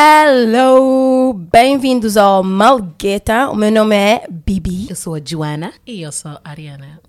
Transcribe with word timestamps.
Hello! 0.00 1.32
Bem-vindos 1.32 2.16
ao 2.16 2.44
Malgueta. 2.44 3.50
O 3.50 3.56
meu 3.56 3.72
nome 3.72 3.96
é 3.96 4.28
Bibi. 4.30 4.86
Eu 4.88 4.94
sou 4.94 5.16
a 5.16 5.20
Joana. 5.20 5.72
E 5.84 6.02
eu 6.02 6.12
sou 6.12 6.30
a 6.30 6.40
Ariana. 6.44 7.00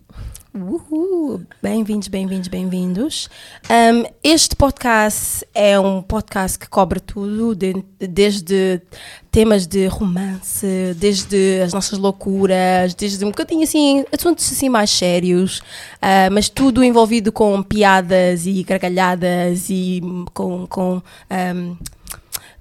Uhul. 0.56 1.42
Bem-vindos, 1.62 2.08
bem-vindos, 2.08 2.48
bem-vindos. 2.48 3.30
Um, 3.70 4.06
este 4.24 4.56
podcast 4.56 5.46
é 5.54 5.80
um 5.80 6.02
podcast 6.02 6.58
que 6.58 6.68
cobre 6.68 7.00
tudo, 7.00 7.54
de- 7.56 7.86
desde 8.00 8.82
temas 9.30 9.68
de 9.68 9.86
romance, 9.86 10.96
desde 10.98 11.62
as 11.62 11.72
nossas 11.72 12.00
loucuras, 12.00 12.96
desde 12.96 13.24
um 13.24 13.28
bocadinho 13.28 13.62
assim, 13.66 14.04
assuntos 14.12 14.52
assim 14.52 14.68
mais 14.68 14.90
sérios, 14.90 15.62
ah, 16.02 16.28
mas 16.32 16.50
tudo 16.50 16.84
envolvido 16.84 17.32
com 17.32 17.62
piadas 17.62 18.48
e 18.48 18.64
gargalhadas 18.64 19.70
e 19.70 20.02
com. 20.34 20.66
com 20.66 21.04
um, 21.30 21.78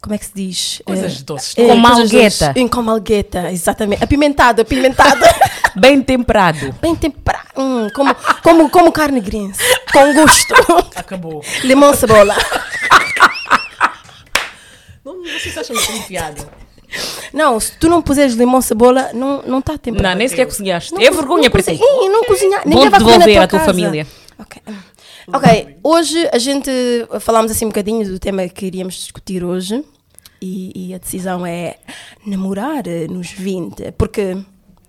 como 0.01 0.15
é 0.15 0.19
que 0.19 0.25
se 0.27 0.33
diz? 0.35 0.83
Coisas 0.85 1.21
Eh, 1.21 1.25
doces. 1.25 1.55
eh, 1.57 1.63
Com 1.63 1.67
coisas 1.69 1.83
malgueta. 1.83 2.47
doces. 2.49 2.57
Em- 2.57 2.69
Com 2.69 2.83
malgueta, 2.83 3.53
exatamente. 3.53 4.03
Apimentado, 4.05 4.63
apimentado. 4.63 5.21
Bem 5.77 6.01
temperado. 6.03 6.75
Bem 6.81 6.95
temperado. 6.97 7.49
Hum, 7.57 7.89
como, 7.95 8.15
como, 8.43 8.71
como 8.71 8.93
carne 8.93 9.21
grense. 9.21 9.61
Com 9.93 10.13
gosto. 10.15 10.55
Acabou. 10.97 11.43
Limão, 11.65 11.95
cebola. 11.95 12.35
Não, 15.05 15.23
vocês 15.23 15.57
acham 15.57 15.77
que 15.77 15.93
é 15.99 16.03
piada? 16.03 16.49
Não, 17.33 17.59
se 17.61 17.73
tu 17.79 17.89
não 17.89 18.01
puseres 18.03 18.35
limão, 18.35 18.61
cebola, 18.63 19.11
não 19.13 19.37
está 19.39 19.49
não 19.51 19.63
tá 19.63 19.79
temperado. 19.79 20.15
Não, 20.15 20.19
nem 20.19 20.29
sequer 20.29 20.47
cozinhaste. 20.47 20.93
Não 20.93 21.01
é 21.03 21.11
vergonha 21.11 21.45
não 21.45 21.51
para 21.51 21.63
ti. 21.63 21.79
Não 21.79 22.25
cozinhar. 22.25 22.63
Na 22.67 22.99
devolver 22.99 23.35
tua 23.35 23.45
à 23.45 23.49
tua 23.49 23.59
casa. 23.59 23.65
família. 23.73 24.07
Ok. 24.39 24.63
Ok, 25.33 25.77
hoje 25.83 26.29
a 26.33 26.39
gente 26.39 26.71
falámos 27.21 27.51
assim 27.53 27.67
um 27.67 27.69
bocadinho 27.69 28.05
do 28.07 28.19
tema 28.19 28.49
que 28.49 28.67
iríamos 28.67 28.95
discutir 28.95 29.45
hoje 29.45 29.85
e, 30.41 30.89
e 30.91 30.95
a 30.95 30.99
decisão 30.99 31.45
é 31.45 31.77
namorar 32.27 32.87
eh, 32.87 33.07
nos 33.09 33.31
20, 33.33 33.93
porque 33.93 34.39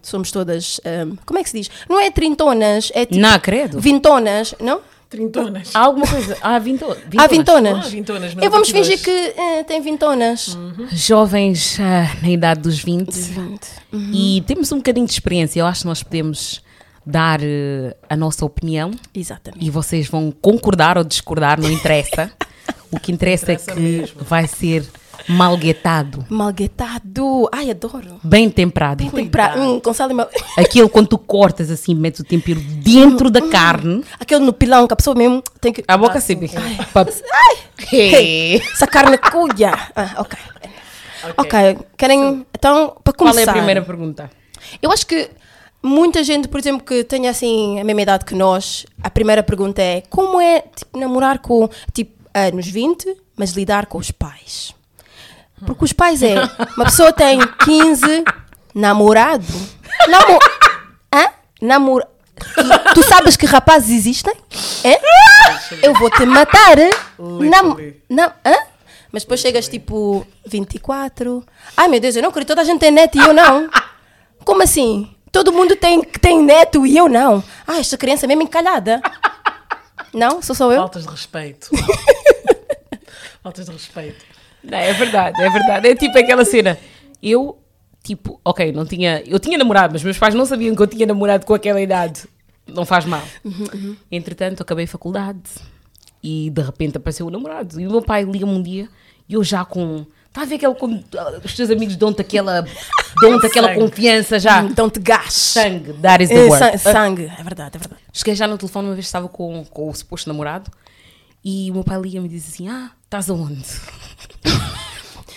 somos 0.02 0.32
todas, 0.32 0.80
ahm, 0.86 1.18
como 1.26 1.40
é 1.40 1.44
que 1.44 1.50
se 1.50 1.58
diz? 1.60 1.70
Não 1.90 2.00
é 2.00 2.10
trintonas, 2.10 2.92
é 2.96 3.06
tipo 3.06 3.20
Não, 3.20 3.40
credo. 3.40 3.80
vintonas, 3.80 4.56
não? 4.60 4.80
Trintonas. 5.10 5.76
Há 5.76 5.80
alguma 5.80 6.08
coisa. 6.08 6.38
Há 6.40 6.60
vinto... 6.60 6.86
Há 7.18 7.28
vintonas. 7.28 7.86
Ah, 7.88 7.90
vintonas, 7.90 8.34
mas 8.36 8.46
Eu 8.46 8.52
vamos 8.52 8.70
fingir 8.70 9.02
que 9.02 9.10
eh, 9.10 9.64
tem 9.64 9.82
vintonas. 9.82 10.56
Jovens 10.92 11.80
ah, 11.80 12.16
na 12.22 12.30
idade 12.30 12.62
dos 12.62 12.80
20. 12.80 13.12
20. 13.12 13.68
E 14.14 14.44
temos 14.46 14.72
um 14.72 14.78
bocadinho 14.78 15.08
de 15.08 15.12
experiência. 15.12 15.60
Eu 15.60 15.66
acho 15.66 15.82
que 15.82 15.88
nós 15.88 16.04
podemos 16.04 16.62
dar 17.10 17.40
eh, 17.42 17.96
a 18.10 18.16
nossa 18.16 18.46
opinião 18.46 18.92
Exatamente. 19.14 19.66
e 19.66 19.70
vocês 19.70 20.08
vão 20.08 20.32
concordar 20.32 20.98
ou 20.98 21.04
discordar, 21.04 21.60
não 21.60 21.70
interessa. 21.72 22.32
o 22.92 23.00
que 23.00 23.12
interessa, 23.12 23.52
Interessa 23.54 23.72
é 23.72 23.74
que 23.74 23.80
mesmo. 23.80 24.24
vai 24.24 24.48
ser 24.48 24.86
malguetado, 25.28 26.26
Malguetado. 26.30 27.48
Ai, 27.52 27.70
adoro. 27.70 28.20
bem 28.24 28.50
temperado. 28.50 29.10
Tem 29.12 29.28
pra, 29.28 29.56
hum, 29.58 29.80
com 29.80 29.94
sal 29.94 30.10
e 30.10 30.14
mel. 30.14 30.28
Aquele 30.58 30.90
quando 30.90 31.08
tu 31.08 31.18
cortas 31.18 31.70
assim, 31.70 31.94
metes 31.94 32.22
o 32.22 32.24
tempero 32.24 32.60
dentro 32.60 33.30
da 33.30 33.42
carne. 33.50 34.04
Aquele 34.20 34.40
no 34.46 34.54
pilão 34.54 34.88
que 34.88 34.94
a 34.94 34.96
pessoa 34.96 35.16
mesmo 35.16 35.44
tem 35.62 35.72
que. 35.74 35.84
A 35.88 35.98
boca 35.98 36.18
Ah, 36.18 36.22
sim, 36.22 36.28
sempre. 36.40 36.48
sim. 36.48 36.56
Pa- 36.94 37.06
Hey. 37.92 38.62
Essa 38.74 38.88
carne 38.88 39.18
cuia. 39.18 39.72
Ah, 39.96 40.16
ok. 40.18 40.38
Ok, 41.38 41.78
querem. 41.98 42.46
Então, 42.58 42.96
para 43.04 43.14
Qual 43.14 43.30
começar. 43.32 43.52
é 43.52 43.54
a 43.54 43.54
primeira 43.58 43.82
pergunta? 43.82 44.30
Eu 44.82 44.92
acho 44.92 45.06
que 45.06 45.30
muita 45.82 46.24
gente, 46.24 46.48
por 46.48 46.60
exemplo, 46.60 46.86
que 46.86 47.04
tenha 47.04 47.32
assim 47.32 47.80
a 47.80 47.84
mesma 47.84 48.02
idade 48.02 48.26
que 48.26 48.36
nós, 48.36 48.86
a 49.02 49.10
primeira 49.10 49.44
pergunta 49.44 49.82
é 49.82 50.02
como 50.10 50.40
é 50.40 50.62
tipo, 50.62 50.98
namorar 50.98 51.40
com 51.40 51.70
tipo 51.94 52.18
anos 52.34 52.68
20, 52.68 53.16
mas 53.36 53.52
lidar 53.52 53.86
com 53.86 53.98
os 53.98 54.12
pais? 54.12 54.74
Porque 55.66 55.84
os 55.84 55.94
pais 55.94 56.24
é 56.24 56.36
uma 56.78 56.86
pessoa 56.86 57.12
tem 57.12 57.40
15, 57.66 58.24
namorado. 58.74 59.46
Namo 60.08 60.40
Hã? 61.14 61.28
Namor 61.62 62.06
tu, 62.40 62.94
tu 62.96 63.04
sabes 63.04 63.36
que 63.36 63.46
rapazes 63.46 63.90
existem? 63.90 64.34
É? 64.84 65.00
Eu 65.86 65.94
vou 65.94 66.10
te 66.10 66.26
matar. 66.26 66.78
Nam 67.18 67.78
nam 68.10 68.32
hã? 68.46 68.56
Mas 69.12 69.24
depois 69.24 69.40
chegas 69.40 69.68
tipo 69.68 70.26
24. 70.46 71.44
Ai 71.76 71.88
meu 71.88 72.00
Deus, 72.00 72.16
eu 72.16 72.22
não 72.22 72.30
acredito, 72.30 72.50
toda 72.50 72.62
a 72.62 72.66
gente 72.66 72.80
tem 72.80 72.92
neto 72.92 73.18
e 73.18 73.22
eu 73.22 73.34
não. 73.34 73.70
Como 74.46 74.64
assim? 74.64 75.14
Todo 75.32 75.54
mundo 75.54 75.76
tem, 75.76 76.02
tem 76.04 76.44
neto 76.44 76.86
e 76.86 76.98
eu 76.98 77.08
não. 77.08 77.44
Ah, 77.68 77.80
esta 77.80 77.98
criança 77.98 78.26
é 78.26 78.28
mesmo 78.28 78.44
encalhada. 78.44 79.02
Não? 80.14 80.42
Sou 80.42 80.56
só 80.56 80.72
eu? 80.72 80.78
Faltas 80.78 81.04
de 81.04 81.10
respeito. 81.10 81.70
Faltas 83.44 83.66
de 83.66 83.72
respeito. 83.72 84.26
Não, 84.64 84.78
é 84.78 84.94
verdade, 84.94 85.42
é 85.42 85.50
verdade. 85.50 85.88
É 85.88 85.96
tipo 85.96 86.18
aquela 86.18 86.44
cena. 86.44 86.78
Eu, 87.22 87.58
tipo, 88.04 88.40
ok, 88.44 88.72
não 88.72 88.86
tinha. 88.86 89.24
Eu 89.26 89.40
tinha 89.40 89.58
namorado, 89.58 89.94
mas 89.94 90.04
meus 90.04 90.18
pais 90.18 90.34
não 90.34 90.46
sabiam 90.46 90.76
que 90.76 90.82
eu 90.82 90.88
tinha 90.88 91.06
namorado 91.06 91.46
com 91.46 91.54
aquela 91.54 91.80
idade. 91.80 92.24
Não 92.68 92.86
faz 92.86 93.06
mal. 93.06 93.24
Entretanto, 94.12 94.62
acabei 94.62 94.86
a 94.86 94.88
faculdade 94.88 95.42
e 96.22 96.50
de 96.50 96.62
repente 96.62 96.98
apareceu 96.98 97.28
o 97.28 97.30
namorado. 97.30 97.80
E 97.80 97.88
o 97.88 97.92
meu 97.92 98.02
pai 98.02 98.24
liga-me 98.24 98.52
um 98.52 98.62
dia 98.62 98.90
e 99.28 99.34
eu 99.34 99.44
já 99.44 99.64
com. 99.64 100.06
A 100.42 100.46
ver 100.46 100.56
aquele. 100.56 100.74
quando, 100.76 101.04
ah, 101.18 101.40
os 101.44 101.54
teus 101.54 101.70
amigos 101.70 101.96
dão-te 101.96 102.22
aquela. 102.22 102.66
dão-te 103.22 103.46
aquela 103.48 103.74
confiança 103.76 104.40
já. 104.40 104.62
Então-te 104.62 105.00
gás. 105.00 105.34
Sangue, 105.34 105.94
that 106.02 106.24
is 106.24 106.30
the 106.30 106.36
É, 106.36 106.44
word. 106.46 106.80
san- 106.80 106.92
sangue, 106.94 107.26
é 107.38 107.44
verdade, 107.44 107.76
é 107.76 107.80
verdade. 107.80 108.02
Cheguei 108.14 108.36
já 108.36 108.48
no 108.48 108.58
telefone 108.58 108.88
uma 108.88 108.94
vez 108.94 109.06
estava 109.06 109.28
com, 109.28 109.66
com 109.66 109.90
o 109.90 109.94
suposto 109.94 110.30
namorado 110.30 110.72
e 111.44 111.70
o 111.72 111.74
meu 111.74 111.84
pai 111.84 112.00
liga-me 112.00 112.28
e 112.28 112.30
diz 112.30 112.48
assim: 112.48 112.70
Ah, 112.70 112.92
estás 113.06 113.30
aonde? 113.30 113.66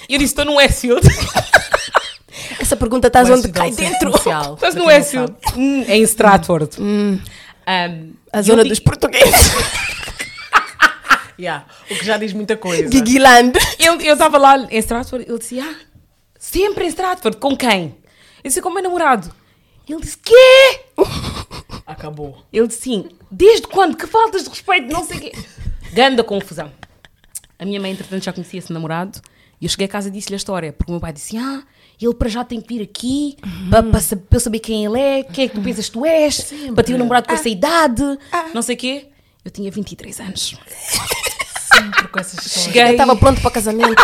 E 0.09 0.15
eu 0.15 0.19
disse: 0.19 0.33
Estou 0.33 0.45
no 0.45 0.57
Westfield. 0.57 1.01
Essa 2.61 2.77
pergunta 2.77 3.07
estás 3.09 3.29
onde 3.31 3.49
é 3.49 3.51
cai 3.51 3.71
dentro. 3.71 4.11
Estás 4.55 4.75
no 4.75 4.85
Westfield. 4.87 5.33
sabe. 5.45 5.59
Hum, 5.61 5.85
em 5.89 6.03
Stratford. 6.03 6.71
Um, 6.81 7.19
A 8.33 8.43
zona 8.43 8.63
digo- 8.63 8.69
dos 8.71 8.79
portugueses. 8.81 9.53
Yeah. 11.43 11.67
O 11.91 11.95
que 11.97 12.05
já 12.05 12.17
diz 12.19 12.33
muita 12.33 12.57
coisa. 12.57 12.89
Gigiland. 12.91 13.53
Eu 13.79 13.97
estava 14.13 14.39
lá 14.39 14.57
em 14.71 14.79
Stratford 14.79 15.27
ele 15.29 15.39
disse: 15.39 15.59
Ah, 15.59 15.75
sempre 16.39 16.85
em 16.85 16.89
Stratford. 16.89 17.37
Com 17.39 17.57
quem? 17.57 17.97
Eu 18.45 18.49
disse: 18.49 18.63
Com 18.63 18.69
o 18.69 18.75
meu 18.75 18.83
namorado. 18.83 19.33
Ele 19.89 20.01
disse: 20.01 20.19
Quê? 20.19 20.81
Acabou. 21.87 22.39
Ele 22.53 22.67
disse 22.69 22.83
sim, 22.83 23.09
desde 23.31 23.67
quando? 23.67 23.97
Que 23.97 24.07
faltas 24.07 24.45
de 24.45 24.49
respeito, 24.51 24.93
não 24.93 25.05
sei 25.05 25.17
o 25.17 25.21
quê. 25.21 25.33
Ganda 25.93 26.23
confusão. 26.25 26.71
A 27.59 27.65
minha 27.65 27.81
mãe, 27.81 27.91
entretanto, 27.93 28.23
já 28.25 28.33
conhecia 28.33 28.59
esse 28.59 28.73
namorado 28.73 29.21
e 29.61 29.65
eu 29.65 29.69
cheguei 29.69 29.87
a 29.87 29.89
casa 29.89 30.09
e 30.09 30.11
disse-lhe 30.11 30.35
a 30.35 30.37
história, 30.37 30.73
porque 30.73 30.91
o 30.91 30.95
meu 30.95 31.01
pai 31.01 31.13
disse: 31.13 31.37
Ah, 31.37 31.63
ele 32.01 32.15
para 32.15 32.29
já 32.29 32.45
tem 32.45 32.61
que 32.61 32.75
vir 32.75 32.83
aqui 32.83 33.37
para, 33.69 33.83
para, 33.83 34.01
sa- 34.01 34.17
para 34.17 34.37
eu 34.37 34.41
saber 34.41 34.61
quem 34.61 34.85
ele 34.85 34.99
é, 34.99 35.23
quem 35.25 35.45
é 35.45 35.49
que 35.49 35.55
tu 35.55 35.61
pensas 35.63 35.87
que 35.87 35.93
tu 35.93 36.07
és, 36.07 36.53
para 36.75 36.85
ter 36.85 36.95
um 36.95 36.99
namorado 36.99 37.27
com 37.27 37.35
essa 37.35 37.49
idade, 37.49 38.03
não 38.55 38.63
sei 38.63 38.75
o 38.77 38.79
quê. 38.79 39.07
Eu 39.45 39.51
tinha 39.51 39.71
23 39.71 40.21
anos. 40.21 40.57
Sempre 41.75 42.09
com 42.09 42.21
essas 42.21 42.35
histórias. 42.47 42.65
Cheguei, 42.65 42.83
Eu 42.83 42.91
estava 42.93 43.17
pronto 43.17 43.41
para 43.41 43.51
casamento. 43.51 43.97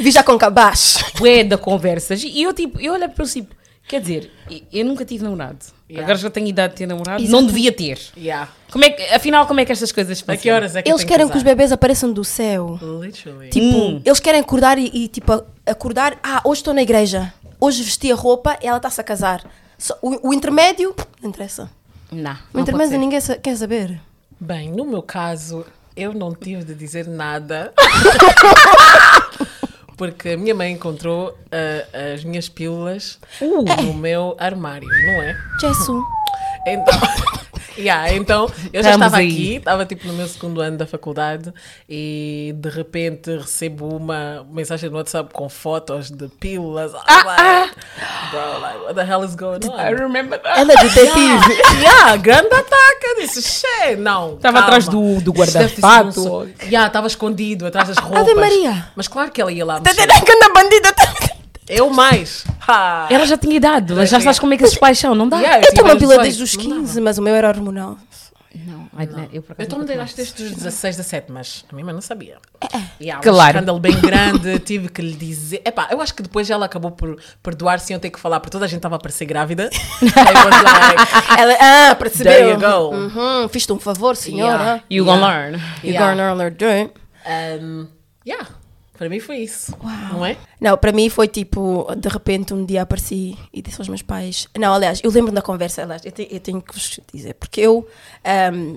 Vi 0.00 0.10
já 0.10 0.22
com 0.22 0.38
cabaz. 0.38 1.04
bué 1.18 1.44
da 1.44 1.58
conversas 1.58 2.22
e 2.24 2.42
eu, 2.42 2.52
tipo, 2.54 2.80
eu 2.80 2.92
olhei 2.94 3.08
para 3.08 3.24
o 3.24 3.28
tipo, 3.28 3.54
quer 3.86 4.00
dizer, 4.00 4.30
eu 4.72 4.84
nunca 4.84 5.04
tive 5.04 5.22
namorado. 5.24 5.58
Yeah. 5.90 6.04
Agora 6.06 6.18
já 6.18 6.30
tenho 6.30 6.46
idade 6.48 6.72
de 6.72 6.78
ter 6.78 6.86
namorado, 6.86 7.18
não 7.22 7.40
Exatamente. 7.40 7.52
devia 7.52 7.72
ter. 7.72 8.00
Yeah. 8.16 8.48
Como 8.72 8.84
é 8.84 8.90
que, 8.90 9.02
afinal, 9.14 9.46
como 9.46 9.60
é 9.60 9.64
que 9.64 9.72
estas 9.72 9.92
coisas 9.92 10.18
A 10.18 10.20
funcionam? 10.20 10.40
que 10.42 10.50
horas 10.50 10.76
é 10.76 10.82
que 10.82 10.90
Eles 10.90 11.04
querem 11.04 11.26
que 11.26 11.36
os 11.36 11.42
casar? 11.42 11.44
bebês 11.54 11.72
apareçam 11.72 12.12
do 12.12 12.24
céu. 12.24 12.78
Literally. 13.02 13.50
Tipo, 13.50 13.66
Hum. 13.76 14.02
eles 14.04 14.18
querem 14.20 14.40
acordar 14.40 14.78
e, 14.78 14.86
e, 14.92 15.08
tipo, 15.08 15.30
a- 15.32 15.44
acordar. 15.66 16.18
Ah, 16.22 16.40
hoje 16.44 16.60
estou 16.60 16.72
na 16.72 16.82
igreja. 16.82 17.32
Hoje 17.60 17.82
vesti 17.82 18.10
a 18.10 18.14
roupa 18.14 18.56
e 18.62 18.66
ela 18.66 18.78
está-se 18.78 19.00
a 19.00 19.04
casar. 19.04 19.44
Só- 19.76 19.96
o, 20.00 20.28
o 20.30 20.32
intermédio, 20.34 20.94
não 21.20 21.28
interessa. 21.28 21.70
Não, 22.10 22.32
O 22.32 22.36
não 22.54 22.60
intermédio 22.62 22.98
ninguém 22.98 23.20
quer 23.42 23.56
saber. 23.56 24.00
Bem, 24.40 24.70
no 24.70 24.84
meu 24.84 25.02
caso, 25.02 25.64
eu 25.96 26.12
não 26.12 26.34
tive 26.34 26.64
de 26.64 26.74
dizer 26.74 27.06
nada. 27.06 27.72
Porque 29.96 30.30
a 30.30 30.36
minha 30.36 30.54
mãe 30.54 30.72
encontrou 30.72 31.38
ah, 31.52 32.12
as 32.14 32.24
minhas 32.24 32.48
pílulas 32.48 33.18
no 33.40 33.94
meu 33.94 34.36
armário, 34.38 34.88
não 34.88 35.22
é? 35.22 35.36
Jesus. 35.60 36.04
Então, 36.66 36.94
yeah, 37.78 38.12
então 38.14 38.44
eu 38.72 38.82
já 38.82 38.90
Estamos 38.90 39.06
estava 39.06 39.16
aí. 39.18 39.28
aqui, 39.28 39.54
estava 39.56 39.86
tipo 39.86 40.06
no 40.06 40.12
meu 40.14 40.26
segundo 40.28 40.60
ano 40.60 40.76
da 40.76 40.86
faculdade 40.86 41.52
e 41.88 42.54
de 42.56 42.68
repente 42.70 43.36
recebo 43.36 43.96
uma 43.96 44.46
mensagem 44.50 44.90
no 44.90 44.96
WhatsApp 44.96 45.32
com 45.32 45.48
fotos 45.48 46.10
de 46.10 46.28
pílulas. 46.28 46.92
I'm 46.92 47.24
like, 47.26 47.74
Bro, 48.30 48.60
like, 48.60 48.78
what 48.80 48.94
the 48.94 49.04
hell 49.04 49.24
is 49.24 49.34
going 49.34 49.60
I 49.64 49.92
on? 49.92 49.96
remember 49.98 50.38
that. 50.40 50.58
Ela 50.60 50.72
é 50.72 50.76
detetive. 50.76 51.80
Yeah, 51.80 52.16
grande 52.16 52.54
ataque. 52.54 53.04
Eu 53.06 53.16
disse, 53.20 53.42
che, 53.42 53.96
não. 53.96 54.34
Estava 54.34 54.60
atrás 54.60 54.88
do- 54.88 55.20
do 55.20 55.32
guarda-fato. 55.32 56.20
um. 56.42 56.52
Yeah, 56.64 56.86
estava 56.86 57.06
escondido 57.06 57.66
atrás 57.66 57.88
das 57.88 57.98
roupas. 57.98 58.22
Ave 58.22 58.34
Maria. 58.34 58.88
Mas 58.96 59.08
claro 59.08 59.30
que 59.30 59.40
ela 59.40 59.52
ia 59.52 59.64
lá 59.64 59.80
Tá 59.80 59.90
entendendo 59.92 60.24
que 60.24 60.32
anda 60.32 60.48
bandida? 60.52 60.94
Eu 61.68 61.90
mais. 61.90 62.44
Ha. 62.66 63.08
Ela 63.10 63.26
já 63.26 63.36
tinha 63.36 63.56
idade, 63.56 63.94
já 64.06 64.20
sabes 64.20 64.38
como 64.38 64.54
é 64.54 64.56
que 64.56 64.64
esses 64.64 64.78
pais 64.78 64.98
são, 64.98 65.14
não 65.14 65.28
dá? 65.28 65.38
Yeah, 65.38 65.66
Eu 65.66 65.72
tenho 65.72 65.84
uma 65.86 65.90
tive 65.94 66.00
pila 66.00 66.14
aos 66.14 66.22
desde 66.22 66.42
os 66.42 66.50
18, 66.50 66.68
não 66.68 66.80
15, 66.82 67.00
mas 67.00 67.18
o 67.18 67.22
meu 67.22 67.34
era 67.34 67.48
hormonal. 67.48 67.98
Não, 68.66 68.88
não, 68.92 69.28
eu 69.32 69.42
por 69.42 69.56
Eu 69.58 69.66
nunca 69.68 69.84
desde 69.86 70.00
acho 70.00 70.16
desde 70.16 70.42
os 70.44 70.52
16, 70.52 70.96
17, 70.96 71.32
mas 71.32 71.64
a 71.68 71.74
minha 71.74 71.84
mãe 71.84 71.92
não 71.94 72.00
sabia. 72.00 72.36
É, 72.60 72.78
Yeah, 73.00 73.18
um 73.18 73.32
Claro. 73.32 73.50
escândalo 73.50 73.80
bem 73.80 73.98
grande, 74.00 74.58
tive 74.60 74.88
que 74.88 75.02
lhe 75.02 75.16
dizer. 75.16 75.60
Epá, 75.64 75.88
eu 75.90 76.00
acho 76.00 76.14
que 76.14 76.22
depois 76.22 76.48
ela 76.48 76.64
acabou 76.66 76.92
por 76.92 77.18
perdoar 77.42 77.80
sem 77.80 77.94
eu 77.94 78.00
ter 78.00 78.10
que 78.10 78.20
falar, 78.20 78.38
porque 78.38 78.52
toda 78.52 78.64
a 78.64 78.68
gente 78.68 78.76
estava 78.78 78.94
a 78.94 78.98
parecer 78.98 79.24
grávida. 79.24 79.68
Like, 80.00 81.40
Ela, 81.40 81.56
ah, 81.90 81.94
percebeu. 81.96 82.32
There 82.32 82.50
you 82.50 82.60
go. 82.60 82.94
Uhum, 82.94 83.48
Fiz-te 83.48 83.72
um 83.72 83.80
favor, 83.80 84.14
senhora. 84.14 84.62
Yeah. 84.62 84.82
You 84.88 85.04
gonna 85.04 85.26
learn. 85.26 85.56
You 85.82 85.90
Yeah. 85.90 86.14
gonna 86.14 86.34
learn 86.34 86.56
um, 87.60 87.88
yeah, 88.26 88.46
para 88.96 89.08
mim 89.08 89.20
foi 89.20 89.38
isso. 89.38 89.74
Não 90.12 90.24
é? 90.24 90.36
Não, 90.60 90.76
para 90.78 90.92
mim 90.92 91.08
foi 91.08 91.28
tipo, 91.28 91.86
de 91.96 92.08
repente 92.08 92.54
um 92.54 92.64
dia 92.64 92.82
apareci 92.82 93.36
e 93.52 93.60
disse 93.60 93.80
aos 93.80 93.88
meus 93.88 94.02
pais. 94.02 94.48
Não, 94.58 94.72
aliás, 94.72 95.00
eu 95.02 95.10
lembro 95.10 95.32
da 95.32 95.42
conversa, 95.42 95.82
aliás, 95.82 96.04
eu, 96.04 96.12
te- 96.12 96.28
eu 96.30 96.40
tenho 96.40 96.62
que 96.62 96.72
vos 96.74 97.00
dizer, 97.12 97.34
porque 97.34 97.60
eu. 97.60 97.86
ahm, 98.24 98.76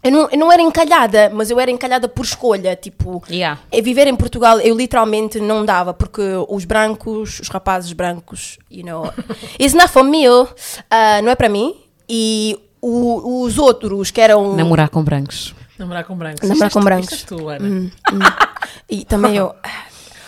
eu 0.00 0.12
não, 0.12 0.28
eu 0.30 0.38
não 0.38 0.52
era 0.52 0.62
encalhada, 0.62 1.28
mas 1.34 1.50
eu 1.50 1.58
era 1.58 1.72
encalhada 1.72 2.08
por 2.08 2.24
escolha. 2.24 2.76
Tipo, 2.76 3.20
Yeah. 3.28 3.60
é 3.72 3.82
viver 3.82 4.06
em 4.06 4.14
Portugal, 4.14 4.60
eu 4.60 4.76
literalmente 4.76 5.40
não 5.40 5.64
dava, 5.66 5.92
porque 5.92 6.22
os 6.48 6.64
brancos, 6.64 7.40
os 7.40 7.48
rapazes 7.48 7.92
brancos, 7.92 8.58
you 8.70 8.84
know, 8.86 9.12
it's 9.58 9.74
not 9.74 9.88
for 9.88 10.04
me, 10.04 10.24
ah, 10.88 11.20
não 11.20 11.30
é 11.30 11.34
para 11.34 11.48
mim. 11.48 11.74
E 12.08 12.56
o- 12.80 13.42
os 13.42 13.58
outros 13.58 14.12
que 14.12 14.20
eram. 14.20 14.54
Namorar 14.54 14.88
com 14.88 15.02
brancos. 15.02 15.52
Namorar 15.78 16.04
com 16.04 16.16
brancos. 16.16 16.48
Namorar 16.48 16.68
Isto 16.68 16.78
com 16.78 16.84
brancos. 16.84 17.12
isto 17.12 17.34
és 17.34 17.40
tu, 17.42 17.48
Ana. 17.48 17.90
E 18.88 19.04
também 19.04 19.36
eu. 19.36 19.54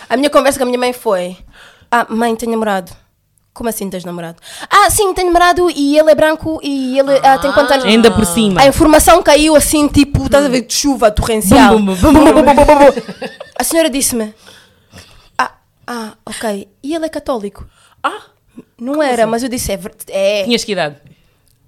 A 0.08 0.17
minha 0.17 0.31
conversa 0.31 0.58
com 0.58 0.64
a 0.64 0.67
minha 0.67 0.79
mãe 0.79 0.93
foi: 0.93 1.37
Ah, 1.91 2.06
mãe, 2.08 2.35
tenho 2.37 2.52
namorado. 2.52 2.93
Como 3.52 3.69
assim 3.69 3.91
tens 3.91 4.05
namorado? 4.05 4.41
Ah, 4.70 4.88
sim, 4.91 5.12
tenho 5.12 5.26
namorado 5.26 5.69
e 5.70 5.99
ele 5.99 6.11
é 6.11 6.14
branco 6.14 6.61
e 6.62 6.99
ele 6.99 7.12
ah, 7.19 7.37
tem 7.37 7.52
quantos 7.52 7.73
anos? 7.73 7.85
Ainda 7.85 8.11
por 8.11 8.25
cima. 8.25 8.61
A 8.61 8.67
informação 8.69 9.20
caiu 9.23 9.56
assim, 9.56 9.88
tipo, 9.88 10.25
estás 10.25 10.44
a 10.47 10.49
ver, 10.49 10.62
de 10.62 10.73
chuva 10.73 11.11
torrencial. 11.11 11.76
Bum, 11.76 11.85
bum, 11.87 11.97
bum, 11.97 12.12
bum, 12.12 12.25
bum, 12.25 12.43
bum, 12.43 12.55
bum, 12.55 12.64
bum. 12.64 13.26
A 13.58 13.64
senhora 13.64 13.91
disse-me: 13.91 14.32
Ah, 15.37 15.50
ah, 15.87 16.12
ok. 16.25 16.69
E 16.82 16.94
ele 16.94 17.05
é 17.06 17.08
católico? 17.08 17.67
Ah, 18.02 18.23
Não 18.79 19.02
era, 19.02 19.26
mas 19.26 19.43
eu 19.43 19.49
disse: 19.49 19.73
É. 19.73 19.81
é. 20.08 20.44
Tinhas 20.44 20.62
que 20.64 20.73
idade? 20.73 20.97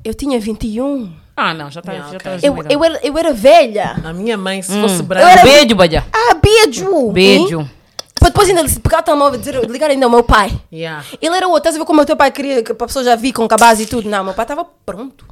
Eu 0.05 0.15
tinha 0.15 0.39
21. 0.39 1.13
Ah, 1.43 1.55
não, 1.55 1.71
já 1.71 1.81
já 1.85 2.07
ok. 2.07 2.17
estás 2.17 2.43
Eu, 2.45 2.57
eu, 2.71 2.85
era, 2.85 3.01
eu 3.07 3.19
era 3.19 3.33
velha. 3.33 3.97
a 4.05 4.13
minha 4.13 4.37
mãe, 4.37 4.63
se 4.63 4.73
Hum. 4.73 4.83
fosse 4.83 5.01
Eu 5.01 5.03
branca. 5.05 5.29
era- 5.31 5.43
Beijo, 5.43 5.75
balha. 5.75 6.05
Ah, 6.13 6.35
beijo! 6.35 7.11
Beijo. 7.13 7.61
Hein? 7.61 7.71
Para 8.15 8.29
depois 8.29 8.49
ainda 8.49 8.63
pegar 8.81 9.01
o 9.01 9.03
telemóvel 9.03 9.41
e 9.41 9.67
ligar 9.67 9.91
ainda 9.91 10.07
ao 10.07 10.11
meu 10.11 10.23
pai. 10.23 10.51
Yeah. 10.73 11.05
Ele 11.21 11.35
era 11.37 11.47
outro, 11.49 11.59
estás 11.59 11.75
a 11.75 11.79
ver 11.81 11.85
como 11.85 12.01
o 12.03 12.05
teu 12.07 12.17
pai 12.17 12.31
queria 12.31 12.63
que 12.63 12.71
a 12.71 12.75
pessoa 12.75 13.05
já 13.05 13.17
vi 13.17 13.33
com 13.33 13.49
cabaz 13.49 13.81
e 13.81 13.87
tudo? 13.87 14.09
Não, 14.09 14.23
meu 14.23 14.33
pai 14.35 14.45
estava 14.45 14.65
pronto. 14.87 15.27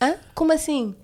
Hã? 0.00 0.14
Como 0.34 0.52
assim? 0.52 0.94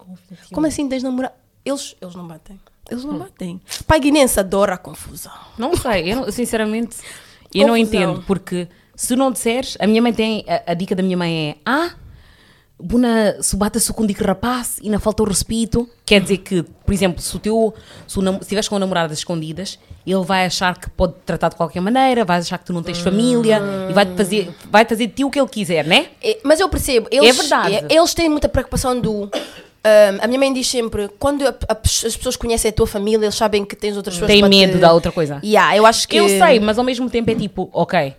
Como 0.52 0.66
assim 0.68 0.88
tens 0.88 1.02
namorado? 1.02 1.34
Eles, 1.64 1.96
eles 2.00 2.14
não 2.14 2.26
batem. 2.28 2.60
Eles 2.88 3.04
não 3.04 3.18
batem. 3.18 3.60
Pai 3.88 3.98
guinense 3.98 4.38
adora 4.38 4.74
a 4.74 4.78
confusão. 4.78 5.32
Não 5.58 5.74
sei, 5.76 6.12
eu 6.12 6.16
não- 6.16 6.30
sinceramente, 6.30 6.96
eu 7.52 7.66
não 7.66 7.74
Confusão. 7.76 7.76
entendo, 8.00 8.24
porque 8.26 8.68
se 8.94 9.16
não 9.16 9.32
disseres, 9.32 9.76
a 9.80 9.86
minha 9.86 10.00
mãe 10.02 10.12
tem, 10.12 10.44
a, 10.46 10.70
a 10.72 10.74
dica 10.74 10.94
da 10.94 11.02
minha 11.02 11.16
mãe 11.16 11.50
é, 11.50 11.56
ah, 11.66 11.90
buna 12.78 13.36
se 13.40 13.92
com 13.92 14.04
dica 14.04 14.24
rapaz 14.26 14.78
e 14.82 14.90
não 14.90 14.98
falta 14.98 15.22
o 15.22 15.26
respeito, 15.26 15.88
quer 16.04 16.20
dizer 16.20 16.38
que, 16.38 16.62
por 16.62 16.92
exemplo, 16.92 17.20
se 17.22 17.34
o 17.36 17.38
teu, 17.38 17.72
se, 18.06 18.18
o 18.18 18.38
estiveres 18.40 18.68
com 18.68 18.78
namoradas 18.78 19.18
escondidas, 19.18 19.78
ele 20.06 20.24
vai 20.24 20.44
achar 20.46 20.76
que 20.78 20.90
pode 20.90 21.12
te 21.14 21.20
tratar 21.24 21.50
de 21.50 21.56
qualquer 21.56 21.80
maneira, 21.80 22.24
vai 22.24 22.38
achar 22.38 22.58
que 22.58 22.64
tu 22.64 22.72
não 22.72 22.82
tens 22.82 22.98
família 22.98 23.62
e 23.88 23.92
vai 23.92 24.04
fazer, 24.16 24.52
vai 24.70 24.84
fazer 24.84 25.06
de 25.06 25.12
ti 25.14 25.24
o 25.24 25.30
que 25.30 25.38
ele 25.40 25.48
quiser, 25.48 25.84
né? 25.86 26.08
É, 26.22 26.38
Mas 26.42 26.58
eu 26.58 26.68
percebo. 26.68 27.06
Eles, 27.10 27.36
verdade. 27.36 27.74
é, 27.76 27.86
Eles 27.88 28.12
têm 28.14 28.28
muita 28.28 28.48
preocupação 28.48 28.98
do... 29.00 29.30
ahm, 29.84 30.18
a 30.20 30.26
minha 30.26 30.40
mãe 30.40 30.52
diz 30.52 30.66
sempre, 30.68 31.08
quando 31.20 31.46
a- 31.46 31.54
a- 31.68 31.78
as 31.84 32.16
pessoas 32.16 32.34
conhecem 32.36 32.68
a 32.70 32.72
tua 32.72 32.86
família, 32.86 33.24
eles 33.26 33.34
sabem 33.36 33.64
que 33.64 33.76
tens 33.76 33.96
outras 33.96 34.16
pessoas 34.16 34.30
Tem 34.30 34.42
medo 34.48 34.72
te- 34.72 34.78
da 34.78 34.92
outra 34.92 35.12
coisa. 35.12 35.40
Yeah, 35.44 35.76
eu 35.76 35.86
acho 35.86 36.08
que... 36.08 36.16
Eu 36.16 36.28
sei, 36.28 36.58
mas 36.58 36.78
ao 36.78 36.84
mesmo 36.84 37.08
tempo 37.08 37.30
é 37.30 37.34
tipo, 37.36 37.70
ok, 37.72 38.14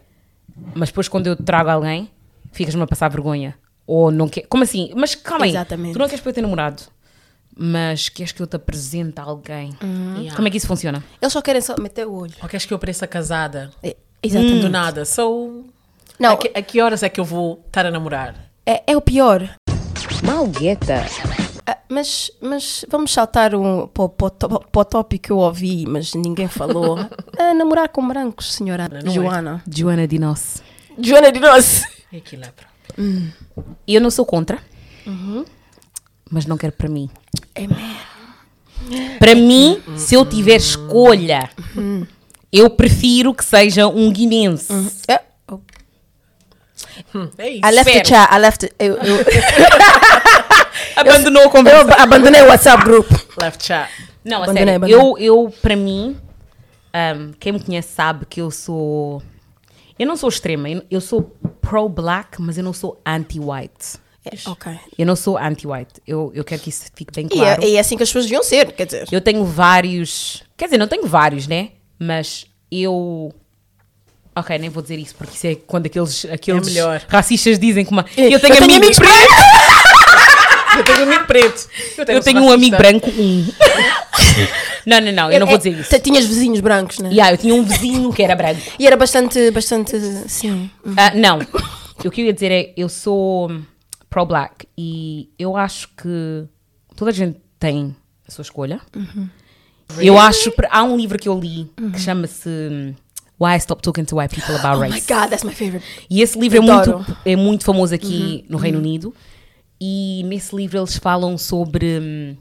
mas 0.73 0.87
depois 0.89 1.09
quando 1.09 1.27
eu 1.27 1.35
trago 1.35 1.69
alguém, 1.69 2.09
ficas-me 2.53 2.81
a 2.83 2.87
passar 2.87 3.09
vergonha. 3.09 3.55
Ou 3.85 4.11
não 4.11 4.27
quer. 4.29 4.41
Como 4.47 4.63
assim? 4.63 4.91
Mas 4.95 5.15
calma 5.15 5.45
aí. 5.45 5.51
Exatamente. 5.51 5.93
Tu 5.93 5.99
não 5.99 6.07
queres 6.07 6.21
para 6.21 6.29
eu 6.29 6.33
ter 6.33 6.41
namorado, 6.41 6.83
mas 7.55 8.09
queres 8.09 8.31
que 8.31 8.41
eu 8.41 8.47
te 8.47 8.55
apresente 8.55 9.19
a 9.19 9.23
alguém. 9.23 9.71
Yeah. 10.17 10.35
Como 10.35 10.47
é 10.47 10.51
que 10.51 10.57
isso 10.57 10.67
funciona? 10.67 11.03
Eles 11.21 11.33
só 11.33 11.41
querem 11.41 11.61
só 11.61 11.75
meter 11.79 12.07
o 12.07 12.13
olho. 12.13 12.33
Ou 12.41 12.47
queres 12.49 12.65
que 12.65 12.73
eu 12.73 12.79
pareça 12.79 13.05
casada? 13.07 13.71
É, 13.83 13.95
exatamente. 14.21 14.61
Do 14.61 14.69
nada. 14.69 15.03
So, 15.05 15.65
Não, 16.19 16.33
a, 16.33 16.37
que, 16.37 16.51
a 16.53 16.61
que 16.61 16.81
horas 16.81 17.03
é 17.03 17.09
que 17.09 17.19
eu 17.19 17.25
vou 17.25 17.61
estar 17.67 17.85
a 17.85 17.91
namorar? 17.91 18.35
é, 18.65 18.83
é 18.87 18.95
o 18.97 19.01
pior. 19.01 19.49
Malgueta. 20.23 21.05
Ah, 21.65 21.77
mas, 21.89 22.31
mas 22.41 22.85
vamos 22.89 23.11
saltar 23.13 23.53
um, 23.55 23.87
para, 23.87 24.03
o- 24.05 24.85
tópico 24.85 25.23
que 25.23 25.31
eu 25.31 25.37
ouvi, 25.37 25.85
mas 25.87 26.13
ninguém 26.13 26.47
falou. 26.47 26.97
Ah, 27.37 27.53
namorar 27.53 27.89
com 27.89 28.07
brancos, 28.07 28.53
senhora 28.53 28.87
Não 28.87 29.11
é. 29.11 29.13
Joana. 29.13 29.63
Joana 29.67 30.07
Dinos. 30.07 30.61
Joana 30.99 31.31
de 31.31 31.39
nós. 31.39 31.81
É 32.11 32.17
aquilo 32.17 32.43
é 32.45 32.51
pronto. 32.87 33.33
Eu 33.87 34.01
não 34.01 34.09
sou 34.11 34.25
contra, 34.25 34.59
mas 36.29 36.45
não 36.45 36.57
quero 36.57 36.73
para 36.73 36.89
mim. 36.89 37.09
Para 39.19 39.35
mim, 39.35 39.81
se 39.95 40.15
eu 40.15 40.25
tiver 40.25 40.55
escolha, 40.57 41.49
eu 42.51 42.69
prefiro 42.69 43.33
que 43.33 43.43
seja 43.45 43.87
um 43.87 44.11
guinense. 44.11 44.71
É, 45.07 45.21
oh, 45.49 45.59
É 47.37 47.49
isso. 47.49 47.65
I 47.65 47.71
left 47.71 47.91
the 47.91 48.01
Espero. 48.01 48.07
chat, 48.07 48.33
I 48.35 48.39
left 48.39 48.63
it. 48.65 48.75
Eu, 48.79 48.95
eu, 48.97 49.17
Abandonou 50.97 51.41
a 51.43 51.45
eu 51.45 51.49
conversa. 51.49 51.93
abandonei 51.95 52.41
o 52.41 52.47
WhatsApp 52.47 52.83
group. 52.83 53.09
Left 53.39 53.63
chat. 53.65 53.89
Não, 54.23 54.37
a 54.41 54.43
Abandonei, 54.43 54.63
sério. 54.65 54.75
abandonei. 54.75 55.27
Eu, 55.29 55.45
eu 55.45 55.53
para 55.61 55.75
mim, 55.75 56.17
ahm, 56.93 57.31
quem 57.39 57.53
me 57.53 57.59
conhece 57.63 57.93
sabe 57.93 58.25
que 58.25 58.41
eu 58.41 58.51
sou. 58.51 59.21
Eu 60.03 60.07
não 60.07 60.17
sou 60.17 60.27
extrema, 60.27 60.69
eu- 60.69 60.83
eu 60.91 60.99
sou 61.01 61.21
pro-black, 61.61 62.41
mas 62.41 62.57
eu 62.57 62.63
não 62.63 62.73
sou 62.73 62.99
anti-white. 63.05 63.97
É, 64.25 64.49
ok. 64.49 64.73
Eu 64.97 65.05
não 65.05 65.15
sou 65.15 65.37
anti-white. 65.37 65.93
Eu, 66.05 66.29
eu 66.35 66.43
quero 66.43 66.61
que 66.61 66.69
isso 66.69 66.85
fique 66.93 67.11
bem 67.13 67.25
E, 67.25 67.29
claro. 67.29 67.63
é, 67.63 67.67
e 67.69 67.75
é 67.75 67.79
assim 67.79 67.95
que 67.95 68.03
as 68.03 68.09
pessoas 68.09 68.25
deviam 68.25 68.43
ser, 68.43 68.71
quer 68.73 68.85
dizer. 68.85 69.07
Eu 69.11 69.21
tenho 69.21 69.43
vários. 69.45 70.43
Quer 70.57 70.65
dizer, 70.65 70.77
não 70.77 70.87
tenho 70.87 71.07
vários, 71.07 71.47
né? 71.47 71.69
Mas 71.97 72.45
eu. 72.69 73.33
Ok, 74.35 74.57
nem 74.57 74.69
vou 74.69 74.81
dizer 74.81 74.97
isso, 74.97 75.13
porque 75.15 75.35
isso 75.35 75.45
é 75.47 75.55
quando 75.55 75.85
aqueles, 75.85 76.25
aqueles 76.25 76.67
melhor. 76.67 77.01
racistas 77.07 77.57
dizem 77.59 77.85
que 77.85 77.91
uma. 77.91 78.05
Eu 78.17 78.29
Eu 78.31 78.39
tenho, 78.39 78.55
tenho 78.55 78.63
amigos 78.65 78.97
amigos 78.97 78.97
brancos. 78.99 79.62
Eu 80.77 80.83
tenho 80.83 80.99
um 80.99 81.03
amigo 81.03 81.25
preto. 81.27 81.67
Eu 82.07 82.21
tenho 82.21 82.43
um 82.43 82.51
amigo 82.51 82.77
branco, 82.77 83.09
um. 83.09 83.47
não, 84.85 85.01
não, 85.01 85.11
não, 85.11 85.31
eu 85.31 85.39
não 85.39 85.47
vou 85.47 85.57
dizer 85.57 85.71
isso. 85.71 85.93
É, 85.93 85.99
Tinhas 85.99 86.25
vizinhos 86.25 86.59
brancos, 86.59 86.99
né? 86.99 87.09
Yeah, 87.09 87.33
eu 87.33 87.37
tinha 87.37 87.53
um 87.53 87.63
vizinho 87.63 88.11
que 88.11 88.23
era 88.23 88.35
branco. 88.35 88.61
E 88.79 88.87
era 88.87 88.97
bastante, 88.97 89.51
bastante, 89.51 89.99
sim. 90.27 90.69
Ah, 90.97 91.13
não. 91.15 91.39
O 92.03 92.11
que 92.11 92.21
eu 92.21 92.25
ia 92.25 92.33
dizer 92.33 92.51
é, 92.51 92.73
eu 92.75 92.89
sou 92.89 93.51
pro-black 94.09 94.67
e 94.77 95.29
eu 95.39 95.55
acho 95.55 95.89
que 95.89 96.45
toda 96.95 97.11
a 97.11 97.13
gente 97.13 97.37
tem 97.59 97.95
a 98.27 98.31
sua 98.31 98.41
escolha. 98.41 98.81
Eu 99.99 100.17
acho, 100.17 100.51
há 100.69 100.83
um 100.83 100.97
livro 100.97 101.17
que 101.19 101.29
eu 101.29 101.39
li 101.39 101.69
que 101.93 101.99
chama-se 101.99 102.49
hum, 102.49 102.93
Why 103.39 103.55
I 103.55 103.59
Stopped 103.59 103.83
Talking 103.83 104.05
to 104.05 104.17
White 104.17 104.35
People 104.35 104.55
About 104.55 104.77
Oh 104.77 104.81
my 104.81 104.89
Race. 104.91 105.05
God, 105.07 105.29
that's 105.29 105.43
my 105.43 105.53
favorite. 105.53 105.85
E 106.09 106.21
esse 106.21 106.37
livro 106.39 106.57
é 106.57 106.61
muito, 106.61 107.17
é 107.25 107.35
muito 107.35 107.63
famoso 107.65 107.93
aqui 107.93 108.45
no 108.49 108.57
Reino 108.57 108.79
Unido. 108.79 109.13
E 109.79 110.23
nesse 110.25 110.55
livro 110.55 110.77
eles 110.77 110.97
falam 110.97 111.37
sobre 111.37 111.99
hum, 111.99 112.37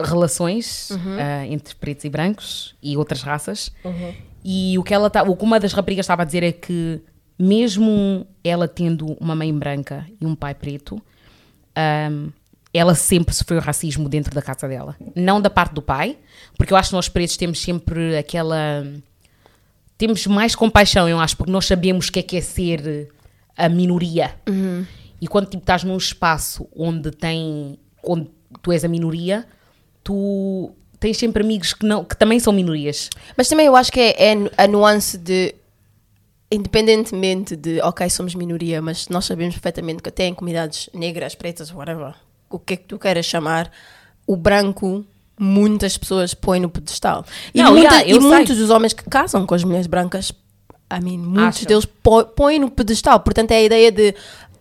relações 0.00 0.90
ah, 1.18 1.46
entre 1.46 1.74
pretos 1.74 2.04
e 2.04 2.08
brancos 2.08 2.74
e 2.82 2.96
outras 2.96 3.22
raças. 3.22 3.72
E 4.44 4.78
o 4.78 4.82
que, 4.82 4.92
ela 4.92 5.08
tá, 5.08 5.22
o 5.22 5.36
que 5.36 5.44
uma 5.44 5.58
das 5.58 5.72
raparigas 5.72 6.04
estava 6.04 6.22
a 6.22 6.24
dizer 6.24 6.42
é 6.42 6.52
que, 6.52 7.00
mesmo 7.38 8.26
ela 8.42 8.68
tendo 8.68 9.16
uma 9.20 9.34
mãe 9.34 9.52
branca 9.56 10.06
e 10.20 10.26
um 10.26 10.34
pai 10.34 10.54
preto, 10.54 11.00
hum, 12.10 12.30
ela 12.72 12.94
sempre 12.94 13.34
sofreu 13.34 13.60
racismo 13.60 14.08
dentro 14.08 14.34
da 14.34 14.42
casa 14.42 14.66
dela. 14.66 14.96
Não 15.14 15.40
da 15.40 15.48
parte 15.48 15.74
do 15.74 15.80
pai, 15.80 16.18
porque 16.58 16.72
eu 16.72 16.76
acho 16.76 16.90
que 16.90 16.96
nós 16.96 17.08
pretos 17.08 17.36
temos 17.36 17.60
sempre 17.60 18.16
aquela 18.16 18.84
temos 19.96 20.26
mais 20.26 20.54
compaixão, 20.54 21.08
eu 21.08 21.20
acho, 21.20 21.36
porque 21.36 21.52
nós 21.52 21.66
sabemos 21.66 22.08
o 22.08 22.12
que 22.12 22.18
é 22.18 22.22
que 22.22 22.36
é 22.36 22.40
ser 22.40 23.08
a 23.56 23.68
minoria. 23.68 24.34
E 25.24 25.26
quando 25.26 25.46
tipo, 25.46 25.62
estás 25.62 25.82
num 25.84 25.96
espaço 25.96 26.68
onde 26.76 27.10
tem 27.10 27.78
onde 28.04 28.30
tu 28.60 28.70
és 28.70 28.84
a 28.84 28.88
minoria, 28.88 29.46
tu 30.02 30.70
tens 31.00 31.16
sempre 31.16 31.42
amigos 31.42 31.72
que, 31.72 31.86
não, 31.86 32.04
que 32.04 32.14
também 32.14 32.38
são 32.38 32.52
minorias. 32.52 33.08
Mas 33.34 33.48
também 33.48 33.64
eu 33.64 33.74
acho 33.74 33.90
que 33.90 33.98
é, 33.98 34.32
é 34.32 34.34
a 34.58 34.68
nuance 34.68 35.16
de, 35.16 35.54
independentemente 36.52 37.56
de, 37.56 37.80
ok, 37.80 38.08
somos 38.10 38.34
minoria, 38.34 38.82
mas 38.82 39.08
nós 39.08 39.24
sabemos 39.24 39.54
perfeitamente 39.54 40.02
que 40.02 40.10
até 40.10 40.26
em 40.26 40.34
comunidades 40.34 40.90
negras, 40.92 41.34
pretas, 41.34 41.72
whatever, 41.72 42.14
o 42.50 42.58
que 42.58 42.74
é 42.74 42.76
que 42.76 42.84
tu 42.84 42.98
queiras 42.98 43.24
chamar, 43.24 43.70
o 44.26 44.36
branco, 44.36 45.06
muitas 45.40 45.96
pessoas 45.96 46.34
põem 46.34 46.60
no 46.60 46.68
pedestal. 46.68 47.24
E, 47.54 47.62
Não, 47.62 47.72
muita- 47.72 47.94
yeah, 48.02 48.10
e 48.10 48.18
muitos 48.20 48.58
dos 48.58 48.68
homens 48.68 48.92
que 48.92 49.04
casam 49.08 49.46
com 49.46 49.54
as 49.54 49.64
mulheres 49.64 49.86
brancas, 49.86 50.32
I 50.92 51.02
mean, 51.02 51.16
muitos 51.16 51.64
Acham. 51.64 51.66
deles 51.66 51.88
põem 52.36 52.58
no 52.58 52.70
pedestal. 52.70 53.18
Portanto, 53.20 53.52
é 53.52 53.56
a 53.56 53.62
ideia 53.62 53.90
de 53.90 54.14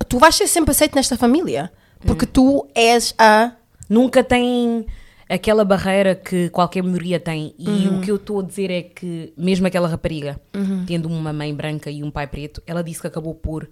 tu 0.04 0.18
vais 0.20 0.34
ser 0.36 0.48
sempre 0.48 0.72
aceito 0.72 0.96
nesta 0.96 1.18
família, 1.18 1.72
Hum. 2.02 2.08
porque 2.08 2.26
tu 2.26 2.68
és 2.76 3.14
a. 3.18 3.52
Nunca 3.90 4.24
tem 4.24 4.86
aquela 5.30 5.64
barreira 5.66 6.16
que 6.16 6.50
qualquer 6.50 6.84
minoria 6.84 7.20
tem. 7.20 7.54
E 7.58 7.68
Uhum. 7.70 7.98
o 7.98 8.02
que 8.02 8.10
eu 8.12 8.16
estou 8.18 8.40
a 8.40 8.44
dizer 8.44 8.70
é 8.72 8.82
que, 8.82 9.34
mesmo 9.38 9.66
aquela 9.68 9.88
rapariga, 9.88 10.40
tendo 10.88 11.08
uma 11.10 11.34
mãe 11.34 11.54
branca 11.54 11.90
e 11.92 12.04
um 12.04 12.12
pai 12.12 12.28
preto, 12.28 12.62
ela 12.68 12.84
disse 12.84 13.02
que 13.02 13.08
acabou 13.08 13.34
por 13.34 13.68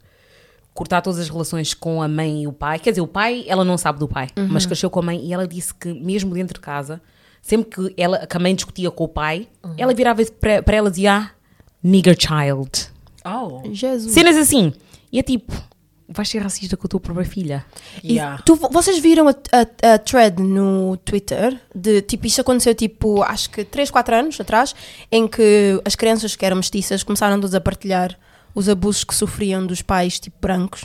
cortar 0.73 1.01
todas 1.01 1.19
as 1.19 1.29
relações 1.29 1.73
com 1.73 2.01
a 2.01 2.07
mãe 2.07 2.43
e 2.43 2.47
o 2.47 2.53
pai. 2.53 2.79
Quer 2.79 2.91
dizer, 2.91 3.01
o 3.01 3.07
pai, 3.07 3.43
ela 3.47 3.63
não 3.65 3.77
sabe 3.77 3.99
do 3.99 4.07
pai, 4.07 4.29
Uhum. 4.37 4.47
mas 4.49 4.65
cresceu 4.65 4.89
com 4.89 4.99
a 4.99 5.03
mãe 5.03 5.23
e 5.25 5.33
ela 5.33 5.47
disse 5.47 5.73
que, 5.73 5.93
mesmo 5.93 6.33
dentro 6.33 6.53
de 6.55 6.59
casa, 6.61 7.01
sempre 7.41 7.69
que, 7.69 7.93
ela, 8.01 8.25
que 8.25 8.37
a 8.37 8.39
mãe 8.39 8.55
discutia 8.55 8.89
com 8.89 9.03
o 9.03 9.07
pai, 9.09 9.47
Uhum. 9.63 9.73
ela 9.77 9.93
virava 9.93 10.23
para 10.39 10.63
para 10.63 10.75
ela 10.77 10.87
e 10.87 10.91
dizia: 10.91 11.13
ah, 11.13 11.31
nigger 11.83 12.15
child. 12.19 12.89
Oh, 13.25 13.61
Jesus. 13.73 14.13
Cenas 14.13 14.35
assim. 14.37 14.73
E 15.11 15.19
é 15.19 15.23
tipo, 15.23 15.51
vais 16.13 16.27
ser 16.29 16.39
racista 16.39 16.75
com 16.77 16.85
a 16.85 16.89
tua 16.89 16.99
própria 16.99 17.25
filha. 17.25 17.65
E 18.03 18.13
yeah. 18.13 18.41
tu- 18.45 18.55
vocês 18.55 18.99
viram 18.99 19.27
a, 19.27 19.31
a- 19.31 19.93
a 19.93 19.97
thread 19.97 20.41
no 20.41 20.97
Twitter 20.97 21.59
de 21.73 22.01
tipo, 22.01 22.27
isto 22.27 22.41
aconteceu 22.41 22.75
tipo, 22.75 23.21
acho 23.23 23.49
que 23.49 23.63
3, 23.63 23.89
4 23.89 24.15
anos 24.15 24.39
atrás, 24.39 24.75
em 25.11 25.27
que 25.27 25.81
as 25.85 25.95
crianças 25.95 26.35
que 26.35 26.45
eram 26.45 26.57
mestiças 26.57 27.03
começaram 27.03 27.37
todas 27.37 27.55
a 27.55 27.61
partilhar 27.61 28.17
os 28.53 28.67
abusos 28.67 29.03
que 29.03 29.15
sofriam 29.15 29.65
dos 29.65 29.81
pais 29.81 30.19
tipo 30.19 30.35
brancos. 30.41 30.83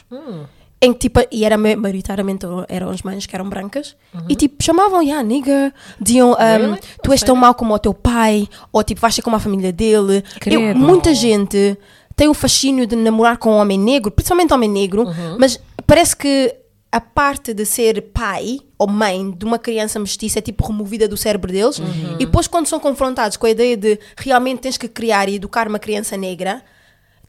Em 0.81 0.93
que, 0.93 0.99
tipo, 1.09 1.21
e 1.33 1.43
era 1.45 1.57
ma- 1.57 1.75
maioritariamente 1.75 2.45
eram 2.69 2.91
as 2.91 3.01
mães 3.03 3.25
que 3.25 3.35
eram 3.35 3.49
brancas 3.49 3.97
e 4.29 4.37
tipo 4.37 4.63
chamavam, 4.63 5.03
yeah, 5.03 5.27
nigga, 5.27 5.73
diziam, 5.99 6.33
um, 6.33 6.35
Really? 6.35 6.81
tu 7.03 7.13
és 7.13 7.23
tão 7.23 7.35
mau 7.35 7.55
como 7.55 7.73
o 7.75 7.79
teu 7.79 7.95
pai, 7.95 8.47
ou 8.71 8.85
tipo 8.85 9.01
vais 9.01 9.15
ser 9.15 9.23
como 9.23 9.35
a 9.37 9.41
família 9.41 9.73
dele. 9.73 10.23
Eu- 10.45 10.77
muita 10.77 11.15
gente 11.15 11.79
tem 12.17 12.29
o 12.29 12.35
fascínio 12.35 12.87
de 12.87 12.97
namorar 12.97 13.37
com 13.37 13.51
um 13.51 13.59
homem 13.59 13.79
negro, 13.79 14.11
principalmente 14.11 14.53
homem 14.53 14.71
negro, 14.71 15.07
mas 15.39 15.61
parece 15.87 16.17
que 16.17 16.55
a 16.91 17.01
parte 17.01 17.53
de 17.53 17.67
ser 17.67 18.01
pai 18.01 18.59
ou 18.79 18.87
mãe 18.87 19.31
de 19.31 19.45
uma 19.45 19.59
criança 19.59 19.99
mestiça 19.99 20.39
é 20.39 20.43
tipo 20.43 20.67
removida 20.67 21.07
do 21.07 21.17
cérebro 21.17 21.53
deles 21.53 21.79
e 22.15 22.25
depois 22.25 22.47
quando 22.47 22.67
são 22.67 22.81
confrontados 22.81 23.37
com 23.37 23.45
a 23.45 23.51
ideia 23.51 23.77
de 23.77 23.99
realmente 24.17 24.61
tens 24.61 24.79
que 24.79 24.89
criar 24.89 25.29
e 25.29 25.35
educar 25.35 25.69
uma 25.69 25.79
criança 25.79 26.17
negra 26.17 26.63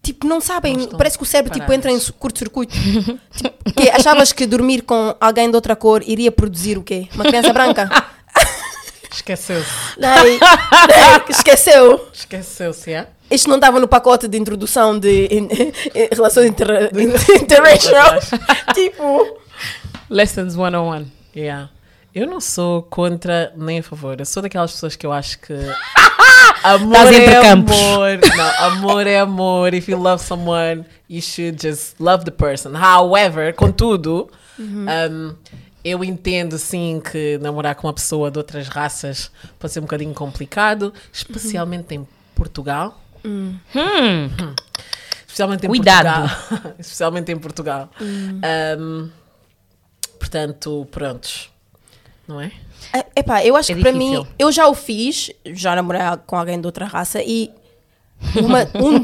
tipo 0.01 0.25
não 0.25 0.39
sabem, 0.39 0.77
estão 0.77 0.97
parece 0.97 1.17
que 1.17 1.23
o 1.23 1.27
cérebro 1.27 1.51
tipo, 1.51 1.73
entra 1.73 1.91
em 1.91 1.99
curto-circuito 1.99 2.73
tipo, 3.35 3.73
que 3.75 3.89
achavas 3.89 4.31
que 4.31 4.45
dormir 4.45 4.83
com 4.83 5.13
alguém 5.19 5.49
de 5.49 5.55
outra 5.55 5.75
cor 5.75 6.01
iria 6.07 6.31
produzir 6.31 6.77
o 6.77 6.83
quê? 6.83 7.09
Uma 7.13 7.25
criança 7.25 7.51
branca? 7.51 7.89
Esqueceu-se. 9.11 9.69
Esqueceu 11.29 12.07
Esqueceu-se, 12.13 12.91
yeah? 12.91 13.09
Isto 13.29 13.49
não 13.49 13.55
estava 13.57 13.79
no 13.79 13.87
pacote 13.87 14.27
de 14.27 14.37
introdução 14.37 14.97
de 14.99 15.25
in- 15.31 15.47
in- 15.95 16.07
relações 16.11 16.47
inter, 16.49 16.89
tipo, 18.73 19.37
Lessons 20.09 20.53
101. 20.53 21.05
Yeah. 21.35 21.69
Eu 22.15 22.25
não 22.25 22.39
sou 22.41 22.81
contra 22.83 23.53
nem 23.55 23.79
a 23.79 23.83
favor. 23.83 24.19
Eu 24.19 24.25
sou 24.25 24.41
daquelas 24.41 24.71
pessoas 24.71 24.95
que 24.95 25.05
eu 25.05 25.11
acho 25.11 25.37
que 25.39 25.53
amor 26.63 26.95
é 27.13 27.47
amor. 27.49 28.19
Não, 28.35 28.65
amor 28.65 29.07
é 29.07 29.19
amor. 29.19 29.73
If 29.73 29.87
you 29.87 29.97
love 29.99 30.23
someone, 30.23 30.85
you 31.09 31.21
should 31.21 31.61
just 31.61 31.95
love 31.99 32.25
the 32.25 32.31
person. 32.31 32.71
However, 32.75 33.53
contudo, 33.53 34.29
um, 34.59 35.35
eu 35.83 36.03
entendo 36.03 36.57
sim 36.57 37.01
que 37.11 37.37
namorar 37.39 37.75
com 37.75 37.87
uma 37.87 37.93
pessoa 37.93 38.31
de 38.31 38.37
outras 38.39 38.67
raças 38.67 39.29
pode 39.59 39.73
ser 39.73 39.79
um 39.79 39.83
bocadinho 39.83 40.13
complicado, 40.13 40.93
especialmente 41.13 41.93
em 41.93 42.07
Portugal. 42.35 42.99
Hum. 43.27 44.29
Especialmente 45.27 45.65
em 45.65 45.69
Cuidado. 45.69 46.29
Portugal. 46.29 46.73
especialmente 46.79 47.31
em 47.31 47.37
Portugal. 47.37 47.89
Um, 48.01 49.09
portanto, 50.17 50.87
prontos. 50.89 51.49
Não 52.27 52.41
é? 52.41 52.51
é- 52.93 53.05
epá, 53.15 53.45
eu 53.45 53.55
acho 53.55 53.71
É 53.71 53.75
que 53.75 53.81
para 53.81 53.91
mim, 53.91 54.25
eu 54.37 54.51
já 54.51 54.67
o 54.67 54.73
fiz, 54.73 55.31
já 55.45 55.75
namorei 55.75 56.01
com 56.25 56.35
alguém 56.35 56.59
de 56.59 56.65
outra 56.65 56.85
raça 56.85 57.21
e 57.21 57.51
uma, 58.35 58.63
um, 58.75 58.95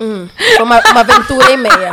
hum, 0.00 0.28
uma, 0.62 0.80
uma 0.90 1.00
aventura 1.00 1.52
e 1.52 1.56
meia. 1.56 1.92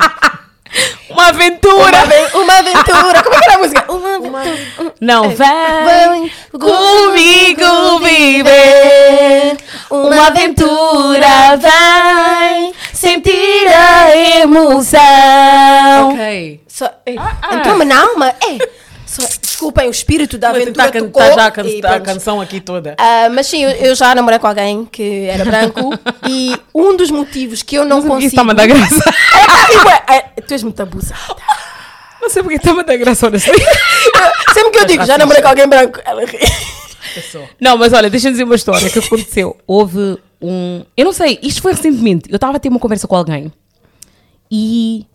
Uma 1.10 1.28
aventura! 1.30 1.76
Uma, 1.88 2.02
aven- 2.02 2.30
uma 2.36 2.58
aventura, 2.60 3.24
como 3.24 3.36
é 3.36 3.40
que 3.40 3.46
era 3.46 3.56
a 3.56 3.60
música? 3.60 3.86
Uma 3.92 4.42
aventura. 4.42 4.94
Não 5.02 5.26
É. 5.26 5.30
vem 5.30 6.32
comigo 6.52 8.00
viver 8.00 9.58
uma 9.90 10.28
aventura, 10.28 11.58
vem 11.58 12.74
sentir 12.94 13.68
a 13.68 14.16
emoção. 14.42 16.12
Ok. 16.12 16.62
Só, 16.68 16.90
Entrou-me 17.52 17.86
na 17.86 18.02
alma, 18.02 18.30
é. 18.30 18.58
Só, 19.10 19.24
desculpem, 19.42 19.88
o 19.88 19.92
espírito 19.92 20.38
da 20.38 20.52
Vou 20.52 20.62
aventura 20.62 20.92
tentar 20.92 21.06
tocou. 21.08 21.22
cantar 21.22 21.36
já 21.36 21.46
a, 21.48 21.52
can- 21.52 21.64
e 21.68 21.80
a 21.80 21.90
pronto. 21.90 22.04
canção 22.04 22.40
aqui 22.42 22.62
toda. 22.62 22.96
Ah, 23.00 23.28
mas 23.32 23.48
sim, 23.48 23.64
eu, 23.64 23.72
eu 23.72 23.96
já 23.96 24.14
namorei 24.14 24.38
com 24.38 24.46
alguém 24.46 24.86
que 24.86 25.26
era 25.26 25.44
branco 25.44 25.98
e 26.30 26.56
um 26.76 26.96
dos 26.96 27.10
motivos 27.10 27.64
que 27.64 27.76
eu 27.76 27.86
não 27.86 28.00
Isso 28.00 28.08
consigo. 28.08 28.28
está-me 28.28 28.52
a 28.52 28.54
dar 28.54 28.68
graça. 28.68 28.96
Tipo, 29.72 29.90
é, 29.90 30.16
é, 30.38 30.42
tu 30.42 30.52
és 30.52 30.62
muito 30.62 30.80
abusada. 30.80 31.20
Não 32.22 32.30
sei 32.30 32.44
porque 32.44 32.58
está-me 32.58 32.82
a 32.82 32.84
dar 32.84 32.98
graça, 32.98 33.28
honestly. 33.28 33.54
Sempre 34.54 34.72
que 34.72 34.78
eu 34.80 34.86
digo, 34.86 35.06
já 35.06 35.18
namorei 35.18 35.42
com 35.42 35.48
alguém 35.48 35.68
branco, 35.68 36.00
ela 36.06 36.24
ri. 36.26 36.38
Não, 37.60 37.78
mas 37.78 37.92
olha, 37.94 38.10
deixa-me 38.10 38.34
dizer 38.34 38.44
uma 38.44 38.56
história 38.56 38.88
que 38.90 39.00
aconteceu. 39.00 39.58
Houve 39.66 40.18
um. 40.40 40.84
Eu 40.96 41.06
não 41.06 41.14
sei, 41.14 41.40
isto 41.42 41.62
foi 41.64 41.74
recentemente. 41.74 42.30
Eu 42.30 42.36
estava 42.36 42.58
a 42.58 42.60
ter 42.60 42.70
uma 42.70 42.80
conversa 42.80 43.08
com 43.08 43.16
alguém 43.16 43.52
e. 44.52 45.06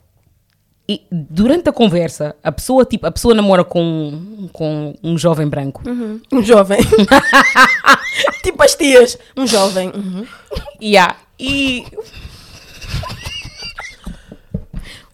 e 0.86 1.02
durante 1.10 1.68
a 1.68 1.72
conversa, 1.72 2.36
a 2.42 2.52
pessoa, 2.52 2.84
tipo, 2.84 3.06
a 3.06 3.10
pessoa 3.10 3.34
namora 3.34 3.64
com, 3.64 4.48
com 4.52 4.94
um 5.02 5.16
jovem 5.16 5.48
branco. 5.48 5.82
Um 6.30 6.42
jovem. 6.42 6.78
tipo 8.44 8.62
as 8.62 8.74
tias. 8.74 9.18
Um 9.34 9.46
jovem. 9.46 9.90
Uhum. 9.94 10.26
Yeah. 10.82 11.16
E. 11.38 11.86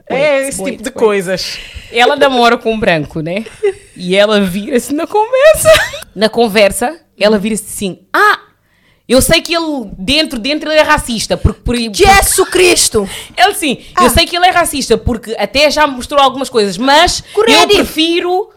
É 0.08 0.48
esse 0.48 0.60
wait, 0.60 0.78
tipo 0.78 0.82
de 0.82 0.88
wait. 0.90 0.98
coisas. 0.98 1.58
Ela 1.92 2.16
namora 2.16 2.58
com 2.58 2.72
um 2.72 2.80
branco, 2.80 3.20
né? 3.20 3.46
E 3.96 4.16
ela 4.16 4.40
vira-se 4.40 4.92
na 4.92 5.06
conversa. 5.06 5.68
Na 6.16 6.28
conversa, 6.28 7.00
ela 7.16 7.38
vira-se 7.38 7.64
assim: 7.64 8.00
Ah, 8.12 8.40
eu 9.10 9.20
sei 9.20 9.40
que 9.42 9.54
ele, 9.54 9.90
dentro, 9.98 10.38
dentro, 10.38 10.70
ele 10.70 10.78
é 10.78 10.82
racista. 10.82 11.36
Porque, 11.36 11.60
por, 11.60 11.76
Jesus 11.76 12.48
Cristo! 12.48 13.08
Ele 13.36 13.54
sim, 13.54 13.78
Ah. 13.96 14.04
eu 14.04 14.10
sei 14.10 14.24
que 14.26 14.36
ele 14.36 14.46
é 14.46 14.50
racista 14.50 14.96
porque 14.96 15.34
até 15.38 15.70
já 15.70 15.86
me 15.86 15.94
mostrou 15.96 16.20
algumas 16.20 16.48
coisas, 16.48 16.78
mas 16.78 17.22
eu 17.28 17.34
Correto. 17.34 17.74
prefiro 17.74 18.50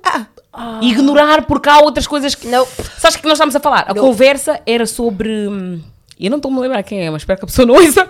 Ah. 0.53 0.79
ignorar 0.81 1.45
porque 1.45 1.67
há 1.69 1.79
outras 1.79 2.05
coisas 2.07 2.35
que. 2.35 2.47
Não. 2.47 2.65
Sabes 2.99 3.17
o 3.17 3.19
que 3.21 3.25
nós 3.27 3.33
estamos 3.33 3.55
a 3.55 3.59
falar? 3.59 3.85
A 3.87 3.93
Não. 3.93 4.03
conversa 4.03 4.61
era 4.65 4.85
sobre. 4.85 5.29
hum, 5.47 5.81
Eu 6.19 6.29
não 6.29 6.37
estou-me 6.37 6.57
a 6.59 6.61
lembrar 6.61 6.83
quem 6.83 7.01
é, 7.05 7.09
mas 7.09 7.23
espero 7.23 7.39
que 7.39 7.45
a 7.45 7.47
pessoa 7.47 7.65
não 7.65 7.73
ouça. 7.75 8.07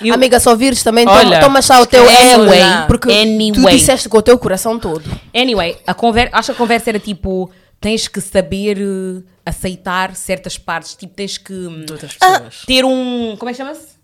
Eu- 0.00 0.14
Amiga, 0.14 0.40
só 0.40 0.56
vires 0.56 0.82
também, 0.82 1.06
Olha, 1.06 1.38
toma, 1.40 1.60
já 1.62 1.78
o 1.80 1.86
teu 1.86 2.02
anyway, 2.08 2.60
Porque 2.88 3.06
tu 3.08 3.14
anyway. 3.14 3.76
disseste 3.76 4.08
com 4.08 4.16
o 4.18 4.22
teu 4.22 4.36
coração 4.38 4.76
todo. 4.78 5.04
Anyway, 5.32 5.76
a 5.86 5.94
conver 5.94 6.30
acho 6.32 6.46
que 6.46 6.52
a 6.52 6.54
conversa 6.54 6.90
era 6.90 6.98
tipo: 6.98 7.48
tens 7.80 8.08
que 8.08 8.20
saber 8.20 8.78
eh, 8.80 9.22
aceitar 9.46 10.14
certas 10.16 10.56
partes, 10.58 10.94
tipo, 10.94 11.14
tens 11.14 11.36
que 11.38 11.52
hum, 11.52 11.84
pessoas. 11.86 12.62
ter 12.66 12.84
um. 12.84 13.36
Como 13.38 13.48
é 13.50 13.52
que 13.52 13.58
chama-se? 13.58 13.94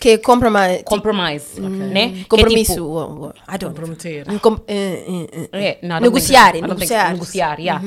Que 0.00 0.10
é 0.10 0.18
compromise. 0.18 0.82
Compromise. 0.84 1.60
Né? 1.60 2.08
Que 2.10 2.20
é 2.20 2.24
Compromisso. 2.24 2.72
tipo- 2.72 2.84
oh, 2.84 3.26
oh, 3.26 3.52
I 3.54 3.58
don't. 3.58 3.74
Comprometer. 3.74 4.24
Com- 4.40 4.60
eh, 4.66 5.04
eh, 5.32 5.48
eh. 5.52 5.64
É, 5.64 5.78
não, 5.82 5.96
não 5.96 6.02
Negociar, 6.02 6.52
não 6.54 6.68
negociar. 6.68 7.12
negociar, 7.12 7.60
yeah. 7.60 7.82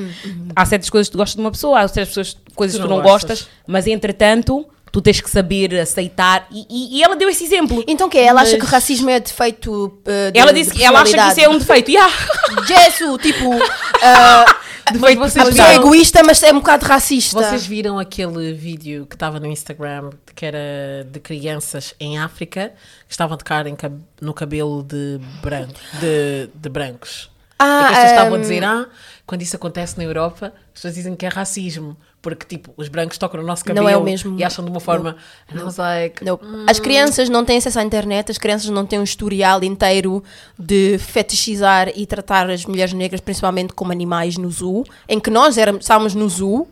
Há 0.56 0.66
certas 0.66 0.90
coisas 0.90 1.10
que 1.10 1.12
tu 1.12 1.18
gostas 1.18 1.36
de 1.36 1.42
uma 1.42 1.52
pessoa, 1.52 1.82
há 1.82 1.88
certas 1.88 2.08
pessoas, 2.16 2.38
coisas 2.56 2.78
que 2.78 2.82
tu 2.82 2.90
não 2.90 2.98
não 2.98 3.04
gostas. 3.04 3.40
gostas, 3.42 3.50
mas 3.68 3.88
entretanto, 3.88 4.66
tu 4.90 5.02
tens 5.02 5.20
que 5.20 5.30
saber 5.30 5.78
aceitar. 5.78 6.48
E, 6.50 6.66
e- 6.70 6.98
e 6.98 7.04
ela 7.04 7.14
deu 7.18 7.28
esse 7.28 7.44
exemplo. 7.44 7.84
Então 7.86 8.08
o 8.08 8.10
que 8.10 8.18
Ela 8.18 8.40
acha 8.42 8.52
Mas- 8.52 8.60
que 8.62 8.66
o 8.66 8.70
racismo 8.72 9.10
é 9.10 9.20
defeito 9.20 10.00
eh, 10.06 10.32
de 10.32 10.40
Ela 10.40 10.54
disse 10.54 10.72
de 10.72 10.78
que 10.78 10.84
ela 10.86 11.02
acha 11.02 11.12
que 11.18 11.28
isso 11.28 11.40
é 11.42 11.50
um 11.50 11.58
defeito. 11.58 11.92
Yeah. 11.92 12.14
Jesus, 12.66 13.22
tipo, 13.22 13.50
ah, 14.02 14.46
Vocês 14.94 15.18
a 15.18 15.20
vocês 15.20 15.46
pessoa 15.46 15.68
é 15.68 15.72
viram- 15.72 15.84
egoísta, 15.84 16.24
mas 16.24 16.44
é 16.44 16.52
um 16.52 16.56
bocado 16.60 16.86
racista. 16.86 17.42
Vocês 17.42 17.66
viram 17.66 17.98
aquele 18.00 18.54
vídeo 18.54 19.06
que 19.06 19.16
estava 19.16 19.40
no 19.40 19.48
Instagram 19.48 20.12
que 20.36 20.46
era 20.46 21.06
de 21.12 21.20
crianças 21.20 21.94
em 22.00 22.18
África 22.20 22.74
que 23.08 23.12
estavam 23.14 23.36
a 23.36 23.38
tocar 23.38 23.66
cab- 23.76 24.00
no 24.22 24.34
cabelo 24.34 24.84
de, 24.84 25.20
branco, 25.42 25.74
de, 26.00 26.50
de 26.54 26.70
brancos? 26.70 27.30
Ah, 27.60 27.66
e 27.66 27.70
que 27.80 27.84
as 27.86 27.90
pessoas 27.96 28.12
estavam 28.12 28.36
a 28.36 28.38
dizer, 28.42 28.64
ah, 28.64 28.86
quando 29.26 29.42
isso 29.42 29.56
acontece 29.56 29.98
na 29.98 30.04
Europa, 30.04 30.54
as 30.68 30.74
pessoas 30.76 30.94
dizem 30.94 31.16
que 31.16 31.26
é 31.26 31.30
racismo. 31.30 31.98
Porque, 32.28 32.46
tipo, 32.46 32.74
os 32.76 32.90
brancos 32.90 33.18
tocam 33.18 33.40
no 33.40 33.48
nosso 33.48 33.64
cabelo 33.64 33.86
Não 33.86 33.90
é 33.90 33.96
o 33.96 34.04
mesmo. 34.04 34.38
e 34.38 34.44
acham 34.44 34.66
de 34.66 34.70
uma 34.70 34.82
forma. 34.82 35.16
I 35.50 35.60
was 35.60 35.78
like, 35.78 36.26
Não. 36.26 36.38
As 36.70 36.78
crianças 36.78 37.30
não 37.30 37.46
têm 37.46 37.58
acesso 37.58 37.80
à 37.80 37.84
internet, 37.84 38.30
as 38.30 38.38
crianças 38.38 38.70
não 38.70 38.86
têm 38.86 39.00
um 39.00 39.04
historial 39.04 39.64
inteiro 39.64 40.22
de 40.60 40.98
fetichizar 40.98 41.88
e 41.96 42.06
tratar 42.06 42.50
as 42.50 42.66
mulheres 42.66 42.92
negras 42.92 43.22
principalmente 43.22 43.72
como 43.72 43.94
animais 43.94 44.36
no 44.36 44.52
zoo, 44.52 44.84
em 45.08 45.22
que 45.22 45.30
nós 45.30 45.58
éramos, 45.58 45.84
estávamos 45.86 46.14
no 46.14 46.28
zoo 46.28 46.68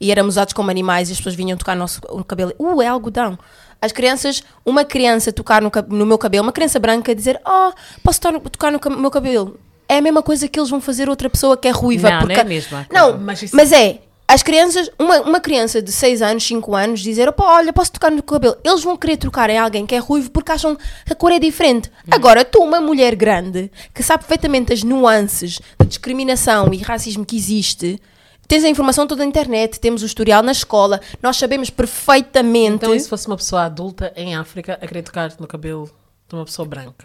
e 0.00 0.12
éramos 0.12 0.34
usados 0.34 0.52
como 0.52 0.70
animais 0.70 1.08
e 1.08 1.12
as 1.12 1.18
pessoas 1.18 1.34
vinham 1.34 1.58
tocar 1.58 1.74
no 1.74 1.80
nosso 1.80 2.00
no 2.08 2.22
cabelo. 2.22 2.52
Uh, 2.56 2.80
é 2.80 2.86
algodão. 2.86 3.36
As 3.82 3.90
crianças, 3.90 4.44
uma 4.64 4.84
criança 4.84 5.32
tocar 5.32 5.60
no, 5.60 5.72
no 5.88 6.06
meu 6.06 6.18
cabelo, 6.18 6.44
uma 6.44 6.52
criança 6.52 6.78
branca 6.78 7.12
dizer, 7.16 7.40
oh, 7.44 7.72
posso 8.04 8.20
tocar 8.20 8.32
no, 8.32 8.40
tocar 8.48 8.70
no 8.70 9.00
meu 9.00 9.10
cabelo? 9.10 9.58
é 9.88 9.98
a 9.98 10.00
mesma 10.00 10.22
coisa 10.22 10.46
que 10.46 10.56
eles 10.56 10.70
vão 10.70 10.80
fazer 10.80 11.08
outra 11.08 11.28
pessoa 11.28 11.56
que 11.56 11.66
é 11.66 11.72
ruiva. 11.72 12.08
Não, 12.08 12.20
não 12.20 12.26
porque... 12.28 12.38
é 12.38 12.42
a 12.42 12.44
mesma 12.44 12.86
Não, 12.92 13.18
mas, 13.18 13.50
Mas 13.52 13.72
isso- 13.72 13.74
é. 13.74 13.98
As 14.32 14.44
crianças, 14.44 14.88
uma, 14.96 15.20
uma 15.22 15.40
criança 15.40 15.82
de 15.82 15.90
6 15.90 16.22
anos, 16.22 16.46
5 16.46 16.76
anos, 16.76 17.00
dizer: 17.00 17.28
Opa, 17.28 17.44
olha, 17.44 17.72
posso 17.72 17.90
tocar 17.90 18.12
no 18.12 18.22
cabelo. 18.22 18.56
Eles 18.62 18.84
vão 18.84 18.96
querer 18.96 19.16
trocar 19.16 19.50
em 19.50 19.58
alguém 19.58 19.84
que 19.84 19.92
é 19.94 19.98
ruivo 19.98 20.30
porque 20.30 20.52
acham 20.52 20.76
que 20.76 21.12
a 21.12 21.16
cor 21.16 21.32
é 21.32 21.38
diferente. 21.40 21.90
Agora, 22.08 22.44
tu, 22.44 22.62
uma 22.62 22.80
mulher 22.80 23.16
grande, 23.16 23.70
que 23.92 24.04
sabe 24.04 24.22
perfeitamente 24.22 24.72
as 24.72 24.84
nuances 24.84 25.60
de 25.80 25.86
discriminação 25.88 26.72
e 26.72 26.76
racismo 26.78 27.26
que 27.26 27.36
existe, 27.36 28.00
tens 28.46 28.62
a 28.62 28.68
informação 28.68 29.04
toda 29.04 29.24
na 29.24 29.28
internet, 29.28 29.80
temos 29.80 30.00
o 30.02 30.06
historial 30.06 30.44
na 30.44 30.52
escola, 30.52 31.00
nós 31.20 31.36
sabemos 31.36 31.68
perfeitamente. 31.68 32.76
Então, 32.76 32.94
e 32.94 33.00
se 33.00 33.08
fosse 33.08 33.26
uma 33.26 33.36
pessoa 33.36 33.64
adulta 33.64 34.12
em 34.14 34.36
África 34.36 34.78
a 34.80 34.86
querer 34.86 35.02
tocar 35.02 35.32
no 35.40 35.46
cabelo 35.48 35.90
de 36.28 36.36
uma 36.36 36.44
pessoa 36.44 36.68
branca? 36.68 37.04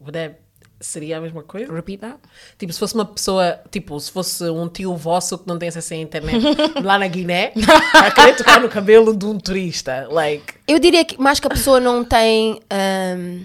Would 0.00 0.12
that- 0.16 0.36
Seria 0.80 1.18
a 1.18 1.20
mesma 1.20 1.42
coisa? 1.42 1.72
Repeat 1.72 2.00
that. 2.00 2.18
Tipo, 2.56 2.72
se 2.72 2.78
fosse 2.78 2.94
uma 2.94 3.04
pessoa, 3.04 3.58
tipo, 3.70 3.98
se 3.98 4.12
fosse 4.12 4.44
um 4.44 4.68
tio 4.68 4.94
vosso 4.96 5.36
que 5.38 5.46
não 5.48 5.58
tem 5.58 5.68
acesso 5.68 5.92
à 5.92 5.96
internet 5.96 6.38
lá 6.84 6.98
na 6.98 7.08
Guiné, 7.08 7.52
a 7.94 8.10
querer 8.12 8.36
tocar 8.36 8.60
no 8.60 8.68
cabelo 8.68 9.16
de 9.16 9.26
um 9.26 9.38
turista. 9.38 10.06
Like, 10.08 10.54
Eu 10.68 10.78
diria 10.78 11.04
que 11.04 11.20
mais 11.20 11.40
que 11.40 11.46
a 11.48 11.50
pessoa 11.50 11.80
não 11.80 12.04
tem. 12.04 12.60
ahm, 12.70 13.42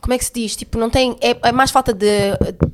como 0.00 0.14
é 0.14 0.18
que 0.18 0.24
se 0.24 0.32
diz? 0.32 0.54
Tipo, 0.54 0.78
não 0.78 0.88
tem. 0.88 1.16
É, 1.20 1.36
é 1.48 1.52
mais 1.52 1.70
falta 1.72 1.92
de, 1.92 2.06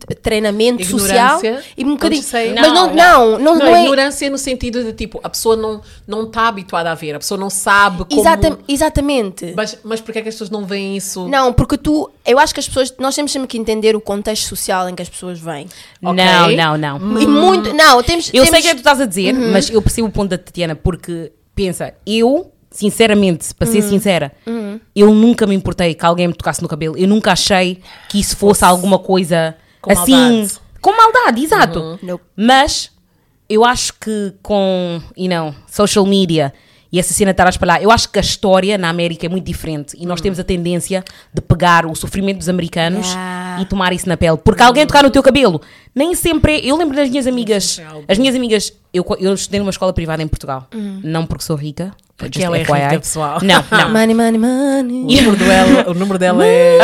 de 0.09 0.15
treinamento 0.17 0.85
social. 0.85 1.39
ignorância. 1.39 1.65
E 1.77 1.85
um 1.85 1.93
bocadinho. 1.93 2.23
Say- 2.23 2.53
Mas 2.55 2.73
não, 2.73 2.93
não, 2.95 3.39
não, 3.39 3.55
não, 3.59 3.67
é. 3.75 3.83
ignorância 3.83 4.29
no 4.29 4.37
sentido 4.37 4.85
de, 4.85 4.93
tipo, 4.93 5.19
a 5.23 5.31
pessoa 5.31 5.57
não 5.57 5.81
não 6.07 6.25
está 6.25 6.49
habituada 6.49 6.91
a 6.91 6.95
ver, 6.95 7.15
a 7.15 7.19
pessoa 7.19 7.39
não 7.39 7.49
sabe 7.49 8.05
como... 8.05 8.21
Exata- 8.21 8.59
exatamente. 8.69 9.55
Mas, 9.57 9.79
mas 9.83 10.01
porquê 10.01 10.19
é 10.19 10.23
que 10.23 10.29
as 10.29 10.35
pessoas 10.35 10.51
não 10.51 10.67
veem 10.67 10.97
isso? 10.97 11.27
Não, 11.29 11.53
porque 11.53 11.79
tu. 11.79 12.11
Eu 12.27 12.39
acho 12.39 12.53
que 12.53 12.61
as 12.61 12.69
pessoas. 12.69 12.93
Nós 12.99 13.15
temos 13.15 13.33
sempre 13.33 13.49
que 13.49 13.57
entender 13.57 13.97
o 13.97 14.01
contexto 14.01 14.47
social 14.49 14.89
em 14.89 14.95
que 14.95 15.01
as 15.03 15.09
pessoas 15.09 15.39
vêm. 15.41 15.67
Não, 16.01 16.13
não, 16.13 16.77
não. 16.77 17.21
E 17.21 17.27
muito. 17.27 17.73
Não, 17.73 18.03
temos. 18.03 18.31
Eu 18.35 18.45
sei 18.45 18.51
temos- 18.53 18.59
o 18.59 18.63
que 18.63 18.69
é 18.69 18.71
que 18.71 18.75
tu 18.77 18.79
estás 18.79 19.01
a 19.01 19.07
dizer, 19.07 19.33
mas 19.33 19.71
eu 19.71 19.81
percebo 19.81 20.09
o 20.09 20.11
ponto 20.13 20.29
da 20.31 20.39
Tatiana, 20.39 20.75
porque 20.77 21.33
pensa, 21.55 21.95
eu, 22.07 22.53
sinceramente, 22.73 23.55
para 23.55 23.67
ser 23.67 23.83
sincera, 23.83 24.33
eu 24.95 25.13
nunca 25.15 25.47
me 25.47 25.55
importei 25.55 25.95
que 25.95 26.05
alguém 26.05 26.27
me 26.29 26.35
tocasse 26.35 26.63
no 26.63 26.69
cabelo. 26.69 26.97
Eu 26.97 27.07
nunca 27.07 27.33
achei 27.33 27.81
que 28.09 28.19
isso 28.19 28.37
fosse 28.37 28.65
alguma 28.65 28.99
coisa 28.99 29.57
Com 29.81 29.93
assim. 29.93 30.13
maldade. 30.13 30.61
Com 30.81 30.97
maldade, 30.97 31.45
exato. 31.45 31.99
Nope. 32.03 32.25
Mas 32.37 32.91
eu 33.49 33.65
acho 33.65 33.93
que 34.01 34.33
com, 34.43 35.01
you 35.17 35.29
know, 35.29 35.55
social 35.71 36.05
media 36.07 36.53
e 36.93 36.99
essa 36.99 37.15
cena 37.15 37.31
estar 37.31 37.47
a 37.47 37.51
espalhar, 37.51 37.83
eu 37.83 37.91
acho 37.91 38.11
que 38.11 38.19
a 38.19 38.21
história 38.21 38.77
na 38.77 38.89
América 38.91 39.25
é 39.25 39.29
muito 39.29 39.47
diferente 39.47 39.97
e 39.99 40.05
nós 40.05 40.21
temos 40.21 40.39
a 40.39 40.45
tendência 40.45 41.03
de 41.33 41.41
pegar 41.41 41.87
o 41.87 41.95
sofrimento 41.95 42.39
dos 42.39 42.49
americanos 42.49 43.07
Yeah. 43.13 43.63
e 43.63 43.65
tomar 43.65 43.93
isso 43.93 44.09
na 44.09 44.17
pele. 44.17 44.37
Porque 44.37 44.63
alguém 44.63 44.87
tocar 44.87 45.03
no 45.03 45.11
teu 45.11 45.23
cabelo, 45.23 45.61
nem 45.95 46.15
sempre 46.15 46.57
é. 46.57 46.67
Eu 46.67 46.77
lembro 46.77 46.95
das 46.95 47.09
minhas 47.09 47.27
amigas, 47.27 47.79
é 47.79 47.85
algo. 47.85 48.05
as 48.07 48.19
minhas 48.19 48.35
amigas, 48.37 48.73
eu, 48.93 49.05
eu 49.19 49.33
estudei 49.35 49.59
numa 49.61 49.71
escola 49.71 49.93
privada 49.93 50.23
em 50.23 50.29
Portugal, 50.29 50.69
não 51.03 51.25
porque 51.27 51.45
sou 51.45 51.57
rica, 51.57 51.93
Porque 52.17 52.39
just 52.39 52.47
ela 52.47 52.59
é 52.59 52.65
FYI. 52.65 52.75
rica, 52.75 53.01
pessoal. 53.01 53.39
Não, 53.43 53.65
não. 53.73 53.91
Money, 53.93 54.15
money, 54.15 54.39
money. 54.39 55.19
O 55.19 55.23
número 55.33 55.37
dela, 55.37 55.85
o 55.91 55.95
número 55.95 56.19
dela 56.19 56.47
é... 56.47 56.79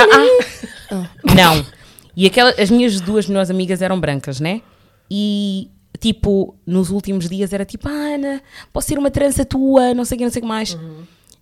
Não. 1.35 1.65
E 2.17 2.27
aquela, 2.27 2.51
as 2.59 2.71
minhas 2.71 3.01
duas 3.01 3.27
melhores 3.27 3.51
amigas 3.51 3.81
eram 3.83 4.01
brancas, 4.01 4.41
né? 4.41 4.61
E, 5.11 5.71
tipo, 6.01 6.55
nos 6.67 6.91
últimos 6.91 7.29
dias 7.29 7.53
era 7.53 7.65
tipo, 7.65 7.89
ah, 7.89 8.15
Ana, 8.15 8.43
posso 8.73 8.89
ser 8.89 8.99
uma 8.99 9.11
trança 9.11 9.45
tua, 9.45 9.93
não 9.95 10.05
sei 10.05 10.17
o 10.17 10.19
que, 10.19 10.25
não 10.25 10.31
sei 10.33 10.41
o 10.41 10.43
que 10.43 10.49
mais. 10.49 10.79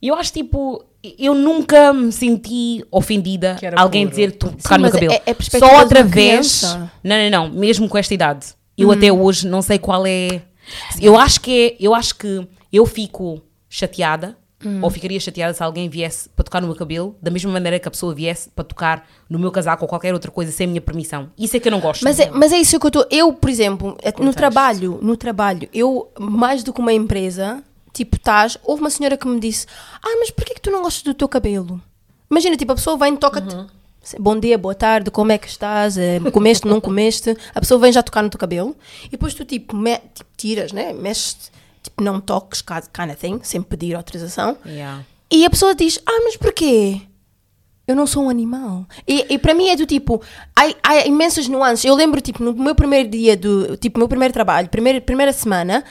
E 0.01 0.09
eu 0.09 0.15
acho, 0.15 0.33
tipo, 0.33 0.85
eu 1.19 1.35
nunca 1.35 1.93
me 1.93 2.13
senti 2.13 2.85
ofendida 2.91 3.57
alguém 3.77 4.05
puro. 4.07 4.11
dizer 4.11 4.33
tu- 4.33 4.51
tocar 4.53 4.79
no 4.79 4.83
meu 4.83 4.93
cabelo. 4.93 5.13
é- 5.13 5.23
é 5.31 5.59
Só 5.59 5.79
outra 5.81 6.03
vez. 6.03 6.11
criança. 6.11 6.93
Não, 7.03 7.17
não, 7.17 7.31
não. 7.31 7.51
Mesmo 7.59 7.89
com 7.89 7.97
esta 7.97 8.13
idade. 8.13 8.47
Eu 8.77 8.91
até 8.93 9.11
hoje 9.11 9.47
não 9.49 9.63
sei 9.63 9.79
qual 9.79 10.07
é. 10.07 10.43
Eu 11.01 11.17
acho 11.17 11.41
que 11.41 11.69
é. 11.69 11.77
Eu 11.81 11.95
acho 11.95 12.15
que 12.17 12.47
eu 12.73 12.85
fico 12.85 13.41
chateada. 13.71 14.37
Ou 14.83 14.89
ficaria 14.91 15.21
chateada 15.21 15.53
se 15.53 15.63
alguém 15.63 15.87
viesse 15.89 16.31
para 16.31 16.43
tocar 16.43 16.61
no 16.63 16.67
meu 16.67 16.75
cabelo, 16.75 17.15
da 17.21 17.31
mesma 17.31 17.53
maneira 17.53 17.79
que 17.79 17.87
a 17.87 17.91
pessoa 17.91 18.15
viesse 18.15 18.49
para 18.49 18.65
tocar 18.65 19.07
no 19.29 19.39
meu 19.39 19.53
casaco 19.53 19.85
ou 19.85 19.89
qualquer 19.89 20.15
outra 20.15 20.31
coisa 20.31 20.51
sem 20.51 20.65
a 20.65 20.69
minha 20.69 20.81
permissão. 20.81 21.29
Isso 21.39 21.57
é 21.57 21.61
que 21.61 21.69
eu 21.69 21.73
não 21.73 21.79
gosto. 21.81 22.03
Mas 22.03 22.19
é, 22.19 22.31
mas 22.31 22.53
é 22.53 22.57
isso 22.57 22.81
que 22.81 22.87
eu 22.87 22.89
estou. 22.89 23.07
Eu, 23.11 23.33
por 23.35 23.51
exemplo, 23.51 23.99
é- 24.03 24.13
no 24.19 24.33
trabalho, 24.33 24.99
no 25.03 25.15
trabalho, 25.17 25.69
eu, 25.75 26.11
mais 26.19 26.63
do 26.63 26.73
que 26.73 26.81
uma 26.81 26.93
empresa, 26.93 27.63
tipo, 27.93 28.17
estás, 28.17 28.57
houve 28.65 28.81
uma 28.81 28.89
senhora 28.91 29.17
que 29.17 29.29
me 29.29 29.39
disse: 29.39 29.67
Ah, 30.03 30.17
mas 30.19 30.31
porquê 30.31 30.55
que 30.55 30.61
tu 30.63 30.71
não 30.71 30.83
gostas 30.83 31.03
do 31.03 31.13
teu 31.13 31.29
cabelo? 31.29 31.79
Imagina, 32.31 32.57
tipo, 32.57 32.73
a 32.73 32.77
pessoa 32.77 32.97
vem 32.97 33.13
e 33.15 33.17
toca-te. 33.19 33.55
Bom 34.19 34.39
dia, 34.41 34.57
boa 34.57 34.75
tarde, 34.75 35.11
como 35.11 35.33
é 35.33 35.39
que 35.39 35.49
estás? 35.49 35.99
Eh, 35.99 36.19
Comeste, 36.33 36.67
não 36.67 36.81
comeste? 36.81 37.37
A 37.55 37.61
pessoa 37.61 37.79
vem 37.79 37.93
já 37.93 38.03
tocar 38.03 38.23
no 38.23 38.31
teu 38.31 38.39
cabelo 38.39 38.75
e 39.05 39.09
depois 39.11 39.35
tu, 39.35 39.45
tipo, 39.45 39.77
me- 39.77 39.99
tipo, 40.15 40.31
tiras, 40.37 40.73
né? 40.73 40.93
Mexes, 40.93 41.51
tipo, 41.89 42.03
não 42.03 42.21
toques, 42.21 42.63
kind 42.63 43.11
of 43.11 43.17
thing, 43.17 43.41
sem 43.43 43.63
pedir 43.63 43.95
autorização. 43.95 44.57
Yeah. 44.65 45.05
E 45.31 45.45
a 45.45 45.51
pessoa 45.51 45.75
diz: 45.75 46.01
Ah, 46.07 46.21
mas 46.25 46.37
porquê? 46.37 47.01
Eu 47.87 47.95
não 47.95 48.07
sou 48.07 48.25
um 48.25 48.31
animal. 48.31 48.85
E, 49.07 49.35
e 49.35 49.39
para 49.39 49.55
mim 49.55 49.69
é 49.69 49.77
do 49.77 49.87
tipo, 49.87 50.21
há, 50.57 50.63
há 50.83 51.07
imensas 51.07 51.47
nuances. 51.47 51.85
Eu 51.85 51.95
lembro, 51.95 52.21
tipo, 52.21 52.43
no 52.43 52.53
meu 52.53 52.75
primeiro 52.75 53.09
dia, 53.09 53.37
do 53.37 53.77
tipo, 53.77 53.99
meu 53.99 54.09
primeiro 54.09 54.35
trabalho, 54.35 54.69
primeira, 54.69 55.01
primeira 55.01 55.33
semana, 55.33 55.85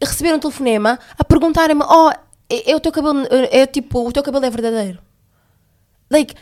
receber 0.00 0.34
um 0.34 0.38
telefonema 0.38 0.98
a 1.18 1.24
perguntarem-me: 1.24 1.82
Oh, 1.84 2.10
é, 2.48 2.72
é 2.72 2.76
o 2.76 2.80
teu 2.80 2.90
cabelo, 2.90 3.26
é 3.30 3.66
tipo, 3.66 4.06
o 4.06 4.12
teu 4.12 4.22
cabelo 4.22 4.44
é 4.44 4.50
verdadeiro. 4.50 4.98
Like, 6.10 6.34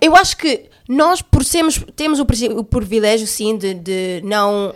eu 0.00 0.14
acho 0.16 0.36
que 0.36 0.68
nós, 0.88 1.20
por 1.20 1.44
sermos, 1.44 1.84
temos 1.94 2.18
o, 2.18 2.26
o 2.56 2.64
privilégio, 2.64 3.26
sim, 3.26 3.56
de, 3.56 3.74
de 3.74 4.22
não. 4.24 4.74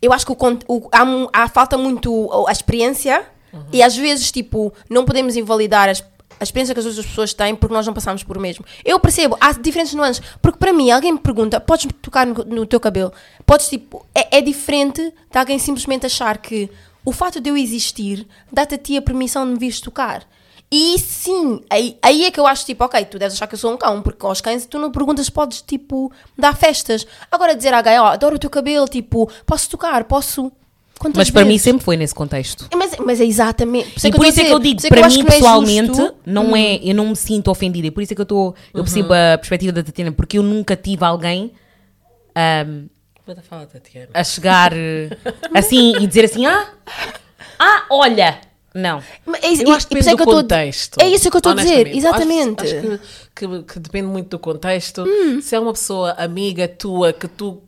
Eu 0.00 0.12
acho 0.12 0.26
que 0.26 0.32
o, 0.32 0.36
o- 0.68 0.88
há, 0.92 1.42
há 1.42 1.48
falta 1.48 1.76
muito 1.78 2.30
a 2.48 2.52
experiência 2.52 3.24
e 3.72 3.82
às 3.82 3.96
vezes, 3.96 4.30
tipo, 4.30 4.72
não 4.90 5.04
podemos 5.04 5.34
invalidar 5.36 5.88
as, 5.88 6.04
a 6.38 6.42
experiência 6.44 6.74
que 6.74 6.80
as 6.80 6.84
outras 6.86 7.06
pessoas 7.06 7.32
têm 7.32 7.54
porque 7.54 7.72
nós 7.74 7.86
não 7.86 7.94
passamos 7.94 8.22
por 8.22 8.36
o 8.36 8.40
mesmo. 8.40 8.64
Eu 8.84 9.00
percebo, 9.00 9.36
há 9.40 9.52
diferentes 9.52 9.94
nuances. 9.94 10.22
Porque 10.42 10.58
para 10.58 10.72
mim, 10.74 10.90
alguém 10.90 11.12
me 11.12 11.18
pergunta: 11.18 11.58
podes 11.58 11.86
tocar 12.02 12.26
no, 12.26 12.34
no 12.44 12.66
teu 12.66 12.78
cabelo? 12.78 13.12
Podes, 13.46 13.68
tipo, 13.68 14.04
é, 14.14 14.38
é 14.38 14.40
diferente 14.42 15.00
de 15.30 15.38
alguém 15.38 15.58
simplesmente 15.58 16.04
achar 16.04 16.36
que 16.38 16.70
o 17.04 17.12
fato 17.12 17.40
de 17.40 17.48
eu 17.48 17.56
existir 17.56 18.26
dá-te 18.52 18.74
a 18.74 18.78
ti 18.78 18.96
a 18.96 19.02
permissão 19.02 19.46
de 19.46 19.52
me 19.52 19.58
vires 19.58 19.80
tocar. 19.80 20.22
E 20.70 20.98
sim, 20.98 21.60
aí, 21.70 21.96
aí 22.02 22.24
é 22.24 22.30
que 22.30 22.40
eu 22.40 22.46
acho 22.46 22.66
tipo, 22.66 22.84
ok, 22.84 23.04
tu 23.04 23.18
deves 23.18 23.34
achar 23.34 23.46
que 23.46 23.54
eu 23.54 23.58
sou 23.58 23.72
um 23.72 23.76
cão, 23.76 24.02
porque 24.02 24.26
aos 24.26 24.40
cães 24.40 24.66
tu 24.66 24.78
não 24.78 24.90
perguntas 24.90 25.30
podes, 25.30 25.62
tipo, 25.62 26.10
dar 26.36 26.56
festas. 26.56 27.06
Agora 27.30 27.54
dizer 27.54 27.72
a 27.72 27.78
alguém, 27.78 27.98
ó, 28.00 28.06
adoro 28.06 28.34
o 28.34 28.38
teu 28.38 28.50
cabelo, 28.50 28.86
tipo, 28.88 29.30
posso 29.46 29.70
tocar, 29.70 30.04
posso. 30.04 30.50
Quantas 30.98 31.18
Mas 31.18 31.30
para 31.30 31.44
mim 31.44 31.58
sempre 31.58 31.84
foi 31.84 31.96
nesse 31.96 32.14
contexto. 32.14 32.68
Mas, 32.74 32.96
mas 32.98 33.20
é 33.20 33.24
exatamente. 33.24 34.06
e 34.06 34.10
por 34.10 34.24
isso 34.26 34.40
é 34.40 34.44
que 34.44 34.52
eu 34.52 34.58
digo, 34.58 34.80
para 34.88 35.08
mim 35.08 35.24
pessoalmente, 35.24 36.12
não 36.24 36.52
Hum. 36.52 36.56
é, 36.56 36.76
eu 36.82 36.94
não 36.94 37.08
me 37.10 37.16
sinto 37.16 37.48
ofendida. 37.50 37.86
E 37.86 37.90
por 37.90 38.02
isso 38.02 38.12
é 38.12 38.16
que 38.16 38.20
eu 38.22 38.24
estou, 38.24 38.54
eu 38.74 38.82
percebo 38.82 39.12
a 39.12 39.36
perspectiva 39.36 39.72
da 39.72 39.82
Tatiana, 39.82 40.10
porque 40.10 40.38
eu 40.38 40.42
nunca 40.42 40.74
tive 40.74 41.04
alguém 41.04 41.52
ahm, 42.34 42.86
Manda 43.26 43.42
fala, 43.42 43.66
Tatiana. 43.66 44.08
a 44.14 44.24
chegar 44.24 44.72
assim 45.54 45.96
e 46.00 46.06
dizer 46.06 46.24
assim: 46.24 46.46
ah, 46.46 46.66
ah, 47.58 47.84
olha. 47.90 48.40
Não. 48.76 49.02
É, 49.42 49.48
isso- 49.48 49.62
Eu 49.62 49.72
acho 49.72 49.88
que 49.88 49.94
isso 49.98 50.04
depende 50.04 50.08
é 50.08 50.10
do 50.12 50.16
que 50.18 50.24
tô- 50.24 50.30
contexto. 50.32 50.98
É 51.00 51.08
isso 51.08 51.30
que 51.30 51.36
eu 51.36 51.38
estou 51.38 51.52
a 51.52 51.54
dizer, 51.54 51.86
exatamente. 51.88 52.62
Acho, 52.64 52.76
acho 52.76 53.00
que, 53.34 53.48
que- 53.48 53.62
que 53.72 53.78
depende 53.80 54.06
muito 54.08 54.28
do 54.28 54.38
contexto. 54.38 55.04
Hum. 55.06 55.40
Se 55.40 55.54
é 55.54 55.60
uma 55.60 55.72
pessoa 55.72 56.12
amiga 56.18 56.68
tua 56.68 57.12
que 57.12 57.26
tu 57.26 57.62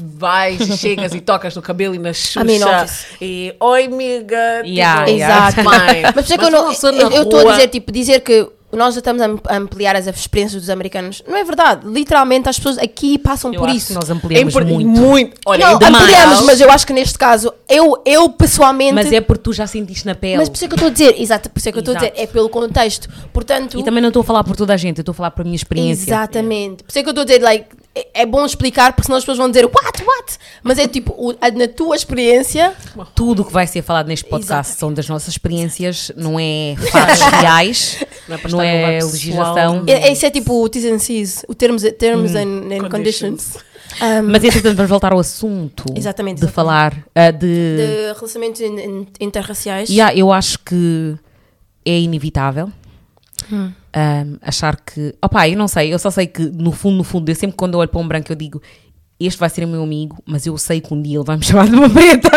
vais 0.00 0.60
e 0.60 0.76
chegas 0.76 1.14
e 1.14 1.20
tocas 1.20 1.54
no 1.54 1.62
cabelo 1.62 1.94
e 1.94 1.98
na 1.98 2.12
Xuxa 2.12 2.42
mean, 2.44 2.64
obvious. 2.66 3.06
e 3.20 3.54
oi 3.60 3.84
amiga 3.84 4.62
Yeah, 4.64 5.04
tipo, 5.04 5.18
yeah. 5.18 5.48
Exato. 5.48 5.64
Mas 6.14 6.24
isso 6.24 6.34
é 6.34 6.38
que 6.38 6.44
eu 6.44 6.50
não. 6.50 6.66
Eu 7.12 7.22
estou 7.22 7.48
a 7.48 7.52
dizer, 7.52 7.68
tipo, 7.68 7.92
dizer 7.92 8.20
que 8.20 8.48
nós 8.76 8.94
já 8.94 8.98
estamos 9.00 9.20
a 9.22 9.26
am- 9.26 9.40
a 9.48 9.56
ampliar 9.56 9.94
as 9.96 10.06
experiências 10.06 10.62
dos 10.62 10.70
americanos. 10.70 11.22
Não 11.28 11.36
é 11.36 11.44
verdade. 11.44 11.86
Literalmente 11.86 12.48
as 12.48 12.56
pessoas 12.58 12.78
aqui 12.78 13.18
passam 13.18 13.52
Eu 13.52 13.60
por 13.60 13.68
acho 13.68 13.76
isso. 13.78 13.86
que 13.88 13.94
nós 13.94 14.08
é 14.08 14.12
ampliamos 14.12 14.54
impor- 14.54 14.64
muito. 14.66 15.40
Olha, 15.46 15.66
não, 15.66 15.78
é 15.80 15.84
ampliamos, 15.86 16.40
mas 16.42 16.60
eu 16.60 16.70
acho 16.70 16.86
que 16.86 16.92
neste 16.92 17.18
caso, 17.18 17.52
eu, 17.68 18.00
eu 18.06 18.28
pessoalmente. 18.30 18.94
Mas 18.94 19.12
é 19.12 19.20
porque 19.20 19.42
tu 19.42 19.52
já 19.52 19.66
sentiste 19.66 20.06
na 20.06 20.14
pele. 20.14 20.38
Mas 20.38 20.48
por 20.48 20.56
isso 20.56 20.64
é 20.64 20.68
que 20.68 20.74
eu 20.74 20.76
estou 20.76 20.88
a 20.88 20.92
dizer, 20.92 21.20
exato, 21.20 21.50
por 21.50 21.58
isso 21.58 21.68
é 21.68 21.72
que 21.72 21.78
eu 21.78 21.80
estou 21.80 21.94
a 21.94 21.98
dizer, 21.98 22.12
é 22.16 22.26
pelo 22.26 22.48
contexto. 22.48 23.08
Portanto, 23.32 23.78
E 23.78 23.84
também 23.84 24.00
não 24.00 24.08
estou 24.08 24.20
a 24.22 24.24
falar 24.24 24.44
por 24.44 24.56
toda 24.56 24.72
a 24.72 24.76
gente, 24.76 24.98
eu 24.98 25.02
estou 25.02 25.12
a 25.12 25.14
falar 25.16 25.30
por 25.32 25.42
a 25.42 25.44
minha 25.44 25.56
experiência. 25.56 26.10
exatamente. 26.10 26.82
Por 26.84 26.90
isso 26.90 26.98
é 26.98 27.02
que 27.02 27.08
eu 27.08 27.12
estou 27.12 27.22
a 27.22 27.24
dizer, 27.26 27.42
like, 27.42 27.66
é, 27.94 28.26
bom 28.26 28.44
explicar, 28.46 28.92
porque 28.92 29.06
senão 29.06 29.18
as 29.18 29.22
pessoas 29.24 29.38
vão 29.38 29.48
dizer, 29.50 29.64
what, 29.66 30.02
what? 30.04 30.38
Mas 30.62 30.78
é 30.78 30.88
tipo, 30.88 31.12
o- 31.16 31.34
a- 31.40 31.50
na 31.50 31.68
tua 31.68 31.94
experiência, 31.96 32.72
Tudo 33.14 33.42
o 33.42 33.44
que 33.44 33.52
vai 33.52 33.66
ser 33.66 33.82
falado 33.82 34.06
neste 34.08 34.24
podcast 34.24 34.70
Exato. 34.70 34.80
são 34.80 34.92
das 34.94 35.08
nossas 35.08 35.28
experiências, 35.28 36.10
não 36.16 36.38
é 36.40 36.74
fatos 36.90 37.20
reais, 37.40 37.98
Não 38.28 38.36
é 38.36 38.48
não 38.48 38.62
é 38.62 38.98
legislação. 39.02 39.84
é, 39.86 39.92
é- 40.08 40.12
isso 40.12 40.24
é 40.24 40.30
tipo 40.30 40.62
o 40.62 40.68
T's 40.68 40.84
and 40.84 40.98
C's, 40.98 41.44
o 41.48 41.54
termos, 41.54 41.82
termos 41.98 42.34
and, 42.34 42.40
and 42.72 42.88
Conditions. 42.88 42.90
conditions. 43.52 43.56
Um, 44.00 44.22
Mas 44.30 44.42
entretanto 44.42 44.74
vamos 44.76 44.88
voltar 44.88 45.12
ao 45.12 45.18
assunto 45.18 45.84
Exatamente, 45.94 46.38
de 46.38 46.44
exatamente. 46.46 46.54
falar 46.54 46.96
ah, 47.14 47.30
de, 47.30 47.76
de 47.76 48.12
relacionamentos 48.14 48.60
in- 48.62 48.78
in- 48.80 49.06
interraciais. 49.20 49.90
Yeah, 49.90 50.16
eu 50.16 50.32
acho 50.32 50.58
que 50.60 51.14
é 51.84 51.98
inevitável 52.00 52.72
Hum. 53.50 53.72
um, 53.96 54.36
achar 54.42 54.76
que. 54.76 55.14
Opá, 55.22 55.48
eu 55.48 55.56
não 55.56 55.68
sei, 55.68 55.92
eu 55.92 55.98
só 55.98 56.10
sei 56.10 56.26
que 56.26 56.42
no 56.42 56.72
fundo, 56.72 56.96
no 56.98 57.04
fundo, 57.04 57.30
eu 57.30 57.34
sempre 57.34 57.56
quando 57.56 57.74
eu 57.74 57.80
olho 57.80 57.88
para 57.88 58.00
um 58.00 58.06
branco 58.08 58.30
eu 58.30 58.36
digo 58.36 58.60
este 59.26 59.38
vai 59.38 59.48
ser 59.48 59.66
meu 59.66 59.82
amigo, 59.82 60.22
mas 60.26 60.46
eu 60.46 60.56
sei 60.58 60.80
que 60.80 60.92
um 60.92 61.00
dia 61.00 61.16
ele 61.18 61.24
vai 61.24 61.36
me 61.36 61.44
chamar 61.46 61.68
de 61.68 61.74
uma 61.76 61.88
preta. 61.88 62.28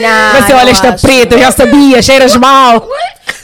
Não, 0.00 0.32
vai 0.32 0.42
ser, 0.46 0.54
olha 0.54 0.70
esta 0.70 0.94
acho. 0.94 1.06
preta, 1.06 1.34
eu 1.34 1.38
já 1.38 1.52
sabia, 1.52 2.02
cheiras 2.02 2.34
mal. 2.36 2.88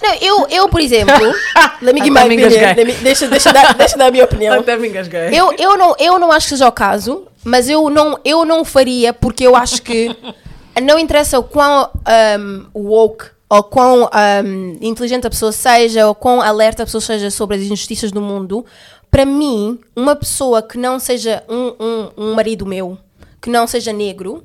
Não, 0.03 0.15
eu, 0.21 0.47
eu, 0.51 0.69
por 0.69 0.81
exemplo, 0.81 1.15
let 1.83 1.95
me 1.95 2.01
give 2.01 2.11
my 2.11 2.25
opinion. 2.25 2.49
me- 2.85 2.93
deixa, 2.95 3.29
deixa, 3.29 3.53
dar, 3.53 3.75
deixa 3.75 3.97
dar 3.97 4.07
a 4.07 4.11
minha 4.11 4.25
opinião. 4.25 4.61
Até 4.61 4.77
me 4.77 4.89
engasguei. 4.89 5.29
Eu, 5.33 5.53
eu, 5.59 5.77
não, 5.77 5.95
eu 5.99 6.19
não 6.19 6.31
acho 6.33 6.47
que 6.49 6.55
seja 6.55 6.69
o 6.69 6.73
caso, 6.73 7.27
mas 7.45 7.69
eu 7.69 7.89
não, 7.91 8.19
eu 8.25 8.45
não 8.45 8.65
faria 8.65 9.13
porque 9.13 9.47
eu 9.47 9.57
acho 9.57 9.83
que 9.83 10.15
não 10.83 10.99
interessa 10.99 11.39
o 11.39 11.43
quão 11.43 11.91
um, 12.39 12.67
woke 12.75 13.27
ou 13.49 13.63
quão 13.63 14.05
um, 14.05 14.77
inteligente 14.81 15.27
a 15.27 15.31
pessoa 15.31 15.53
seja 15.53 16.07
ou 16.07 16.15
quão 16.15 16.41
alerta 16.43 16.83
a 16.83 16.87
pessoa 16.87 17.01
seja 17.01 17.31
sobre 17.31 17.57
as 17.57 17.63
injustiças 17.63 18.11
do 18.11 18.21
mundo. 18.21 18.65
Para 19.11 19.25
mim, 19.25 19.79
uma 19.95 20.17
pessoa 20.17 20.63
que 20.63 20.77
não 20.77 20.99
seja 20.99 21.43
um, 21.49 21.75
um, 21.79 22.11
um 22.17 22.35
marido 22.35 22.67
meu, 22.67 22.99
que 23.41 23.49
não 23.49 23.67
seja 23.67 23.93
negro, 23.93 24.45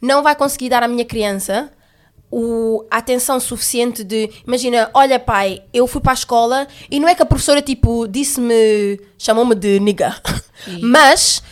não 0.00 0.22
vai 0.22 0.34
conseguir 0.34 0.70
dar 0.70 0.82
à 0.82 0.88
minha 0.88 1.04
criança 1.04 1.70
o, 2.30 2.84
a 2.90 2.98
atenção 2.98 3.40
suficiente 3.40 4.04
de 4.04 4.30
imagina, 4.46 4.90
olha 4.92 5.18
pai, 5.18 5.62
eu 5.72 5.86
fui 5.86 6.00
para 6.00 6.12
a 6.12 6.14
escola 6.14 6.68
e 6.90 7.00
não 7.00 7.08
é 7.08 7.14
que 7.14 7.22
a 7.22 7.26
professora 7.26 7.62
tipo 7.62 8.06
disse-me, 8.06 9.00
chamou-me 9.18 9.54
de 9.54 9.80
nigga, 9.80 10.14
mas 10.82 11.42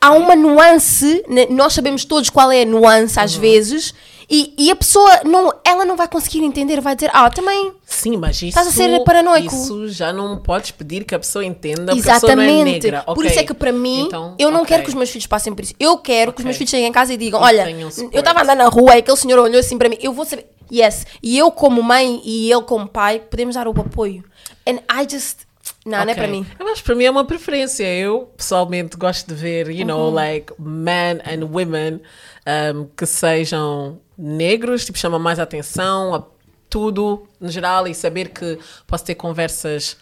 há 0.00 0.10
uma 0.12 0.36
nuance, 0.36 1.24
né, 1.28 1.46
nós 1.50 1.72
sabemos 1.72 2.04
todos 2.04 2.30
qual 2.30 2.52
é 2.52 2.62
a 2.62 2.66
nuance 2.66 3.18
às 3.18 3.34
vezes 3.34 3.94
e, 4.30 4.54
e 4.58 4.70
a 4.70 4.76
pessoa 4.76 5.22
não, 5.24 5.52
ela 5.64 5.84
não 5.84 5.96
vai 5.96 6.06
conseguir 6.06 6.44
entender, 6.44 6.80
vai 6.80 6.94
dizer, 6.94 7.10
ah, 7.14 7.30
também 7.30 7.72
Sim, 7.86 8.16
mas 8.18 8.36
isso, 8.36 8.46
Estás 8.46 8.66
a 8.68 8.70
ser 8.70 9.02
paranoico. 9.04 9.54
isso 9.54 9.88
já 9.88 10.12
não 10.12 10.38
podes 10.38 10.70
pedir 10.70 11.04
que 11.04 11.14
a 11.14 11.18
pessoa 11.18 11.44
entenda 11.44 11.94
porque 11.94 12.10
a 12.10 12.14
pessoa 12.14 12.36
não 12.36 12.42
é 12.42 12.46
Exatamente. 12.46 12.72
negra. 12.84 13.02
Por 13.02 13.12
Ok. 13.18 13.26
isso 13.30 13.38
é 13.40 13.44
que 13.44 13.54
para 13.54 13.72
mim, 13.72 14.02
Então, 14.06 14.34
eu 14.38 14.50
não 14.50 14.60
ok. 14.62 14.68
quero 14.68 14.82
que 14.82 14.88
os 14.90 14.94
meus 14.94 15.08
filhos 15.10 15.26
passem 15.26 15.54
por 15.54 15.62
isso. 15.62 15.74
Eu 15.80 15.96
quero 15.98 16.32
que 16.32 16.40
os 16.40 16.44
meus 16.44 16.56
filhos 16.56 16.70
cheguem 16.70 16.86
em 16.88 16.92
casa 16.92 17.14
e 17.14 17.16
digam: 17.16 17.40
Olha, 17.40 17.68
eu 17.70 18.18
estava 18.20 18.42
andando 18.42 18.58
na 18.58 18.68
rua 18.68 18.94
e 18.96 18.98
aquele 18.98 19.16
senhor 19.16 19.38
olhou 19.38 19.58
assim 19.58 19.78
para 19.78 19.88
mim. 19.88 19.96
Eu 20.00 20.12
vou 20.12 20.24
saber. 20.26 20.46
Yes. 20.70 21.06
E 21.22 21.38
eu, 21.38 21.50
como 21.50 21.82
mãe, 21.82 22.20
e 22.24 22.52
ele, 22.52 22.62
como 22.62 22.86
pai, 22.86 23.18
podemos 23.20 23.54
dar 23.54 23.66
o 23.66 23.70
apoio. 23.80 24.22
And 24.66 24.80
I 24.92 25.06
just. 25.10 25.38
Não, 25.86 26.04
não 26.04 26.10
é 26.12 26.14
para 26.14 26.28
mim. 26.28 26.44
Que 26.44 26.82
para 26.82 26.94
mim 26.94 27.04
é 27.04 27.10
uma 27.10 27.24
preferência. 27.24 27.84
Eu 27.84 28.30
pessoalmente 28.36 28.96
gosto 28.96 29.28
de 29.28 29.34
ver, 29.34 29.70
you 29.70 29.80
Uhum. 29.80 29.86
know, 29.86 30.10
like 30.10 30.52
men 30.58 31.20
and 31.24 31.46
women 31.50 32.00
um, 32.46 32.86
que 32.96 33.06
sejam 33.06 33.98
negros, 34.18 34.84
tipo, 34.84 34.98
chama 34.98 35.18
mais 35.18 35.38
atenção 35.38 36.14
a 36.14 36.24
tudo 36.68 37.26
no 37.40 37.48
geral 37.48 37.86
e 37.86 37.94
saber 37.94 38.28
que 38.30 38.58
posso 38.86 39.04
ter 39.04 39.14
conversas. 39.14 39.96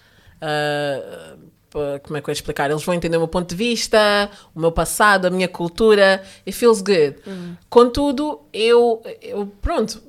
pa- 1.70 2.00
como 2.02 2.16
é 2.16 2.20
que 2.20 2.29
eu 2.29 2.33
ia 2.33 2.37
explicar? 2.37 2.70
Eles 2.70 2.83
vão 2.85 2.94
entender 2.94 3.16
o 3.16 3.20
meu 3.20 3.29
ponto 3.29 3.48
de 3.50 3.57
vista, 3.57 4.31
o 4.55 4.61
meu 4.61 4.72
passado, 4.72 5.26
a 5.26 5.31
minha 5.31 5.48
cultura. 5.48 6.22
It 6.46 6.52
feels 6.57 6.81
good. 6.81 7.16
Uhum. 7.26 7.57
Contudo, 7.68 8.40
eu, 8.52 9.02
eu, 9.20 9.46
pronto, 9.61 10.00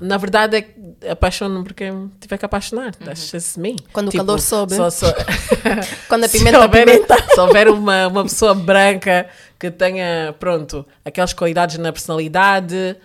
na 0.00 0.16
verdade 0.16 0.66
é 1.02 1.10
apaixono-me 1.10 1.64
porque 1.64 1.90
tiver 2.20 2.38
que 2.38 2.44
apaixonar. 2.44 2.94
That's 2.96 3.30
just 3.30 3.56
me. 3.56 3.70
Uhum. 3.70 3.76
Quando 3.92 4.08
o 4.08 4.10
Tipo, 4.10 4.24
calor 4.24 4.40
sobe. 4.40 4.74
só- 4.76 4.90
só- 4.90 5.12
Quando 6.08 6.24
a 6.24 6.28
se 6.28 6.38
pimenta 6.38 6.60
houver, 6.60 6.86
pimenta. 6.86 7.16
se 7.34 7.40
houver 7.40 7.68
uma, 7.68 8.06
uma 8.08 8.22
pessoa 8.22 8.54
branca 8.54 9.28
que 9.58 9.70
tenha, 9.70 10.34
pronto, 10.38 10.84
aquelas 11.04 11.32
qualidades 11.32 11.78
na 11.78 11.92
personalidade, 11.92 12.96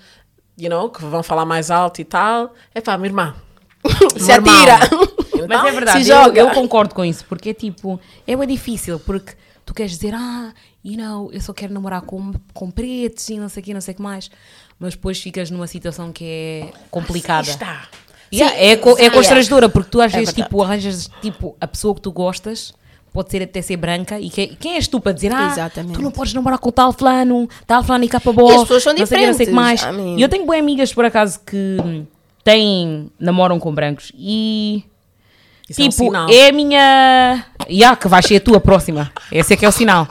you 0.60 0.70
know, 0.70 0.90
que 0.90 1.04
vão 1.04 1.24
falar 1.24 1.46
mais 1.46 1.72
alto 1.72 2.02
e 2.02 2.04
tal, 2.06 2.54
é 2.74 2.82
pá, 2.82 2.98
minha 2.98 3.08
irmã. 3.10 3.36
Se 4.18 4.32
atira. 4.32 4.80
Então, 5.34 5.48
Mas 5.48 5.66
é 5.66 5.72
verdade, 5.72 6.04
se 6.04 6.12
eu, 6.12 6.24
joga. 6.24 6.40
eu 6.42 6.50
concordo 6.52 6.94
com 6.94 7.04
isso, 7.06 7.24
porque 7.26 7.50
é 7.50 7.54
tipo, 7.54 8.00
é 8.28 8.36
bem 8.36 8.48
difícil, 8.48 9.00
porque 9.00 9.34
tu 9.66 9.74
queres 9.74 9.94
dizer, 9.94 10.14
ah, 10.14 10.54
you 10.84 10.98
know, 10.98 11.32
eu 11.32 11.40
só 11.40 11.54
quero 11.54 11.74
namorar 11.74 12.02
com, 12.02 12.34
com 12.54 12.70
pretos 12.70 13.30
e 13.30 13.38
não 13.40 13.48
sei 13.48 13.62
o 13.62 13.64
que, 13.66 13.74
não 13.74 13.80
sei 13.82 13.94
o 13.94 13.98
que 13.98 14.02
mais, 14.04 14.30
mas 14.78 14.96
depois 14.96 15.20
ficas 15.22 15.50
numa 15.50 15.66
situação 15.66 16.12
que 16.12 16.26
é 16.26 16.74
complicada. 16.92 17.50
Está. 17.50 17.88
Yeah, 18.32 18.54
Sim, 18.56 18.62
é, 18.62 18.72
é 18.74 18.76
sim, 19.06 19.10
constrangedora, 19.12 19.70
porque 19.70 19.90
tu 19.90 20.02
às 20.02 20.14
É 20.14 20.18
vezes 20.18 20.34
verdade. 20.34 20.50
tipo, 20.50 20.62
arranjas 20.62 21.10
tipo, 21.22 21.56
a 21.60 21.66
pessoa 21.68 21.96
que 21.96 22.02
tu 22.02 22.12
gostas, 22.12 22.74
pode 23.14 23.32
ser 23.32 23.44
até 23.44 23.62
ser 23.62 23.78
branca, 23.78 24.20
e 24.20 24.30
que, 24.30 24.48
quem 24.56 24.76
és 24.76 24.88
tu 24.88 25.00
para 25.02 25.12
dizer, 25.12 25.32
ah, 25.34 25.48
Exatamente. 25.52 25.94
tu 25.96 26.02
não 26.02 26.12
podes 26.12 26.34
namorar 26.34 26.60
com 26.60 26.72
tal 26.72 26.94
fulano, 26.94 27.48
tal 27.66 27.84
fulano 27.84 28.04
e 28.04 28.08
capa 28.10 28.30
E 28.30 28.34
boa, 28.34 28.54
as 28.56 28.62
pessoas 28.62 28.84
são 28.84 28.94
não 28.94 29.06
sei 29.06 29.26
não 29.28 29.34
sei 29.34 29.48
mais. 29.52 29.80
diferentes, 29.80 30.02
I 30.02 30.06
mean- 30.12 30.20
E 30.20 30.22
eu 30.22 30.30
tenho 30.30 30.46
boas 30.46 30.60
amigas, 30.60 30.94
por 30.94 31.06
acaso, 31.06 31.40
que 31.46 31.78
hum, 31.84 32.06
têm, 32.44 33.10
namoram 33.20 33.60
com 33.60 33.74
brancos, 33.74 34.12
e 34.16 34.84
Isso 35.70 35.82
é 35.82 35.86
um 35.86 35.90
tipo, 35.90 36.04
sinal. 36.06 36.30
é 36.30 36.50
a 36.50 36.52
minha. 36.52 37.46
Ya, 37.70 37.96
que 37.96 38.08
vai 38.08 38.22
ser 38.24 38.38
a 38.38 38.42
tua 38.42 38.60
próxima. 38.60 39.12
Esse 39.32 39.54
é 39.54 39.58
que 39.58 39.66
é 39.66 39.70
o 39.70 39.72
sinal. 39.72 40.08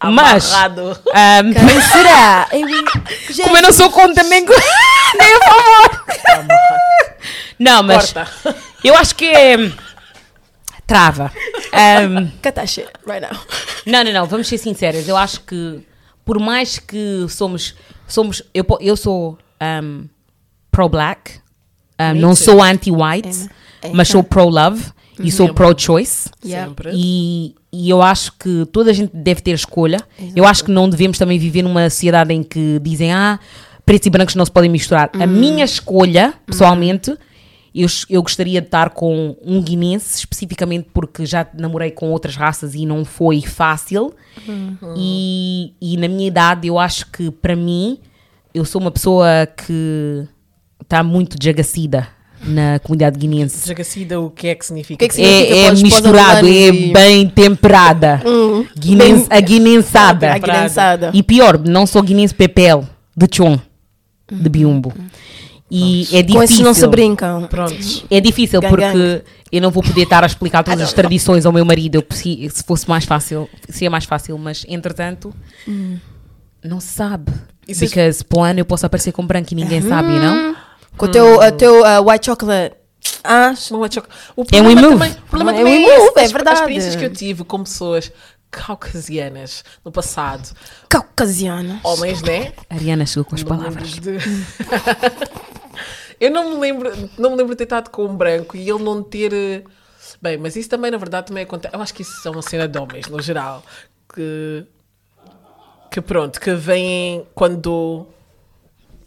Mas, 0.00 0.52
Amarrado. 0.54 0.96
ahm, 1.12 1.52
Quem 1.52 1.80
será? 1.82 2.46
Eu- 2.52 3.44
como 3.44 3.56
eu 3.56 3.62
não 3.62 3.72
sou 3.72 3.90
contra 3.90 4.22
nem, 4.24 4.44
nem 5.18 5.34
a 5.34 5.40
favor. 5.44 6.04
Não, 7.58 7.82
mas 7.82 8.12
Corta. 8.12 8.54
eu 8.84 8.94
acho 8.94 9.14
que 9.16 9.24
é. 9.26 9.56
Trava. 10.88 11.30
Catache, 12.40 12.86
right 13.06 13.20
now. 13.20 13.38
não, 13.86 14.02
não, 14.02 14.12
não, 14.12 14.26
vamos 14.26 14.48
ser 14.48 14.56
sinceros. 14.56 15.06
Eu 15.06 15.18
acho 15.18 15.42
que, 15.42 15.80
por 16.24 16.40
mais 16.40 16.78
que 16.78 17.26
somos. 17.28 17.74
somos 18.06 18.42
eu, 18.54 18.64
eu 18.80 18.96
sou 18.96 19.36
ahm, 19.60 20.06
pro-black, 20.70 21.40
Me 22.14 22.18
não 22.18 22.34
sou 22.34 22.62
anti-white, 22.62 23.50
mas 23.92 24.08
sou 24.08 24.24
pro-love 24.24 24.82
e 25.20 25.30
sou 25.30 25.52
pro-choice. 25.52 26.30
Yeah. 26.42 26.68
Sempre. 26.68 26.92
E, 26.94 27.54
e 27.70 27.90
eu 27.90 28.00
acho 28.00 28.32
que 28.38 28.64
toda 28.72 28.90
a 28.90 28.94
gente 28.94 29.10
deve 29.14 29.42
ter 29.42 29.50
escolha. 29.50 29.98
Eu 30.34 30.46
acho 30.46 30.64
que 30.64 30.70
não 30.70 30.88
devemos 30.88 31.18
também 31.18 31.38
viver 31.38 31.60
numa 31.60 31.90
sociedade 31.90 32.32
em 32.32 32.42
que 32.42 32.78
dizem, 32.82 33.12
ah, 33.12 33.38
pretos 33.84 34.06
e 34.06 34.10
brancos 34.10 34.34
não 34.34 34.44
se 34.44 34.50
podem 34.50 34.70
misturar. 34.70 35.10
A 35.12 35.26
minha 35.26 35.66
escolha, 35.66 36.32
pessoalmente, 36.46 37.14
eu, 37.82 37.88
eu 38.10 38.22
gostaria 38.22 38.60
de 38.60 38.66
estar 38.66 38.90
com 38.90 39.36
um 39.42 39.62
guinense, 39.62 40.18
especificamente 40.18 40.88
porque 40.92 41.24
já 41.24 41.46
namorei 41.54 41.90
com 41.90 42.10
outras 42.10 42.34
raças 42.34 42.74
e 42.74 42.84
não 42.84 43.04
foi 43.04 43.40
fácil. 43.42 44.12
E, 44.96 45.74
e 45.80 45.96
na 45.96 46.08
minha 46.08 46.26
idade, 46.26 46.66
eu 46.68 46.78
acho 46.78 47.10
que 47.10 47.30
para 47.30 47.54
mim, 47.54 47.98
eu 48.52 48.64
sou 48.64 48.80
uma 48.80 48.90
pessoa 48.90 49.46
que 49.46 50.26
está 50.82 51.02
muito 51.02 51.38
desagacida 51.38 52.08
na 52.42 52.78
comunidade 52.78 53.18
guinense. 53.18 53.60
Desagacida, 53.60 54.20
o 54.20 54.30
que 54.30 54.48
é 54.48 54.54
que 54.54 54.64
significa? 54.64 54.94
O 54.94 54.98
que 54.98 55.04
é 55.04 55.08
que 55.08 55.14
significa? 55.14 55.54
É, 55.54 55.66
é 55.66 55.70
misturado, 55.72 56.46
é 56.46 56.50
e- 56.50 56.92
bem 56.92 57.28
temperada. 57.28 58.22
Guinense, 58.76 59.26
a 59.30 59.40
guinensada. 59.40 60.32
A 60.32 60.38
guinensada. 60.38 61.10
E 61.14 61.22
pior, 61.22 61.58
não 61.58 61.86
sou 61.86 62.02
guinense 62.02 62.34
pepel, 62.34 62.84
de 63.16 63.26
chon, 63.30 63.58
de 64.30 64.48
biumbo. 64.48 64.92
E 65.70 66.02
é 66.12 66.22
Com 66.22 66.42
esses 66.42 66.56
difícil. 66.56 66.64
não 66.64 66.72
se 66.74 66.86
brincam. 66.86 67.46
Prontos. 67.46 68.04
É 68.10 68.20
difícil 68.20 68.60
Gang, 68.60 68.70
porque 68.70 68.86
gang. 68.90 69.22
eu 69.52 69.60
não 69.60 69.70
vou 69.70 69.82
poder 69.82 70.02
estar 70.02 70.22
a 70.24 70.26
explicar 70.26 70.62
todas 70.64 70.80
as 70.80 70.92
tradições 70.94 71.44
ao 71.44 71.52
meu 71.52 71.64
marido. 71.64 72.02
Se 72.10 72.62
fosse 72.66 72.88
mais 72.88 73.04
fácil, 73.04 73.48
seria 73.68 73.90
mais 73.90 74.04
fácil, 74.04 74.38
mas 74.38 74.64
entretanto, 74.68 75.34
não 76.64 76.80
se 76.80 76.88
sabe. 76.88 77.32
Se- 77.70 77.84
Porque 77.86 78.00
para 78.28 78.38
o 78.38 78.42
ano 78.42 78.60
eu 78.60 78.64
posso 78.64 78.86
aparecer 78.86 79.12
com 79.12 79.26
branco 79.26 79.48
e 79.52 79.54
ninguém 79.54 79.82
sabe, 79.82 80.08
não? 80.18 80.56
Com 80.96 81.04
o 81.06 81.08
teu, 81.08 81.40
a 81.40 81.52
teu 81.52 81.82
uh, 81.82 82.10
white 82.10 82.26
chocolate. 82.26 82.74
Ah, 83.22 83.52
Não 83.70 83.84
é. 83.84 83.88
O 84.36 84.42
É 84.42 84.60
um 84.60 84.64
problema 84.64 84.70
imove. 84.80 84.94
também, 84.94 85.10
o 85.12 85.28
problema 85.28 85.52
É 85.52 85.56
também 85.58 85.74
um 85.74 85.76
é, 85.90 85.96
imove, 85.96 86.12
é 86.16 86.24
As- 86.24 86.32
verdade. 86.32 86.54
As 86.54 86.60
experiências 86.60 86.96
que 86.96 87.04
eu 87.04 87.12
tive 87.12 87.44
com 87.44 87.62
pessoas 87.62 88.10
caucasianas 88.50 89.64
no 89.84 89.90
passado, 89.92 90.54
caucasiana. 90.88 91.80
homens, 91.84 92.22
né? 92.22 92.52
Ariana 92.70 93.04
chegou 93.06 93.24
com 93.24 93.34
as 93.34 93.42
Não 93.44 93.56
me 93.56 93.58
palavras. 93.58 93.94
lembro 93.98 94.18
de- 94.18 94.26
eu 96.20 96.30
não 96.30 96.50
me 96.54 96.60
lembro, 96.60 96.90
não 97.18 97.30
me 97.30 97.36
lembro 97.36 97.52
de 97.54 97.56
ter 97.58 97.64
estado 97.64 97.90
com 97.90 98.04
um 98.06 98.16
branco 98.16 98.56
e 98.56 98.68
ele 98.68 98.82
não 98.82 99.02
ter. 99.02 99.32
eh, 99.32 99.62
Bem, 100.20 100.36
mas 100.36 100.56
isso 100.56 100.68
também, 100.68 100.90
na 100.90 100.96
verdade, 100.98 101.28
também 101.28 101.44
acontece. 101.44 101.74
Eu 101.76 101.80
acho 101.80 101.94
que 101.94 102.02
isso 102.02 102.26
é 102.26 102.30
uma 102.30 102.42
cena 102.42 102.66
de 102.66 102.76
homens, 102.78 103.06
no 103.08 103.20
geral. 103.22 103.62
Que. 104.12 104.66
Que 105.90 106.00
pronto, 106.00 106.40
que 106.40 106.54
vêm 106.54 107.24
quando. 107.34 108.06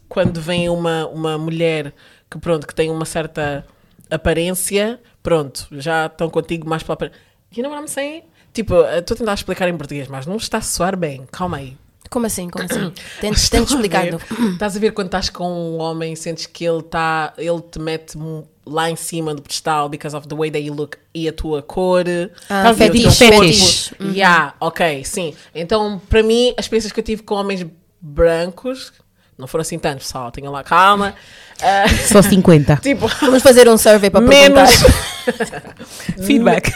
Quando 0.07 0.41
vem 0.41 0.67
uma, 0.69 1.07
uma 1.07 1.37
mulher 1.37 1.93
que 2.29 2.37
pronto, 2.37 2.65
que 2.67 2.75
tem 2.75 2.89
uma 2.91 3.05
certa 3.05 3.65
aparência, 4.09 4.99
pronto, 5.23 5.67
já 5.71 6.05
estão 6.07 6.29
contigo 6.29 6.67
mais 6.67 6.83
pela 6.83 6.93
aparência. 6.95 7.19
You 7.55 7.63
know 7.63 7.71
what 7.71 7.83
I'm 7.83 7.87
saying? 7.87 8.23
Tipo, 8.53 8.75
estou 8.83 9.15
a 9.15 9.17
tentar 9.17 9.33
explicar 9.33 9.67
em 9.69 9.77
português, 9.77 10.07
mas 10.07 10.25
não 10.25 10.35
está 10.37 10.57
a 10.57 10.61
soar 10.61 10.97
bem. 10.97 11.23
Calma 11.31 11.57
aí. 11.57 11.77
Como 12.09 12.25
assim? 12.25 12.49
Como 12.49 12.65
assim? 12.65 12.91
Tente, 13.21 13.39
Estás 13.39 13.49
tente 13.49 13.71
a 13.73 13.75
explicar. 13.75 14.03
ver? 14.03 14.17
Estás 14.53 14.75
a 14.75 14.79
ver 14.79 14.91
quando 14.91 15.07
estás 15.07 15.29
com 15.29 15.49
um 15.49 15.79
homem 15.79 16.11
e 16.13 16.17
sentes 16.17 16.45
que 16.45 16.65
ele 16.65 16.81
tá, 16.83 17.31
ele 17.37 17.61
te 17.61 17.79
mete 17.79 18.17
lá 18.65 18.89
em 18.89 18.95
cima 18.97 19.33
do 19.33 19.41
pedestal 19.41 19.87
because 19.87 20.13
of 20.15 20.27
the 20.27 20.35
way 20.35 20.51
that 20.51 20.61
you 20.61 20.73
look 20.73 20.97
e 21.13 21.27
a 21.29 21.31
tua 21.33 21.61
cor. 21.61 22.03
Ah, 22.49 22.73
fetiche, 22.73 23.25
corpo. 23.29 23.41
fetiche. 23.43 23.95
Yeah, 24.01 24.53
ok, 24.59 25.03
sim. 25.05 25.33
Então, 25.55 26.01
para 26.09 26.21
mim, 26.21 26.53
as 26.57 26.65
experiências 26.65 26.91
que 26.91 26.99
eu 26.99 27.03
tive 27.03 27.23
com 27.23 27.35
homens 27.35 27.65
brancos, 28.01 28.91
não 29.37 29.47
foram 29.47 29.61
assim 29.61 29.79
tantos, 29.79 30.05
pessoal, 30.07 30.29
tenham 30.31 30.51
lá 30.51 30.63
calma. 30.65 31.15
Ah, 31.61 31.85
Só 32.11 32.21
50. 32.21 32.75
tipo, 32.83 33.07
Vamos 33.21 33.41
fazer 33.41 33.69
um 33.69 33.77
survey 33.77 34.09
para 34.09 34.19
menos. 34.19 34.69
perguntar. 34.69 35.75
Feedback. 36.25 36.73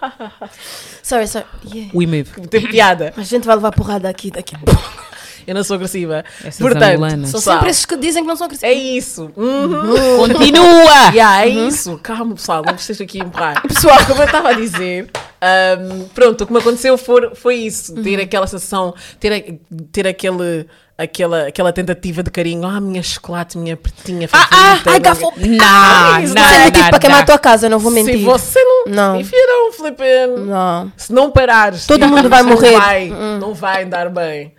Sorry, 1.02 1.26
sorry. 1.28 1.46
Yeah. 1.72 1.90
We 1.94 2.06
move. 2.06 2.30
Tem 2.48 2.66
piada. 2.68 3.12
A 3.16 3.22
gente 3.22 3.46
vai 3.46 3.54
levar 3.56 3.72
porrada 3.72 4.08
aqui 4.08 4.30
daqui 4.30 4.54
a 4.56 4.58
pouco. 4.58 5.06
Eu 5.46 5.54
não 5.54 5.62
sou 5.62 5.76
agressiva. 5.76 6.24
Essas 6.40 6.58
Portanto, 6.58 6.82
angolanas. 6.82 7.30
São 7.30 7.40
sempre 7.40 7.70
esses 7.70 7.84
que 7.84 7.96
dizem 7.96 8.22
que 8.24 8.28
não 8.28 8.34
são 8.34 8.46
é 8.46 8.50
agressivos. 8.52 8.76
isso. 8.96 9.30
Uhum. 9.36 10.16
Continua! 10.16 11.12
Yeah, 11.14 11.44
é 11.44 11.48
isso. 11.48 11.98
Calma, 12.02 12.34
pessoal, 12.34 12.62
não 12.66 12.74
esteja 12.74 13.04
aqui 13.04 13.20
empurrar. 13.20 13.62
Pessoal, 13.62 14.04
como 14.06 14.22
eu 14.22 14.26
estava 14.26 14.48
a 14.50 14.52
dizer, 14.54 15.08
ahm, 15.40 16.08
pronto, 16.12 16.42
o 16.42 16.46
que 16.48 16.52
me 16.52 16.58
aconteceu 16.58 16.98
foi, 16.98 17.32
foi 17.36 17.54
isso: 17.56 17.94
ter 18.02 18.20
aquela 18.20 18.46
sensação, 18.48 18.92
ter, 19.20 19.60
ter 19.92 20.08
aquele, 20.08 20.66
aquela, 20.98 21.46
aquela 21.48 21.72
tentativa 21.72 22.22
de 22.22 22.30
carinho. 22.30 22.66
Ah, 22.66 22.80
minha 22.80 23.02
chocolate, 23.02 23.58
minha 23.58 23.76
pretinha 23.76 24.26
favorita. 24.28 24.90
ai, 24.90 25.00
gafo- 25.00 25.32
Não, 25.36 25.58
Ah, 25.64 26.12
não, 26.18 26.24
Isso 26.24 26.38
é 26.38 26.70
não, 26.70 26.90
para 26.90 26.98
queimar 26.98 27.18
a 27.18 27.20
não. 27.20 27.26
tua 27.26 27.38
casa, 27.38 27.68
não 27.68 27.78
vou 27.78 27.90
mentir. 27.92 28.18
Se 28.18 28.24
você 28.24 28.58
não. 28.62 28.84
Não. 28.86 29.24
Flip 29.72 30.02
in, 30.02 30.46
Não. 30.46 30.92
se 30.96 31.12
não 31.12 31.30
parares, 31.30 31.86
Todo 31.86 32.06
mundo 32.08 32.28
vai 32.28 32.42
não 32.42 32.50
morrer. 32.50 32.72
Vai, 32.78 33.08
Não 33.40 33.52
vai 33.54 33.84
andar 33.84 34.08
bem. 34.08 34.54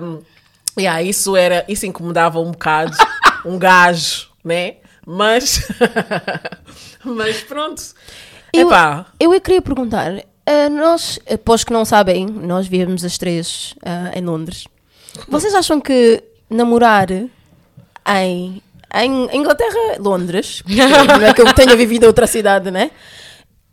Um, 0.00 0.20
yeah, 0.78 1.02
isso 1.02 1.36
era, 1.36 1.64
isso 1.68 1.84
incomodava 1.86 2.38
um 2.40 2.52
bocado, 2.52 2.96
um 3.44 3.58
gajo, 3.58 4.28
né? 4.44 4.76
Mas, 5.04 5.66
mas 7.04 7.40
pronto. 7.42 7.82
Eu- 8.52 8.68
Epá, 8.68 9.06
Eu 9.20 9.32
é 9.34 9.40
queria 9.40 9.60
perguntar, 9.60 10.22
eh, 10.46 10.68
nós, 10.68 11.18
eh, 11.26 11.36
os 11.46 11.64
que 11.64 11.72
não 11.72 11.84
sabem, 11.84 12.26
nós 12.26 12.66
vivemos 12.66 13.04
as 13.04 13.18
três 13.18 13.74
ah, 13.84 14.10
em 14.14 14.22
Londres. 14.24 14.66
Vocês 15.26 15.54
acham 15.54 15.80
que 15.80 16.22
namorar 16.48 17.10
em, 17.10 18.62
em 18.94 19.36
Inglaterra, 19.36 19.96
Londres, 19.98 20.62
não 20.66 21.26
é 21.26 21.34
que 21.34 21.40
eu 21.40 21.52
tenha 21.54 21.76
vivido 21.76 22.04
outra 22.04 22.26
cidade, 22.26 22.70
né? 22.70 22.90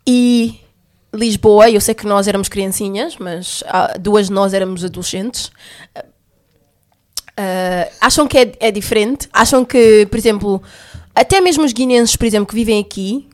E 0.07 0.59
Lisboa, 1.13 1.69
eu 1.69 1.81
sei 1.81 1.95
que 1.95 2.05
nós 2.05 2.27
éramos 2.27 2.49
criancinhas, 2.49 3.17
mas 3.17 3.63
ah, 3.67 3.95
duas 3.99 4.27
de 4.27 4.33
nós 4.33 4.53
éramos 4.53 4.83
adolescentes. 4.83 5.51
Ah, 7.37 7.89
acham 8.01 8.27
que 8.27 8.37
é, 8.37 8.51
é 8.59 8.71
diferente? 8.71 9.27
Acham 9.31 9.65
que, 9.65 10.05
por 10.07 10.17
exemplo, 10.17 10.61
até 11.13 11.39
mesmo 11.41 11.63
os 11.63 11.73
guineenses, 11.73 12.15
por 12.15 12.25
exemplo, 12.25 12.47
que 12.47 12.55
vivem 12.55 12.79
aqui, 12.79 13.27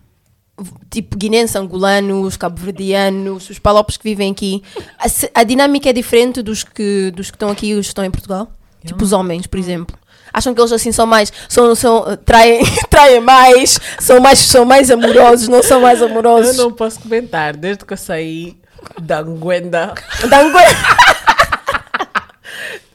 tipo 0.90 1.18
guinenses, 1.18 1.56
angolanos, 1.56 2.38
cabo-verdianos, 2.38 3.50
os 3.50 3.58
palopes 3.60 3.98
que 3.98 4.04
vivem 4.04 4.32
aqui, 4.32 4.62
a, 5.00 5.42
a 5.42 5.44
dinâmica 5.44 5.90
é 5.90 5.94
diferente 5.94 6.42
dos 6.42 6.64
que, 6.64 7.12
dos 7.12 7.32
que 7.32 7.36
estão 7.36 7.50
aqui 7.50 7.68
e 7.68 7.74
os 7.76 7.88
que 7.88 7.92
estão 7.92 8.06
em 8.06 8.12
Portugal? 8.12 8.52
Tipo 8.86 9.04
os 9.04 9.12
homens, 9.12 9.48
por 9.48 9.60
exemplo. 9.60 9.96
Acham 10.34 10.54
que 10.54 10.62
eles 10.62 10.72
assim 10.72 10.92
são 10.92 11.06
mais, 11.06 11.32
são, 11.50 11.76
são, 11.76 12.06
eh, 12.10 12.16
traem, 12.16 12.62
traem 12.90 13.20
mais, 13.20 13.80
são 14.00 14.20
mais, 14.22 14.40
são 14.40 14.64
mais 14.66 14.90
amorosos, 14.90 15.48
não 15.50 15.62
são 15.62 15.82
mais 15.82 16.00
eu 16.00 16.08
amorosos? 16.08 16.56
não 16.58 16.72
posso 16.72 17.00
comentar. 17.02 17.56
Desde 17.56 17.84
que 17.86 17.94
eu 17.94 17.98
saí 17.98 18.58
da 19.00 19.20
Anguenda, 19.20 19.94
Dangue- 20.30 20.58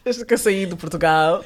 desde 0.07 0.25
que 0.25 0.35
eu 0.35 0.39
saí 0.39 0.67
de 0.67 0.77
Portugal, 0.77 1.45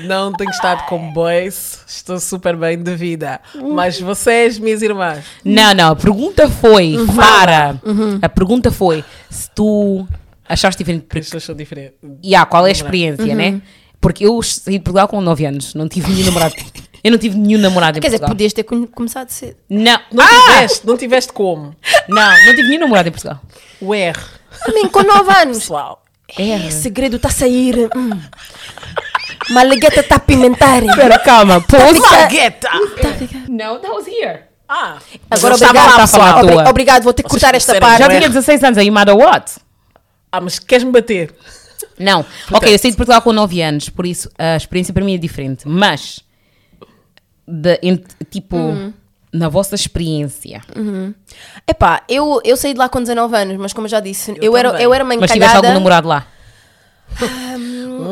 não 0.00 0.32
tenho 0.32 0.50
estado 0.50 0.84
com 0.86 1.12
boys. 1.12 1.78
Estou 1.86 2.18
super 2.18 2.56
bem 2.56 2.76
de 2.82 2.96
vida. 2.96 3.40
Mas 3.54 4.00
vocês, 4.00 4.58
minhas 4.58 4.82
irmãs, 4.82 5.24
Não, 5.44 5.72
não, 5.72 5.92
a 5.92 5.96
pergunta 5.96 6.48
foi, 6.50 6.96
Uhum. 6.96 7.06
para. 7.14 7.76
A 8.20 8.28
pergunta 8.28 8.72
foi 8.72 9.04
se 9.30 9.48
tu 9.54 10.04
achaste 10.48 10.78
diferente. 10.82 11.02
Porque, 11.04 11.20
pessoas 11.20 11.44
são 11.44 11.54
diferentes. 11.54 11.96
yeah, 12.24 12.44
qual 12.44 12.66
é 12.66 12.70
a 12.70 12.72
experiência, 12.72 13.24
Uhum. 13.24 13.34
né? 13.36 13.62
Porque 14.00 14.26
eu 14.26 14.42
saí 14.42 14.78
de 14.78 14.80
Portugal 14.80 15.06
com 15.06 15.20
9 15.20 15.46
anos, 15.46 15.72
não 15.74 15.88
tive 15.88 16.10
nenhum 16.10 16.26
namorado. 16.26 16.56
Eu 17.04 17.12
não 17.12 17.18
tive 17.18 17.36
nenhum 17.38 17.60
namorado 17.60 17.98
em 17.98 18.00
Quer 18.00 18.08
dizer, 18.08 18.18
Portugal. 18.18 18.34
podias 18.36 18.52
ter 18.52 18.64
come- 18.64 18.86
começado 18.88 19.28
cedo. 19.30 19.56
Não, 19.70 20.00
Não 20.12 20.24
ah! 20.24 20.44
tiveste, 20.54 20.86
não 20.86 20.96
tiveste 20.96 21.32
como. 21.32 21.74
não, 22.08 22.30
não 22.46 22.54
tive 22.56 22.62
nenhum 22.68 22.80
namorado 22.80 23.08
em 23.08 23.12
Portugal. 23.12 23.40
O 23.80 23.94
R, 23.94 24.18
A 24.66 24.72
mim, 24.72 24.88
com 24.88 25.04
9 25.04 25.30
anos. 25.40 25.58
pessoal. 25.58 26.01
É, 26.38 26.70
segredo 26.70 27.16
está 27.16 27.28
a 27.28 27.32
sair. 27.32 27.88
Hum. 27.94 28.10
Malagueta 29.50 30.00
está 30.00 30.16
a 30.16 30.18
pimentar. 30.20 30.82
Espera, 30.84 31.18
calma. 31.18 31.64
Malagueta! 32.00 32.68
Tá 33.00 33.08
a 33.08 33.14
ficar- 33.14 33.48
No, 33.48 33.78
that 33.78 33.88
was 33.92 34.06
here. 34.06 34.40
Ah, 34.68 34.98
Agora, 35.30 35.52
eu 35.52 35.54
estava 35.56 35.70
obrigado, 35.70 35.96
lá, 35.98 36.02
a 36.04 36.06
falar. 36.06 36.44
Obri- 36.44 36.70
obrigado, 36.70 37.02
vou 37.02 37.12
ter 37.12 37.22
que 37.22 37.28
Vocês 37.28 37.42
cortar 37.42 37.56
esta 37.56 37.78
parte. 37.78 37.98
Já 37.98 38.08
não 38.08 38.16
tinha 38.16 38.28
16 38.28 38.64
anos 38.64 38.78
aí, 38.78 38.90
matter 38.90 39.14
what? 39.16 39.52
Ah, 40.30 40.40
mas 40.40 40.58
queres-me 40.58 40.90
bater? 40.90 41.34
Não. 41.98 42.24
Ok, 42.50 42.72
eu 42.72 42.78
saí 42.78 42.90
de 42.90 42.96
Portugal 42.96 43.20
com 43.20 43.32
9 43.32 43.60
anos, 43.60 43.90
por 43.90 44.06
isso 44.06 44.30
a 44.38 44.56
experiência 44.56 44.94
para 44.94 45.04
mim 45.04 45.14
é 45.14 45.18
diferente. 45.18 45.68
Mas, 45.68 46.20
de, 47.46 47.78
tipo, 48.30 48.56
Hum. 48.56 48.92
Na 49.32 49.48
vossa 49.48 49.74
experiência, 49.74 50.60
Epá, 51.66 52.02
eu, 52.08 52.40
eu 52.44 52.56
saí 52.56 52.72
de 52.74 52.78
lá 52.78 52.88
com 52.88 53.00
19 53.00 53.34
anos, 53.36 53.56
mas 53.58 53.72
como 53.72 53.86
eu 53.86 53.90
já 53.90 54.00
disse, 54.00 54.34
eu, 54.40 54.56
era, 54.56 54.70
também. 54.70 54.84
eu 54.84 54.92
era 54.94 55.02
uma 55.04 55.14
mas 55.16 55.30
tiveste 55.30 55.38
encalhada. 55.38 55.66
algum 55.68 55.74
namorado 55.78 56.08
lá? 56.08 56.26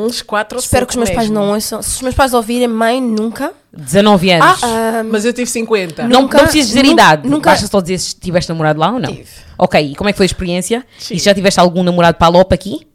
Uns 0.06 0.22
quatro 0.22 0.58
ou 0.58 0.60
Espero 0.62 0.86
que 0.86 0.90
os 0.92 0.96
meus 0.96 1.10
pais 1.10 1.28
mesmo. 1.28 1.34
não 1.34 1.52
ouçam. 1.54 1.82
Se 1.82 1.96
os 1.96 2.02
meus 2.02 2.14
pais 2.14 2.32
ouvirem, 2.34 2.68
mãe, 2.68 3.00
nunca. 3.00 3.52
19 3.72 4.30
anos. 4.30 4.62
Ah, 4.62 5.02
Mas 5.04 5.24
eu 5.24 5.32
tive 5.32 5.50
50. 5.50 6.06
não, 6.06 6.22
nunca- 6.22 6.36
não 6.38 6.44
precisas 6.44 6.68
dizer 6.68 6.82
nunca- 6.82 6.92
idade. 7.02 7.28
nunca- 7.28 7.50
Basta 7.50 7.66
só 7.66 7.80
dizer 7.80 7.98
se 7.98 8.14
tiveste 8.14 8.48
namorado 8.50 8.78
lá 8.78 8.92
ou 8.92 8.98
não. 9.00 9.10
Tive. 9.14 9.28
Ok, 9.58 9.80
e 9.92 9.94
como 9.96 10.08
é 10.08 10.12
que 10.12 10.16
foi 10.16 10.24
a 10.24 10.26
experiência? 10.28 10.84
Sim. 10.98 11.14
E 11.14 11.18
se 11.18 11.24
já 11.26 11.34
tiveste 11.34 11.58
algum 11.60 11.82
namorado 11.82 12.18
palopa 12.18 12.54
aqui? 12.54 12.86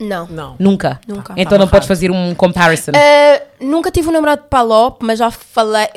não. 0.00 0.26
Não. 0.26 0.56
Nunca. 0.58 1.00
Nunca. 1.06 1.32
Então 1.36 1.52
Tá 1.52 1.58
não 1.58 1.68
podes 1.68 1.86
fazer 1.88 2.10
um 2.10 2.34
comparison. 2.34 2.92
Ah, 2.94 3.42
nunca 3.60 3.90
tive 3.90 4.08
um 4.08 4.12
namorado 4.12 4.42
de 4.42 4.48
palop, 4.48 5.02
mas 5.02 5.18
já 5.18 5.30
falei. 5.30 5.88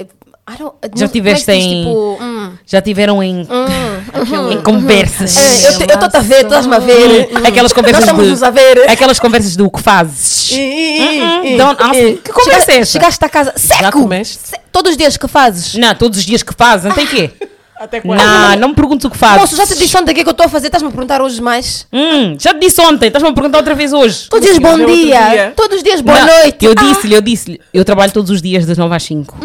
I 0.49 0.55
don't- 0.57 0.75
Já 0.95 1.05
não- 1.05 1.11
tiveste 1.11 1.51
em- 1.51 1.83
Tipo, 1.83 2.17
hum, 2.21 2.51
Já 2.65 2.81
tiveram 2.81 3.21
em, 3.21 3.41
em 4.51 4.61
conversas. 4.61 5.35
é, 5.35 5.67
eu 5.67 5.71
estou-te 5.71 6.17
a 6.17 6.21
ver, 6.21 6.43
estás-me 6.45 6.73
a 6.75 6.79
ver. 6.79 7.29
hum, 7.33 7.45
Aquelas 7.45 7.73
conversas 7.73 7.99
Nós 7.99 8.09
estamos 8.09 8.23
de- 8.25 8.29
nos 8.31 8.43
a 8.43 8.49
ver. 8.49 8.89
Aquelas 8.89 9.19
conversas 9.19 9.55
do 9.57 9.69
que 9.69 9.81
fazes. 9.81 10.51
Ih, 10.51 11.57
Don't 11.57 11.81
ask. 11.83 12.21
Que 12.23 12.31
conversa 12.31 12.71
é 12.71 12.77
essa? 12.79 12.91
Chegaste 12.93 13.25
a 13.25 13.29
casa 13.29 13.53
seco. 13.57 13.91
comeste? 13.91 14.39
Se- 14.41 14.57
Todos 14.71 14.91
os 14.91 14.97
dias 14.97 15.17
que 15.17 15.27
fazes. 15.27 15.73
Não, 15.75 15.93
todos 15.95 16.19
os 16.19 16.25
dias 16.25 16.43
que 16.43 16.53
fazem, 16.53 16.91
tem 16.93 17.05
quê? 17.07 17.31
Até 17.79 18.01
quando? 18.01 18.19
Não, 18.19 18.55
não 18.57 18.67
me 18.69 18.75
perguntes 18.75 19.05
o 19.05 19.09
que 19.09 19.17
fazes. 19.17 19.39
Moço, 19.41 19.55
já 19.55 19.65
te 19.67 19.75
disse 19.77 19.95
ontem 19.97 20.11
o 20.11 20.15
que 20.15 20.21
é 20.21 20.23
que 20.23 20.29
eu 20.29 20.31
estou 20.31 20.45
a 20.45 20.49
fazer? 20.49 20.67
Estás-me 20.67 20.87
a 20.89 20.91
perguntar 20.91 21.21
hoje 21.21 21.39
mais? 21.41 21.85
Hum, 21.93 22.35
já 22.39 22.53
te 22.53 22.59
disse 22.59 22.81
ontem, 22.81 23.07
estás-me 23.07 23.29
a 23.29 23.33
perguntar 23.33 23.59
outra 23.59 23.75
vez 23.75 23.93
hoje. 23.93 24.27
Todos 24.29 24.49
os 24.49 24.57
dias 24.57 24.71
bom 24.71 24.85
dia. 24.85 25.29
dia. 25.29 25.53
Todos 25.55 25.77
os 25.77 25.83
dias 25.83 26.01
boa 26.01 26.19
Não, 26.19 26.25
noite. 26.27 26.65
Eu 26.65 26.71
Ah, 26.75 26.83
disse-lhe, 26.83 27.13
eu 27.15 27.21
disse-lhe, 27.21 27.61
eu 27.73 27.85
trabalho 27.85 28.11
todos 28.11 28.31
os 28.31 28.41
dias 28.41 28.65
das 28.65 28.77
9 28.77 28.95
às 28.95 29.03
5. 29.03 29.37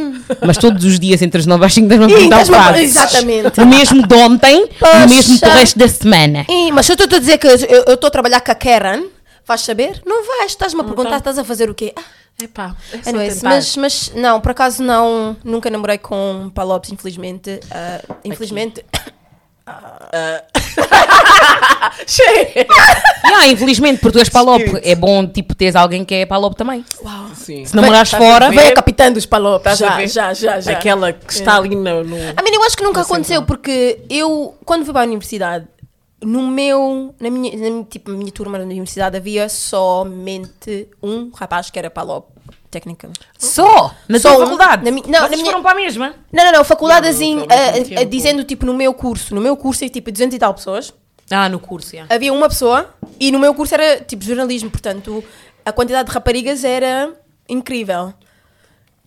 Mas 0.47 0.57
todos 0.57 0.85
os 0.85 0.99
dias 0.99 1.21
entre 1.21 1.41
as 1.41 1.47
9 1.47 1.65
às 1.67 1.75
5 1.75 1.85
estás-me 1.93 2.07
a 2.07 2.09
Ih, 2.09 2.13
perguntar 2.29 2.37
o 2.37 2.39
que 2.39 2.43
estás-me 2.53 2.57
a- 2.57 2.73
fazes. 2.73 2.97
Exatamente. 2.97 3.61
O 3.61 3.67
mesmo 3.67 4.07
de 4.07 4.15
ontem 4.15 4.65
e 4.65 4.67
Poxa. 4.79 4.97
o 5.05 5.09
mesmo 5.09 5.39
do 5.39 5.49
resto 5.51 5.79
da 5.79 5.89
semana. 5.89 6.47
Ih, 6.49 6.73
mas 6.73 6.87
se 6.87 6.93
eu 6.93 6.95
estou 6.95 7.17
a 7.17 7.21
dizer 7.21 7.39
que 7.39 7.47
eu 7.47 7.55
estou 7.95 8.09
a 8.09 8.11
trabalhar 8.11 8.41
com 8.41 8.51
a 8.51 8.55
Karen, 8.55 9.03
vais 9.47 9.61
saber? 9.61 10.03
Não 10.05 10.27
vais, 10.27 10.53
estás-me 10.53 10.81
a 10.81 10.85
perguntar, 10.85 11.11
tá. 11.11 11.17
estás 11.19 11.39
a 11.39 11.45
fazer 11.45 11.71
o 11.71 11.75
quê? 11.75 11.93
Ah, 11.97 12.03
Epá, 12.43 12.75
é 12.93 13.09
anyways, 13.09 13.43
mas, 13.43 13.77
mas 13.77 14.13
não, 14.15 14.41
por 14.41 14.53
acaso 14.53 14.83
não, 14.83 15.37
nunca 15.45 15.71
namorei 15.71 15.99
com 15.99 16.51
palopes, 16.55 16.91
infelizmente. 16.91 17.61
ah, 17.71 18.01
infelizmente. 18.25 18.85
Cheio. 22.07 22.67
Yeah, 23.25 23.49
infelizmente, 23.49 24.01
porque 24.01 24.19
tu 24.19 24.21
és 24.21 24.29
palope. 24.29 24.81
É 24.83 24.95
bom, 24.95 25.27
tipo, 25.27 25.55
teres 25.55 25.77
alguém 25.77 26.05
que 26.05 26.15
é 26.15 26.27
palope 26.27 26.57
também. 26.57 26.85
Uau. 27.03 27.31
Sim. 27.35 27.65
Se 27.65 27.75
namorares 27.75 28.11
fora... 28.11 28.51
Vem 28.51 28.69
a 28.69 28.75
capitã 28.75 29.13
dos 29.13 29.27
palopes. 29.27 29.79
Já, 29.79 30.07
já, 30.07 30.35
já, 30.35 30.61
já. 30.61 30.73
Aquela 30.73 31.13
que 31.13 31.33
está 31.33 31.57
ali 31.57 31.75
no... 31.75 32.05
no... 32.05 32.17
A 32.37 32.43
mim, 32.43 32.51
eu 32.53 32.63
acho 32.65 32.77
que 32.77 32.83
nunca 32.83 33.03
aconteceu, 33.03 33.43
porque 33.43 34.01
eu, 34.11 34.57
quando 34.65 34.85
fui 34.85 34.93
para 34.93 35.03
a 35.03 35.07
universidade, 35.07 35.67
no 36.23 36.47
meu, 36.47 37.15
na 37.21 37.31
minha, 37.31 37.53
na 37.57 37.71
minha, 37.71 37.85
tipo, 37.85 38.11
na 38.11 38.17
minha 38.17 38.33
turma 38.33 38.59
na 38.59 38.65
universidade 38.65 39.17
havia 39.17 39.49
somente 39.49 40.89
um 41.03 41.31
rapaz 41.35 41.71
que 41.71 41.79
era 41.79 41.91
palop, 41.91 42.27
técnica. 42.71 43.11
Só? 43.39 43.95
Na 44.09 44.19
Só 44.19 44.31
tua 44.35 44.39
um. 44.39 44.47
faculdade? 44.47 44.85
Na 44.85 44.91
mi- 44.91 45.03
não, 45.07 45.21
Vocês 45.21 45.31
na 45.31 45.37
minha- 45.37 45.45
foram 45.51 45.63
para 45.63 45.73
a 45.73 45.75
mesma? 45.75 46.15
Não, 46.33 46.45
não, 46.45 46.53
não, 46.53 46.65
faculdade 46.65 47.07
Não, 47.07 47.15
assim, 47.15 47.35
não, 47.37 47.47
não, 47.47 47.57
ah, 47.57 48.03
um 48.03 48.09
dizendo 48.09 48.45
tipo 48.45 48.65
no 48.65 48.75
meu 48.75 48.95
curso, 48.95 49.35
no 49.35 49.41
meu 49.41 49.57
curso 49.57 49.85
é 49.85 49.89
tipo 49.89 50.11
200 50.11 50.35
e 50.35 50.39
tal 50.39 50.55
pessoas, 50.55 50.95
Ah, 51.31 51.49
no 51.49 51.59
curso, 51.61 51.95
yeah. 51.95 52.15
havia 52.15 52.33
uma 52.33 52.49
pessoa 52.49 52.95
e 53.21 53.31
no 53.31 53.39
meu 53.39 53.55
curso 53.55 53.75
era 53.75 54.01
tipo 54.01 54.25
jornalismo, 54.25 54.71
portanto 54.71 55.23
a 55.65 55.73
quantidade 55.73 56.09
de 56.09 56.15
raparigas 56.15 56.65
era 56.65 57.13
incrível. 57.49 58.13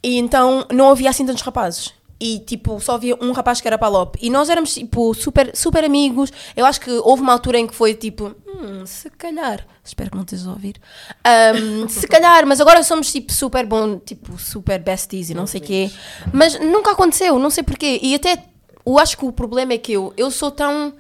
E 0.04 0.18
então 0.20 0.66
não 0.72 0.90
havia 0.92 1.10
assim 1.10 1.26
tantos 1.26 1.42
rapazes. 1.42 1.94
E 2.20 2.40
tipo, 2.40 2.80
só 2.80 2.96
havia 2.96 3.18
um 3.22 3.32
rapaz 3.34 3.60
que 3.60 3.68
era 3.68 3.78
palop. 3.78 4.16
E 4.22 4.30
nós 4.30 4.50
éramos 4.50 4.74
tipo 4.74 5.14
super, 5.14 5.56
super 5.56 5.84
amigos. 5.84 6.32
Eu 6.56 6.66
acho 6.66 6.80
que 6.80 6.90
houve 6.90 7.22
uma 7.22 7.34
altura 7.34 7.60
em 7.60 7.68
que 7.68 7.76
foi 7.76 7.94
tipo, 7.94 8.34
hum, 8.48 8.86
se 8.86 9.10
calhar. 9.10 9.66
Espero 9.84 10.10
que 10.12 10.16
não 10.16 10.24
estejas 10.24 10.48
a 10.48 10.52
ouvir. 10.52 10.76
Ahm, 11.24 11.88
se 11.90 12.08
calhar, 12.08 12.46
mas 12.46 12.62
agora 12.62 12.82
somos 12.84 13.12
tipo 13.12 13.34
super 13.34 13.66
bom, 13.66 14.00
tipo 14.00 14.38
super 14.40 14.80
besties 14.80 15.30
e 15.30 15.34
não 15.34 15.46
sei 15.46 15.60
o 15.60 15.64
quê. 15.64 15.92
Mas 16.32 16.58
nunca 16.60 16.92
aconteceu, 16.92 17.38
não 17.38 17.50
sei 17.50 17.64
porquê. 17.64 18.00
E 18.02 18.16
até 18.16 18.46
eu 18.86 18.98
acho 18.98 19.18
que 19.18 19.26
o 19.26 19.32
problema 19.34 19.74
é 19.74 19.78
que 19.78 19.92
eu, 19.92 20.14
eu 20.16 20.32
sou 20.32 20.52
tão. 20.52 20.94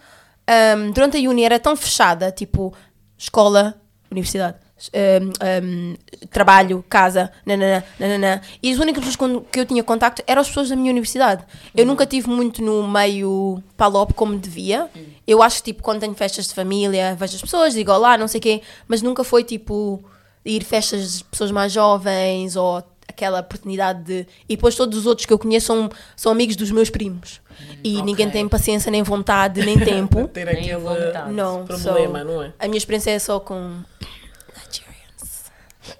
ahm, 0.45 0.91
durante 0.91 1.17
a 1.17 1.29
uni 1.29 1.43
era 1.45 1.59
tão 1.59 1.77
fechada, 1.77 2.29
tipo, 2.29 2.73
escola, 3.17 3.79
universidade, 4.11 4.57
hum, 4.93 5.31
hum, 5.63 5.95
trabalho, 6.31 6.83
casa, 6.89 7.31
nananã, 7.45 7.83
nananã. 7.99 8.41
E 8.61 8.71
as 8.71 8.79
únicas 8.79 9.03
pessoas 9.03 9.15
com 9.15 9.41
que 9.41 9.59
eu 9.59 9.65
tinha 9.65 9.83
contacto 9.83 10.23
eram 10.27 10.41
as 10.41 10.47
pessoas 10.47 10.69
da 10.69 10.75
minha 10.75 10.91
universidade. 10.91 11.43
Eu 11.75 11.85
nunca 11.85 12.05
tive 12.05 12.29
muito 12.29 12.61
no 12.61 12.87
meio 12.87 13.61
palop 13.77 14.13
como 14.13 14.37
devia. 14.37 14.89
Eu 15.25 15.41
acho 15.41 15.57
que, 15.57 15.71
tipo, 15.71 15.83
quando 15.83 16.01
tenho 16.01 16.13
festas 16.13 16.47
de 16.47 16.53
família, 16.53 17.15
vejo 17.15 17.35
as 17.35 17.41
pessoas, 17.41 17.73
digo 17.73 17.91
olá, 17.91 18.17
não 18.17 18.27
sei 18.27 18.39
o 18.39 18.41
quê, 18.41 18.61
mas 18.87 19.01
nunca 19.01 19.23
foi, 19.23 19.43
tipo, 19.43 20.03
ir 20.43 20.63
festas 20.63 21.19
de 21.19 21.23
pessoas 21.23 21.51
mais 21.51 21.71
jovens 21.71 22.55
ou 22.55 22.83
aquela 23.07 23.39
oportunidade 23.39 24.03
de... 24.03 24.27
E 24.47 24.55
depois 24.55 24.75
todos 24.75 24.99
os 24.99 25.05
outros 25.05 25.25
que 25.25 25.31
eu 25.31 25.39
conheço 25.39 25.67
são, 25.67 25.89
são 26.15 26.31
amigos 26.31 26.55
dos 26.55 26.69
meus 26.69 26.89
primos. 26.89 27.39
E 27.83 28.01
ninguém 28.01 28.29
tem 28.29 28.47
paciência, 28.47 28.91
nem 28.91 29.01
vontade, 29.03 29.65
nem 29.65 29.79
tempo. 29.79 30.27
Ter 30.27 30.45
Nem 30.45 30.55
aquele 30.57 30.75
vontade. 30.75 31.31
Não, 31.31 31.65
problema, 31.65 32.19
so, 32.19 32.25
não 32.25 32.43
é? 32.43 32.53
A 32.59 32.67
minha 32.67 32.77
experiência 32.77 33.11
é 33.11 33.19
só 33.19 33.39
com. 33.39 33.79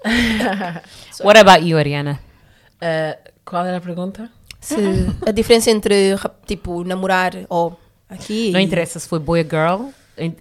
What 1.22 1.38
about 1.38 1.66
you, 1.66 1.78
Ariana? 1.78 2.18
Ah, 2.80 3.16
qual 3.44 3.64
era 3.64 3.78
a 3.78 3.80
pergunta? 3.80 4.30
Se 4.60 4.74
a 5.26 5.30
diferença 5.30 5.70
entre, 5.70 6.16
tipo, 6.46 6.82
namorar 6.84 7.32
ou 7.48 7.78
aqui... 8.08 8.50
Não 8.50 8.60
interessa 8.60 8.98
se 8.98 9.08
foi 9.08 9.18
boy 9.18 9.40
ou 9.42 9.48
girl, 9.48 9.88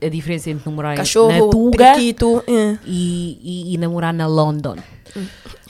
a 0.02 0.10
diferença 0.10 0.50
entre 0.50 0.68
namorar 0.70 0.92
na 0.92 0.98
Cachorro, 0.98 1.50
Tuga 1.50 1.94
periquito... 1.94 2.44
eh. 2.48 2.78
e, 2.86 3.40
e, 3.72 3.74
e 3.74 3.78
namorar 3.78 4.14
na 4.14 4.26
London. 4.26 4.78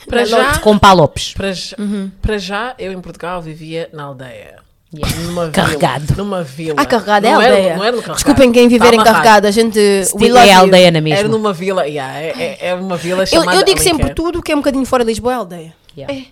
Para 0.08 0.24
já, 0.24 0.58
Com 0.60 0.78
palopes. 0.78 1.34
para, 1.34 1.52
já, 1.52 1.76
para 2.22 2.38
já, 2.38 2.74
eu 2.78 2.92
em 2.92 3.00
Portugal 3.00 3.42
vivia 3.42 3.90
na 3.92 4.04
aldeia. 4.04 4.65
Yeah. 4.98 5.16
Numa 5.26 5.50
Carregado. 5.50 6.04
Vila, 6.06 6.16
numa 6.16 6.42
vila. 6.42 6.74
Ah, 6.78 6.86
carregado 6.86 7.26
é 7.26 7.30
Não 7.32 7.42
era- 7.42 7.54
aldeia. 7.56 7.76
não 7.76 7.84
era 7.84 7.92
no 7.96 8.02
carregado. 8.02 8.14
Desculpem 8.16 8.52
quem 8.52 8.68
viver 8.68 8.90
Tá 8.90 8.94
em 8.96 9.04
carregado, 9.04 9.46
a 9.46 9.50
gente... 9.50 9.78
we 10.14 10.28
É 10.28 10.52
aldeia 10.54 10.90
na 10.90 11.00
mesma. 11.00 11.18
Era 11.20 11.28
numa 11.28 11.52
vila, 11.52 11.86
yeah, 11.86 12.18
é, 12.18 12.28
é, 12.38 12.68
é 12.70 12.74
uma 12.74 12.96
vila 12.96 13.22
Eu, 13.22 13.26
chamada 13.26 13.56
eu 13.58 13.64
digo 13.64 13.78
sempre 13.80 14.04
Alenquer. 14.04 14.14
tudo 14.14 14.42
que 14.42 14.52
é 14.52 14.54
um 14.54 14.58
bocadinho 14.58 14.86
fora 14.86 15.04
de 15.04 15.10
Lisboa 15.10 15.32
é 15.32 15.36
aldeia. 15.36 15.74
Yeah. 15.96 16.24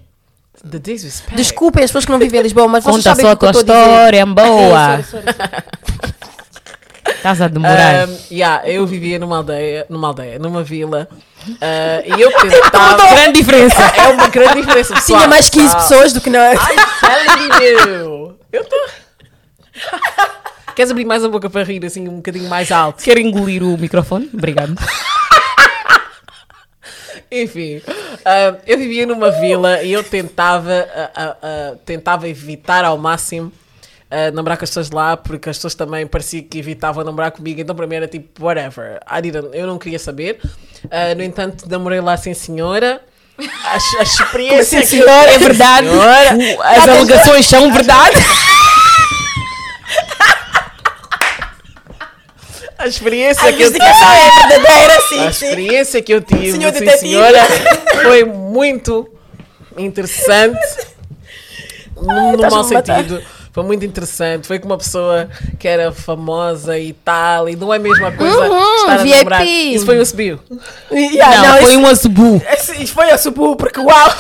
The 0.70 0.78
disrespect. 0.78 1.34
Desculpem 1.36 1.84
as 1.84 1.90
pessoas 1.90 2.04
que 2.06 2.10
não 2.12 2.18
vivem 2.18 2.40
em 2.40 2.42
Lisboa, 2.42 2.66
mas 2.68 2.84
vocês 2.84 2.96
Conta 2.96 3.10
sabem 3.10 3.22
só 3.24 3.28
a 3.28 3.32
eu 3.32 3.36
tua 3.36 3.50
história, 3.50 4.20
é 4.20 4.24
boa. 4.26 5.00
Estás 7.16 7.40
a 7.42 7.48
demorar. 7.48 8.08
Um, 8.08 8.16
yeah, 8.30 8.66
eu 8.68 8.86
vivia 8.86 9.18
numa 9.18 9.38
aldeia, 9.38 9.86
numa 9.90 10.08
aldeia, 10.08 10.38
numa 10.38 10.62
vila. 10.62 11.06
ah, 11.60 12.02
e 12.04 12.20
eu 12.20 12.30
tentava. 12.40 13.06
Grande 13.08 13.38
diferença. 13.40 13.82
É 13.96 14.08
uma 14.08 14.28
grande 14.28 14.62
diferença. 14.62 14.94
pessoal. 14.94 15.18
Tinha 15.20 15.28
mais 15.28 15.48
15 15.50 15.66
Ah, 15.74 15.76
pessoas 15.80 16.12
do 16.14 16.20
que 16.20 16.30
nós. 16.30 16.58
I'm 16.58 16.76
telling 17.00 17.64
you. 17.66 18.23
Eu 18.54 18.64
tô. 18.64 18.88
Queres 20.76 20.92
abrir 20.92 21.04
mais 21.04 21.24
a 21.24 21.28
boca 21.28 21.50
para 21.50 21.64
rir 21.64 21.84
assim 21.84 22.08
um 22.08 22.18
bocadinho 22.18 22.48
mais 22.48 22.70
alto? 22.70 23.02
Quer 23.02 23.18
engolir 23.18 23.64
o 23.64 23.76
microfone? 23.76 24.30
Obrigado. 24.32 24.76
Enfim, 27.32 27.82
ah, 28.24 28.56
eu 28.64 28.78
vivia 28.78 29.06
numa 29.06 29.32
vila 29.32 29.82
e 29.82 29.92
eu 29.92 30.04
tentava, 30.04 30.86
ah, 30.94 31.36
ah, 31.42 31.74
tentava 31.84 32.28
evitar 32.28 32.84
ao 32.84 32.96
máximo 32.96 33.52
namorar 34.32 34.56
com 34.56 34.62
as 34.62 34.70
pessoas 34.70 34.92
lá, 34.92 35.16
porque 35.16 35.50
as 35.50 35.56
pessoas 35.56 35.74
também 35.74 36.06
parecia 36.06 36.40
que 36.40 36.56
evitavam 36.56 37.02
namorar 37.02 37.32
comigo, 37.32 37.60
então 37.60 37.74
para 37.74 37.84
mim 37.84 37.96
era 37.96 38.06
tipo, 38.06 38.44
whatever. 38.44 39.00
Eu 39.52 39.66
não 39.66 39.76
queria 39.76 39.98
saber. 39.98 40.38
No 41.16 41.22
entanto, 41.24 41.68
namorei 41.68 42.00
lá 42.00 42.16
sem 42.16 42.32
senhora. 42.32 43.02
A, 43.36 43.74
a 43.98 44.02
experiência 44.02 44.48
Como 44.48 44.60
assim, 44.60 44.76
eu- 44.78 44.86
senhora? 45.06 45.30
É 45.32 45.38
verdade. 45.38 45.88
Senhora. 45.88 46.36
As 46.62 46.88
alegações 46.88 47.46
são 47.46 47.72
verdade. 47.72 48.16
A 52.78 52.86
experiência 52.86 53.48
A 53.48 53.52
que 53.52 53.62
eu 53.62 53.72
tive. 53.72 53.84
é 53.84 54.48
verdadeira, 54.48 54.96
A 54.96 55.00
sim. 55.08 55.28
experiência 55.28 56.02
que 56.02 56.12
eu 56.12 56.20
tive, 56.20 56.52
Senhor 56.52 56.72
sim, 56.72 56.80
detetive. 56.80 56.98
senhora, 56.98 57.40
foi 58.02 58.24
muito 58.24 59.08
interessante. 59.76 60.58
No, 61.96 62.12
no 62.32 62.34
estás-me 62.34 62.50
mau 62.50 62.66
a 62.68 62.72
matar. 62.74 63.04
Foi 63.54 63.62
muito 63.62 63.84
interessante. 63.84 64.46
Foi 64.48 64.58
com 64.58 64.66
uma 64.66 64.76
pessoa 64.76 65.28
que 65.60 65.66
era 65.68 65.92
famosa 65.92 66.76
e 66.76 66.92
tal. 66.92 67.48
E 67.48 67.54
não 67.54 67.72
é 67.72 67.76
a 67.76 67.80
mesma 67.80 68.10
coisa 68.10 68.50
Uhum, 68.50 68.76
estar 68.78 68.92
a 68.94 68.96
VIP. 68.96 69.16
namorar. 69.16 69.46
Isso 69.46 69.86
foi 69.86 69.98
o 70.00 70.04
subiu. 70.04 70.40
Yeah, 70.90 71.36
Não, 71.48 71.58
foi 71.62 71.70
isso- 71.70 71.80
um 71.80 71.86
azubu. 71.86 72.42
esse- 72.52 72.82
Isso 72.82 72.92
foi 72.92 73.10
a 73.12 73.16
subu, 73.16 73.54
porque 73.54 73.78
uau! 73.78 74.10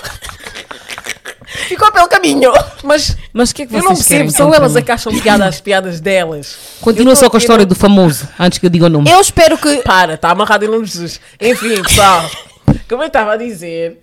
Ficou 1.68 1.90
pelo 1.92 2.08
caminho. 2.08 2.52
Mas 2.82 3.16
Mas 3.32 3.50
o 3.50 3.54
que 3.54 3.62
é 3.62 3.66
que 3.66 3.74
eu 3.74 3.80
vocês 3.80 3.84
não 3.88 3.94
percebo. 3.96 4.30
São 4.30 4.54
elas 4.54 4.72
mim? 4.72 4.78
a 4.78 4.82
que 4.82 4.90
acham 4.92 5.12
piada 5.20 5.46
às 5.46 5.60
piadas 5.60 6.00
delas. 6.00 6.56
Continua 6.80 7.14
só 7.16 7.28
com 7.30 7.36
a 7.36 7.38
história 7.40 7.64
do 7.66 7.74
famoso, 7.74 8.28
antes 8.38 8.58
que 8.58 8.66
eu 8.66 8.70
diga 8.70 8.86
o 8.86 8.88
nome. 8.88 9.10
Eu 9.10 9.20
espero 9.20 9.56
que. 9.58 9.76
Para, 9.82 10.14
está 10.14 10.30
amarrado 10.30 10.64
em 10.64 10.68
nome 10.68 10.84
de 10.84 10.92
Jesus. 10.92 11.20
Enfim, 11.40 11.80
pessoal, 11.82 12.28
como 12.88 13.02
eu 13.02 13.06
estava 13.06 13.32
a 13.34 13.36
dizer, 13.36 14.00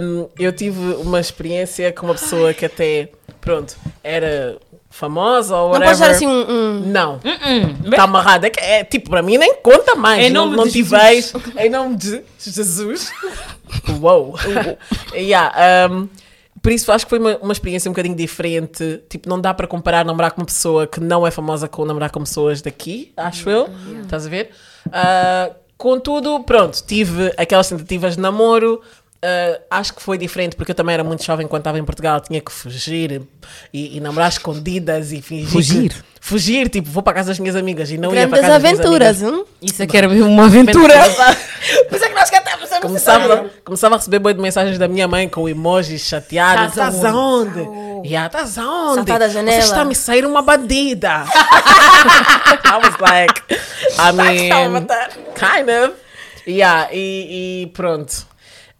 hum, 0.00 0.28
eu 0.38 0.52
tive 0.52 0.78
uma 0.94 1.20
experiência 1.20 1.92
com 1.92 2.06
uma 2.06 2.14
pessoa 2.14 2.52
que 2.52 2.66
até, 2.66 3.08
pronto, 3.40 3.76
era 4.02 4.56
famosa 4.90 5.56
ou 5.56 5.66
Não 5.66 5.80
whatever. 5.80 5.88
podes 5.88 6.00
dar 6.00 6.10
assim 6.10 6.26
um. 6.26 6.50
um- 6.50 6.80
Não, 6.86 7.20
está 7.84 8.02
amarrado. 8.04 8.44
É, 8.46 8.50
que- 8.50 8.60
é, 8.60 8.84
tipo, 8.84 9.10
para 9.10 9.22
mim 9.22 9.38
nem 9.38 9.54
conta 9.56 9.94
mais. 9.94 10.24
Em 10.26 10.30
não 10.30 10.46
nome 10.46 10.56
não 10.56 10.64
de 10.64 10.72
tive 10.72 10.96
ex, 10.96 11.32
Em 11.58 11.70
nome 11.70 11.96
de 11.96 12.22
Jesus. 12.38 13.10
Uou. 14.00 14.34
yeah, 15.14 15.88
hum, 15.92 16.08
por 16.62 16.72
isso 16.72 16.90
acho 16.92 17.06
que 17.06 17.10
foi 17.10 17.18
uma, 17.18 17.36
uma 17.38 17.52
experiência 17.52 17.88
um 17.88 17.92
bocadinho 17.92 18.16
diferente. 18.16 19.02
Tipo, 19.08 19.28
não 19.28 19.40
dá 19.40 19.54
para 19.54 19.66
comparar 19.66 20.04
namorar 20.04 20.32
com 20.32 20.40
uma 20.40 20.46
pessoa 20.46 20.86
que 20.86 21.00
não 21.00 21.26
é 21.26 21.30
famosa 21.30 21.68
com 21.68 21.84
namorar 21.84 22.10
com 22.10 22.20
pessoas 22.20 22.60
daqui, 22.60 23.12
acho 23.16 23.48
eu. 23.48 23.68
Estás 24.02 24.26
a 24.26 24.28
ver? 24.28 24.50
Ah, 24.92 25.50
contudo, 25.78 26.40
pronto, 26.44 26.82
tive 26.86 27.32
aquelas 27.38 27.68
tentativas 27.68 28.16
de 28.16 28.20
namoro. 28.20 28.82
Ah, 29.22 29.60
acho 29.78 29.94
que 29.94 30.02
foi 30.02 30.16
diferente 30.18 30.56
porque 30.56 30.70
eu 30.72 30.74
também 30.74 30.94
era 30.94 31.04
muito 31.04 31.22
jovem 31.24 31.46
quando 31.46 31.60
estava 31.60 31.78
em 31.78 31.84
Portugal, 31.84 32.20
tinha 32.20 32.40
que 32.40 32.50
fugir 32.52 33.22
e, 33.72 33.96
e 33.96 34.00
namorar 34.00 34.28
escondidas 34.28 35.12
e 35.12 35.20
fingir. 35.22 35.46
que- 35.46 35.52
Fugir? 35.52 36.04
fugir, 36.22 36.68
tipo, 36.68 36.88
vou 36.90 37.02
para 37.02 37.14
casa 37.14 37.28
das 37.28 37.38
minhas 37.38 37.56
amigas 37.56 37.90
e 37.90 37.96
não 37.98 38.14
ia 38.14 38.28
para 38.28 38.38
Grandes 38.38 38.40
casa 38.40 38.52
das 38.52 38.62
minhas 38.62 38.80
aventuras, 38.80 39.22
amigas. 39.22 39.40
hum? 39.40 39.44
Isso 39.62 39.82
é 39.82 39.86
que 39.86 39.96
era 39.96 40.08
mesmo 40.08 40.28
uma 40.28 40.44
aventura. 40.44 40.94
Por 41.88 41.96
isso 41.96 42.04
é 42.04 42.08
que 42.08 42.14
nós 42.14 42.30
cantamos 42.30 42.60
Começava, 42.80 43.50
começava 43.62 43.94
a 43.96 43.98
receber 43.98 44.18
boi 44.18 44.32
de 44.32 44.40
mensagens 44.40 44.78
da 44.78 44.88
minha 44.88 45.06
mãe 45.06 45.28
com 45.28 45.46
emojis 45.48 46.00
chateados. 46.02 46.74
Tás 46.74 46.94
Estás 46.94 47.04
aonde? 47.14 47.60
Yeah, 48.08 48.26
estás 48.26 48.56
aonde? 48.56 48.94
Saltar 48.94 49.18
da 49.18 49.28
janela. 49.28 49.60
Você 49.60 49.68
está 49.68 49.80
a 49.82 49.84
me 49.84 49.94
sair 49.94 50.24
uma 50.24 50.40
bandida. 50.40 51.24
I 52.64 52.78
was 52.82 52.96
like, 53.00 53.42
I 53.98 54.12
mean, 54.12 54.86
kind 55.34 55.68
of. 55.68 55.94
Yeah, 56.46 56.88
e, 56.92 57.64
e 57.64 57.66
pronto. 57.74 58.26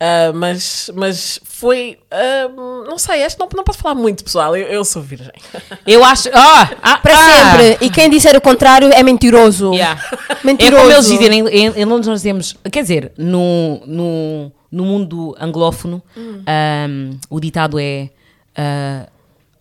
Ah, 0.01 0.33
mas, 0.35 0.91
mas 0.95 1.39
foi. 1.45 1.99
ah, 2.11 2.49
não 2.89 2.99
sei, 2.99 3.23
acho 3.23 3.37
que 3.37 3.43
não, 3.43 3.49
não 3.55 3.63
posso 3.63 3.79
falar 3.81 3.95
muito, 3.95 4.25
pessoal. 4.25 4.57
Eu, 4.57 4.67
eu 4.67 4.85
sou 4.85 5.03
virgem. 5.03 5.31
Eu 5.87 6.03
acho. 6.03 6.31
Ah, 6.33 6.71
ah, 6.83 6.99
Para 6.99 7.15
ah. 7.15 7.59
sempre. 7.59 7.87
E 7.87 7.91
quem 7.91 8.09
disser 8.09 8.35
o 8.35 8.41
contrário 8.41 8.91
é 8.93 9.03
mentiroso. 9.03 9.75
Yeah. 9.75 10.01
Mentiroso. 10.43 10.71
É 10.71 10.81
como 10.81 10.93
eles 10.93 11.07
dizem, 11.07 11.27
em, 11.33 11.49
em, 11.49 11.67
em 11.81 11.85
Londres 11.85 12.07
nós 12.07 12.21
dizemos, 12.21 12.57
quer 12.73 12.83
dizer, 12.83 13.13
no, 13.19 13.83
no, 13.87 14.53
no 14.71 14.85
mundo 14.85 15.37
anglófono, 15.39 16.03
um, 16.17 17.19
o 17.29 17.41
ditado 17.41 17.79
é, 17.79 18.09
uh, 18.57 19.11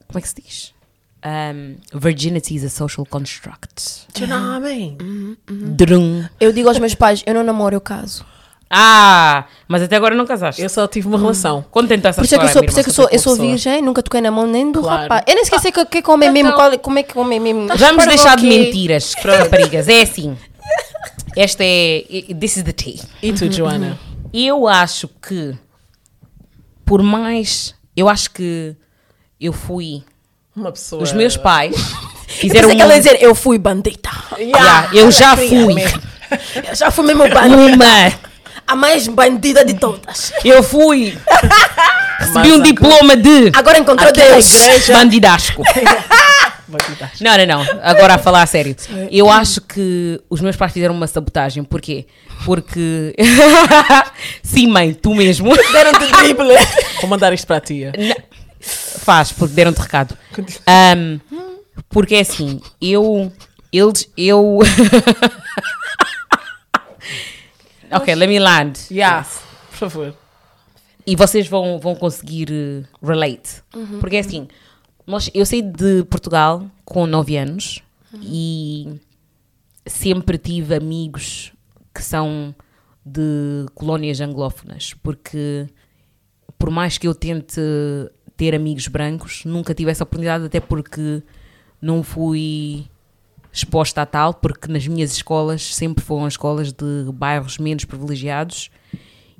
como 0.08 0.20
é 0.20 0.22
que 0.22 0.30
se 0.30 0.36
diz? 0.36 0.74
Um, 1.26 1.76
virginity 1.94 2.56
is 2.56 2.64
a 2.64 2.70
social 2.70 3.06
construct. 3.06 4.06
Do 4.14 4.22
you 4.22 4.28
know 4.28 4.40
what 4.40 4.72
I 4.72 4.96
mean? 4.98 5.38
Drum. 5.76 6.24
Eu 6.40 6.54
digo 6.54 6.70
aos 6.70 6.80
meus 6.80 6.96
pais: 6.96 7.24
eu 7.26 7.34
não 7.34 7.44
namoro, 7.44 7.76
eu 7.76 7.82
caso. 7.82 8.26
Ah, 8.72 9.46
mas 9.68 9.82
até 9.82 9.96
agora 9.96 10.14
não 10.14 10.28
casaste. 10.28 10.62
Eu 10.62 10.70
só 10.70 10.88
tive 10.88 11.08
uma 11.08 11.18
relação. 11.18 11.66
Conta 11.72 11.96
então 11.96 12.10
essa 12.10 12.22
Por 12.22 12.26
isso 12.26 12.36
é 12.36 12.38
que 12.38 12.44
eu 12.44 12.48
história, 12.48 12.54
sou, 12.54 12.62
por 12.64 12.70
isso 12.70 12.80
é 12.80 12.84
que 12.84 12.90
eu 12.90 12.94
sou, 12.94 13.06
com 13.08 13.12
a 13.12 13.16
eu 13.16 13.20
sou 13.20 13.36
virgem, 13.36 13.82
nunca 13.82 14.04
toquei 14.04 14.22
na 14.22 14.30
mão 14.30 14.46
nem 14.46 14.72
do 14.72 14.82
Claro. 14.82 15.02
rapaz. 15.04 15.24
Eu 15.28 15.34
nem 15.34 15.44
esqueci 15.44 15.72
que, 15.72 15.84
que 15.86 16.02
comem 16.04 16.32
mesmo, 16.32 16.54
qual, 16.54 16.78
como 16.78 17.00
é 17.00 17.04
que 17.04 17.14
comem 17.14 17.40
mesmo. 17.40 17.68
Vamos 17.76 18.06
deixar 18.06 18.38
de 18.38 18.46
mentiras, 18.46 19.16
raparigas. 19.16 19.88
É 19.88 20.02
assim. 20.04 20.38
Esta 21.36 21.64
é. 21.64 22.04
This 22.40 22.58
is 22.58 22.64
the 22.64 22.72
tea. 22.72 23.00
E 23.24 23.34
tu, 23.34 23.52
Joana? 23.52 23.98
Eu 24.32 24.68
acho 24.68 25.08
que, 25.08 25.56
por 26.86 27.02
mais. 27.02 27.74
Eu 27.98 28.08
acho 28.08 28.30
que 28.32 28.76
eu 29.42 29.52
fui. 29.52 30.04
Uma 30.56 30.72
pessoa. 30.72 31.02
Os 31.02 31.12
meus 31.14 31.36
pais 31.38 31.76
fizeram 32.28 32.70
ela 32.70 32.80
ia 32.80 32.86
uma. 32.86 32.94
dizer: 32.98 33.18
eu 33.22 33.34
fui 33.34 33.58
bandita. 33.58 34.10
Yeah, 34.38 34.90
eu 34.94 35.10
já 35.10 35.36
fui. 35.36 35.84
Eu 36.68 36.76
já 36.76 36.92
fui 36.92 37.06
mesmo 37.06 37.24
bandita. 37.30 37.56
uma. 37.56 38.29
A 38.70 38.76
mais 38.76 39.08
bandida 39.08 39.66
de 39.66 39.74
todas. 39.74 40.32
Eu 40.46 40.62
fui. 40.62 41.18
Recebi 42.20 42.52
um 42.54 42.62
diploma 42.62 43.16
de 43.18 43.52
Agora 43.56 43.80
encontrou 43.80 44.12
Deus. 44.14 44.50
igreja- 44.54 44.94
bandidasco. 44.94 45.64
Bandida. 46.68 47.12
Não, 47.20 47.36
não, 47.36 47.46
não. 47.48 47.80
Agora 47.82 48.14
a 48.14 48.18
falar 48.20 48.44
a 48.44 48.46
sério. 48.46 48.76
Eu 49.10 49.28
acho 49.30 49.60
que 49.62 50.22
os 50.30 50.40
meus 50.40 50.56
pais 50.56 50.72
fizeram 50.72 50.94
uma 50.94 51.08
sabotagem. 51.08 51.64
Porquê? 51.64 52.06
Porque. 52.46 53.16
Sim, 54.44 54.68
mãe, 54.68 54.94
tu 54.94 55.16
mesmo. 55.16 55.52
Deram-te 55.72 56.06
drible. 56.12 56.54
Vou 57.02 57.10
mandar 57.10 57.34
isto 57.34 57.48
para 57.48 57.58
a 57.58 57.62
tia. 57.62 57.92
Faz, 58.60 59.32
porque 59.32 59.56
deram-te 59.56 59.80
recado. 59.82 60.16
Ahm, 60.68 61.18
porque 61.90 62.14
é 62.16 62.20
assim, 62.20 62.62
eu. 62.80 63.32
Eles. 63.74 64.08
Eu. 64.16 64.60
Ok, 67.92 68.14
let 68.16 68.28
me 68.28 68.40
land. 68.40 68.80
Yeah, 68.92 69.28
por 69.70 69.78
favor. 69.78 70.16
E 71.06 71.16
vocês 71.16 71.48
vão, 71.48 71.80
vão 71.80 71.96
conseguir 71.96 72.50
eh, 72.52 72.84
relate. 73.02 73.64
Porque 74.00 74.18
é 74.18 74.20
assim, 74.20 74.48
nós, 75.08 75.30
eu 75.34 75.46
saí 75.46 75.62
de 75.62 76.04
Portugal 76.04 76.70
com 76.86 77.08
9 77.08 77.36
anos 77.38 77.82
e 78.22 79.00
sempre 79.86 80.38
tive 80.38 80.76
amigos 80.76 81.52
que 81.94 82.04
são 82.04 82.54
de 83.04 83.66
colónias 83.74 84.22
anglófonas. 84.22 84.94
Porque 85.02 85.68
por 86.60 86.70
mais 86.70 86.98
que 86.98 87.08
eu 87.08 87.16
tente 87.16 87.60
ter 88.38 88.54
amigos 88.54 88.88
brancos, 88.88 89.44
nunca 89.46 89.74
tive 89.74 89.92
essa 89.92 90.04
oportunidade, 90.04 90.46
até 90.46 90.60
porque 90.60 91.24
não 91.82 92.04
fui 92.04 92.86
exposta 93.52 94.02
a 94.02 94.06
tal, 94.06 94.34
porque 94.34 94.72
nas 94.72 94.88
minhas 94.88 95.12
escolas 95.12 95.76
sempre 95.76 96.04
foram 96.04 96.28
escolas 96.28 96.72
de 96.72 97.12
bairros 97.14 97.58
menos 97.58 97.86
privilegiados 97.86 98.70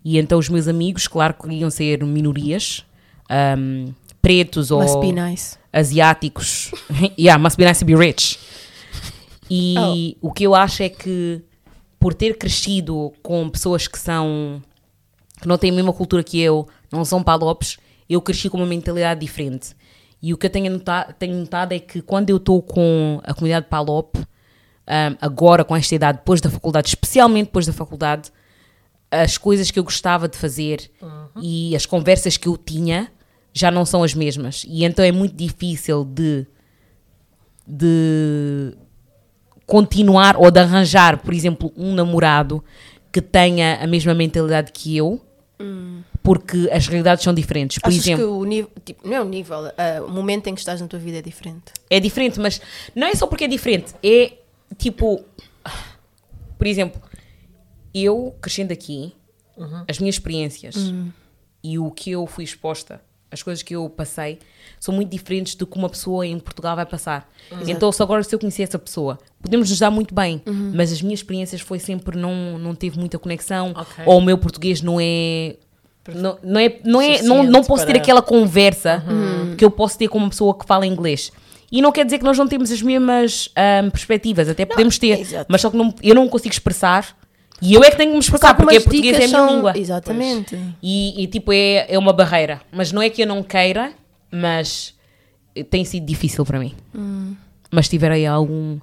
e 0.04 0.18
então 0.18 0.40
os 0.40 0.50
meus 0.50 0.68
amigos, 0.68 1.08
claro 1.08 1.34
que 1.34 1.50
iam 1.54 1.70
ser 1.70 2.04
minorias, 2.04 2.86
um, 3.58 3.94
pretos 4.22 4.72
ou 4.72 4.82
Must 4.82 5.00
be 5.00 5.12
nice. 5.12 5.58
asiáticos. 5.72 6.72
yeah, 7.18 7.42
must 7.42 7.58
be 7.58 7.66
nice 7.66 7.80
to 7.80 7.86
be 7.86 7.96
rich. 7.96 8.40
E 9.50 10.16
o 10.22 10.32
que 10.32 10.44
eu 10.44 10.54
acho 10.54 10.84
é 10.84 10.90
que 10.90 11.42
por 12.00 12.14
ter 12.14 12.38
crescido 12.38 13.12
com 13.22 13.50
pessoas 13.50 13.88
que 13.88 13.98
são 13.98 14.62
que 15.42 15.48
não 15.48 15.58
têm 15.58 15.72
a 15.72 15.74
mesma 15.74 15.94
cultura 15.94 16.24
que 16.24 16.40
eu, 16.40 16.68
não 16.92 17.06
são 17.06 17.24
palopes, 17.24 17.78
eu 18.10 18.22
cresci 18.22 18.50
com 18.50 18.58
uma 18.58 18.66
mentalidade 18.66 19.22
diferente. 19.22 19.70
E 20.22 20.34
o 20.34 20.38
que 20.38 20.46
eu 20.46 20.50
tenho 20.50 20.72
notado, 20.72 21.14
tenho 21.14 21.36
notado 21.36 21.72
é 21.72 21.80
que 21.80 22.02
quando 22.02 22.30
eu 22.30 22.38
estou 22.38 22.62
com 22.62 23.22
a 23.24 23.34
comunidade 23.34 23.68
palop, 23.68 24.16
um, 24.18 24.24
agora 25.22 25.64
com 25.64 25.76
esta 25.76 25.96
idade, 25.96 26.18
depois 26.20 26.42
da 26.42 26.50
faculdade, 26.50 26.90
especialmente 26.90 27.46
depois 27.46 27.66
da 27.66 27.74
faculdade, 27.74 28.32
as 29.12 29.38
coisas 29.38 29.72
que 29.72 29.80
eu 29.80 29.84
gostava 29.84 30.28
de 30.28 30.38
fazer 30.38 30.92
e 31.42 31.76
as 31.76 31.86
conversas 31.86 32.38
que 32.38 32.48
eu 32.48 32.58
tinha 32.58 33.12
já 33.54 33.72
não 33.72 33.86
são 33.86 34.04
as 34.04 34.14
mesmas. 34.14 34.66
E 34.68 34.84
então 34.84 35.04
é 35.04 35.12
muito 35.12 35.36
difícil 35.36 36.06
de, 36.06 36.46
de 37.66 38.76
continuar 39.66 40.38
ou 40.38 40.52
de 40.52 40.60
arranjar, 40.60 41.18
por 41.18 41.34
exemplo, 41.34 41.72
um 41.76 41.94
namorado 41.94 42.64
que 43.12 43.22
tenha 43.22 43.80
a 43.82 43.88
mesma 43.88 44.14
mentalidade 44.14 44.72
que 44.72 44.96
eu, 44.96 45.22
porque 46.22 46.70
as 46.72 46.88
realidades 46.88 47.24
são 47.24 47.34
diferentes. 47.34 47.78
Por 47.80 47.90
Achas 47.90 48.02
exemplo, 48.02 48.26
que 48.26 48.30
o 48.32 48.44
nível, 48.46 48.72
tipo, 48.86 49.08
não 49.08 49.16
é 49.16 49.22
o 49.22 49.26
nível, 49.26 49.58
ah, 49.78 50.04
o 50.06 50.12
momento 50.12 50.48
em 50.48 50.54
que 50.54 50.60
estás 50.60 50.80
na 50.82 50.88
tua 50.88 51.00
vida 51.00 51.18
é 51.20 51.22
diferente. 51.22 51.72
é 51.90 52.00
diferente, 52.00 52.40
mas 52.40 52.62
não 52.96 53.08
é 53.08 53.16
só 53.16 53.26
porque 53.28 53.46
é 53.46 53.48
diferente, 53.48 53.94
é 54.04 54.34
tipo, 54.78 55.24
por 56.58 56.68
exemplo, 56.68 57.02
eu 57.94 58.36
crescendo 58.42 58.72
aqui, 58.72 59.14
as 59.88 60.00
minhas 60.00 60.16
experiências 60.16 60.76
e 61.64 61.78
o 61.80 61.92
que 61.92 62.12
eu 62.12 62.26
fui 62.28 62.44
exposta, 62.44 63.02
as 63.32 63.44
coisas 63.44 63.62
que 63.62 63.76
eu 63.76 63.90
passei, 63.90 64.40
são 64.80 64.94
muito 64.94 65.10
diferentes 65.10 65.56
do 65.56 65.68
que 65.68 65.78
uma 65.78 65.90
pessoa 65.90 66.26
em 66.26 66.40
Portugal 66.40 66.76
vai 66.76 66.86
passar. 66.86 67.30
Então, 67.68 67.92
se 67.92 68.02
agora 68.02 68.24
se 68.24 68.34
eu 68.34 68.40
conhecer 68.40 68.64
essa 68.64 68.80
pessoa, 68.80 69.20
podemos 69.42 69.70
nos 69.70 69.80
dar 69.80 69.92
muito 69.92 70.14
bem, 70.16 70.42
mas 70.74 70.92
as 70.92 71.02
minhas 71.02 71.20
experiências 71.20 71.62
foi 71.62 71.80
sempre 71.80 72.18
não, 72.18 72.58
não 72.58 72.74
teve 72.76 72.98
muita 73.00 73.18
conexão, 73.20 73.74
Ok. 73.76 74.04
ou 74.06 74.18
o 74.18 74.22
meu 74.22 74.38
português 74.38 74.82
não 74.82 74.98
é. 75.02 75.56
Não, 76.16 76.38
não, 76.44 76.60
é, 76.60 76.80
não, 76.84 77.02
é, 77.02 77.22
não, 77.22 77.44
não 77.44 77.64
posso 77.64 77.86
ter 77.86 77.94
para- 77.94 78.02
aquela 78.02 78.22
conversa 78.22 79.04
que 79.58 79.64
eu 79.66 79.72
posso 79.72 79.98
ter 79.98 80.08
com 80.08 80.18
uma 80.18 80.30
pessoa 80.30 80.58
que 80.58 80.66
fala 80.66 80.86
inglês. 80.86 81.32
E 81.72 81.82
não 81.82 81.92
quer 81.92 82.04
dizer 82.06 82.18
que 82.18 82.24
nós 82.24 82.38
não 82.38 82.48
temos 82.48 82.72
as 82.72 82.82
mesmas 82.82 83.50
ahm, 83.56 83.90
perspectivas, 83.92 84.50
até 84.50 84.66
podemos 84.66 84.98
ter, 84.98 85.20
exato. 85.20 85.46
mas 85.50 85.62
só 85.62 85.70
que 85.70 85.78
não- 85.78 85.94
eu 86.02 86.16
não 86.16 86.28
consigo 86.28 86.52
expressar 86.52 87.16
e 87.62 87.74
eu 87.76 87.84
é 87.84 87.92
que 87.92 87.98
tenho 87.98 88.10
que 88.10 88.16
me 88.16 88.20
expressar, 88.24 88.56
porque 88.56 88.76
Algumas 88.76 88.84
português 88.84 89.14
é 89.20 89.26
a 89.26 89.28
minha 89.28 89.38
são- 89.40 89.56
língua. 89.56 89.74
Exatamente. 89.78 90.58
E, 90.82 91.24
e, 91.24 91.28
tipo, 91.28 91.54
é, 91.54 91.86
é 91.88 92.00
uma 92.00 92.12
barreira. 92.14 92.62
Mas 92.72 92.92
não 92.92 93.02
é 93.02 93.10
que 93.10 93.22
eu 93.22 93.28
não 93.28 93.44
queira, 93.44 93.92
mas 94.32 94.96
tem 95.70 95.86
sido 95.86 96.06
difícil 96.06 96.44
para 96.46 96.58
mim. 96.58 96.74
Mas 97.72 97.86
se 97.86 97.92
tiver 97.92 98.12
aí 98.12 98.26
algum 98.26 98.80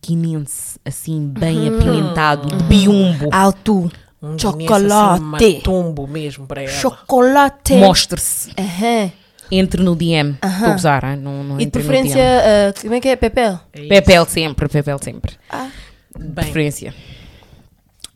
quinense 0.00 0.78
assim, 0.84 1.26
bem 1.28 1.68
apimentado, 1.68 2.56
de 2.56 2.62
biumbo, 2.64 3.28
Alto. 3.32 3.90
Um 4.20 4.36
Chocolate. 4.38 4.92
Assim, 5.36 5.54
matumbo 5.60 6.06
mesmo 6.08 6.46
para 6.46 6.62
ela. 6.62 6.72
Chocolate. 6.72 7.74
mostre-se. 7.74 8.50
Aham. 8.58 9.12
Entre 9.50 9.82
no 9.82 9.94
DM. 9.96 10.36
Estou 10.44 10.72
a 10.72 10.74
usar, 10.74 11.04
hein? 11.04 11.16
não, 11.16 11.42
não 11.44 11.54
E 11.54 11.58
de 11.58 11.64
entre 11.64 11.82
no 11.82 11.88
preferência, 11.88 12.16
DM. 12.22 12.42
ah, 12.44 12.80
como 12.82 12.94
é 12.94 13.00
que 13.00 13.08
é? 13.08 13.16
Pepel? 13.16 13.60
É 13.72 13.80
isso. 13.80 13.88
Pepel 13.88 14.24
sempre, 14.26 14.68
Pepel 14.68 14.98
sempre. 15.02 15.32
Ah, 15.48 15.68
De 16.16 16.24
Bem, 16.24 16.34
preferência. 16.44 16.94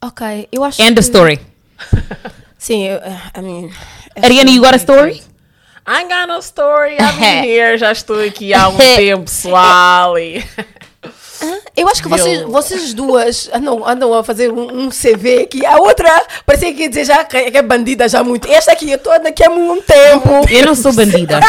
ok. 0.03 0.48
Eu 0.53 0.64
acho 0.64 0.82
End 0.82 0.92
que... 0.94 0.98
of 1.00 1.09
story. 1.09 1.40
Sim, 2.59 2.84
eu, 2.86 3.00
ah, 3.03 3.38
I 3.38 3.42
mean... 3.42 3.70
Ariana, 4.22 4.50
you 4.50 4.61
got 4.61 4.74
a 4.74 4.78
story? 4.78 5.22
I 5.86 6.05
got 6.05 6.28
no 6.28 6.38
story, 6.40 6.96
I'm 7.00 7.18
here, 7.44 7.76
já 7.78 7.90
estou 7.92 8.20
aqui 8.22 8.53
há 8.53 8.68
um 8.68 8.76
tempo, 8.96 9.24
pessoal. 9.24 10.18
E... 10.18 10.44
Eu 11.77 11.89
acho 11.89 12.03
que 12.03 12.09
vocês, 12.09 12.43
vocês 12.43 12.93
duas 12.95 13.49
andam, 13.53 13.87
andam 13.89 14.12
a 14.14 14.23
fazer 14.23 14.53
um, 14.53 14.85
um 14.85 14.89
CV 14.91 15.43
aqui. 15.45 15.64
A 15.64 15.79
outra 15.79 16.27
parecia 16.45 16.73
que 16.75 16.83
ia 16.83 16.89
dizer 16.89 17.05
já 17.07 17.25
que 17.25 17.51
que 17.51 17.57
é 17.57 17.62
bandida 17.62 18.09
já 18.09 18.23
muito. 18.23 18.47
Esta 18.49 18.73
aqui, 18.73 18.91
eu 18.91 18.97
estou 18.97 19.12
aqui 19.12 19.43
há 19.45 19.49
muito 19.51 19.87
tempo. 19.87 20.29
Eu 20.51 20.66
não 20.66 20.75
sou 20.75 20.93
bandida. 20.93 21.41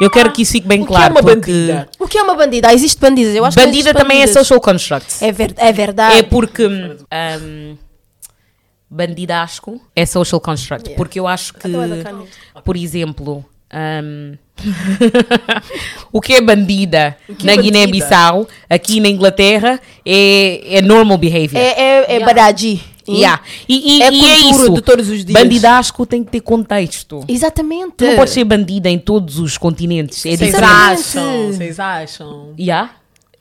Eu 0.00 0.10
quero 0.10 0.32
que 0.32 0.42
isso 0.42 0.52
fique 0.52 0.66
bem 0.66 0.80
O 0.82 0.82
que 0.82 0.88
claro. 0.88 1.06
é 1.06 1.08
uma 1.10 1.22
porque 1.22 1.34
bandida? 1.52 1.88
O 1.98 2.08
que 2.08 2.18
é 2.18 2.22
uma 2.22 2.34
bandida? 2.34 2.68
Ah, 2.68 2.74
existe 2.74 3.00
bandidas. 3.00 3.34
Eu 3.34 3.44
acho 3.44 3.56
que 3.56 3.64
Bandida 3.64 3.90
existe 3.90 3.96
também 4.02 4.22
é 4.22 4.26
social 4.26 4.60
construct. 4.60 5.24
É, 5.24 5.30
ver, 5.32 5.54
é 5.56 5.72
verdade. 5.72 6.18
É 6.18 6.22
porque 6.22 6.66
hum, 6.66 7.76
bandidasco 8.90 9.80
é 9.94 10.04
social 10.06 10.40
construct. 10.40 10.86
Yeah. 10.88 10.96
Porque 10.96 11.18
eu 11.18 11.26
acho 11.26 11.54
que, 11.54 11.68
Então 11.68 11.88
bacana. 11.88 12.24
por 12.64 12.76
exemplo, 12.76 13.44
hum, 13.74 14.36
o 16.12 16.20
que 16.20 16.34
é 16.34 16.40
bandida 16.40 17.16
que 17.38 17.44
na 17.44 17.52
é 17.52 17.56
bandida? 17.56 17.78
Guiné-Bissau, 17.78 18.48
aqui 18.68 19.00
na 19.00 19.08
Inglaterra, 19.08 19.80
é, 20.04 20.76
é 20.78 20.82
normal 20.82 21.18
behavior. 21.18 21.60
É, 21.60 22.04
é, 22.04 22.16
é 22.16 22.20
baradi. 22.24 22.80
Yeah. 23.06 23.42
E, 23.68 23.98
e- 23.98 24.02
É 24.02 24.10
e 24.10 24.24
é 24.24 24.34
cultura 24.42 24.62
isso. 24.64 24.72
de 24.74 24.80
todos 24.80 25.08
os 25.10 25.24
dias. 25.26 25.38
Bandidasco 25.42 26.06
tem 26.06 26.24
que 26.24 26.30
ter 26.30 26.40
contexto. 26.40 27.22
Exatamente. 27.28 27.92
Tu 27.98 28.04
não 28.06 28.16
podes 28.16 28.32
ser 28.32 28.44
bandida 28.44 28.88
em 28.88 28.98
todos 28.98 29.38
os 29.38 29.58
continentes. 29.58 30.24
É 30.24 30.34
Vocês 30.36 30.54
acham? 30.54 31.46
Vocês 31.52 31.78
acham? 31.78 32.54
Yeah? 32.58 32.92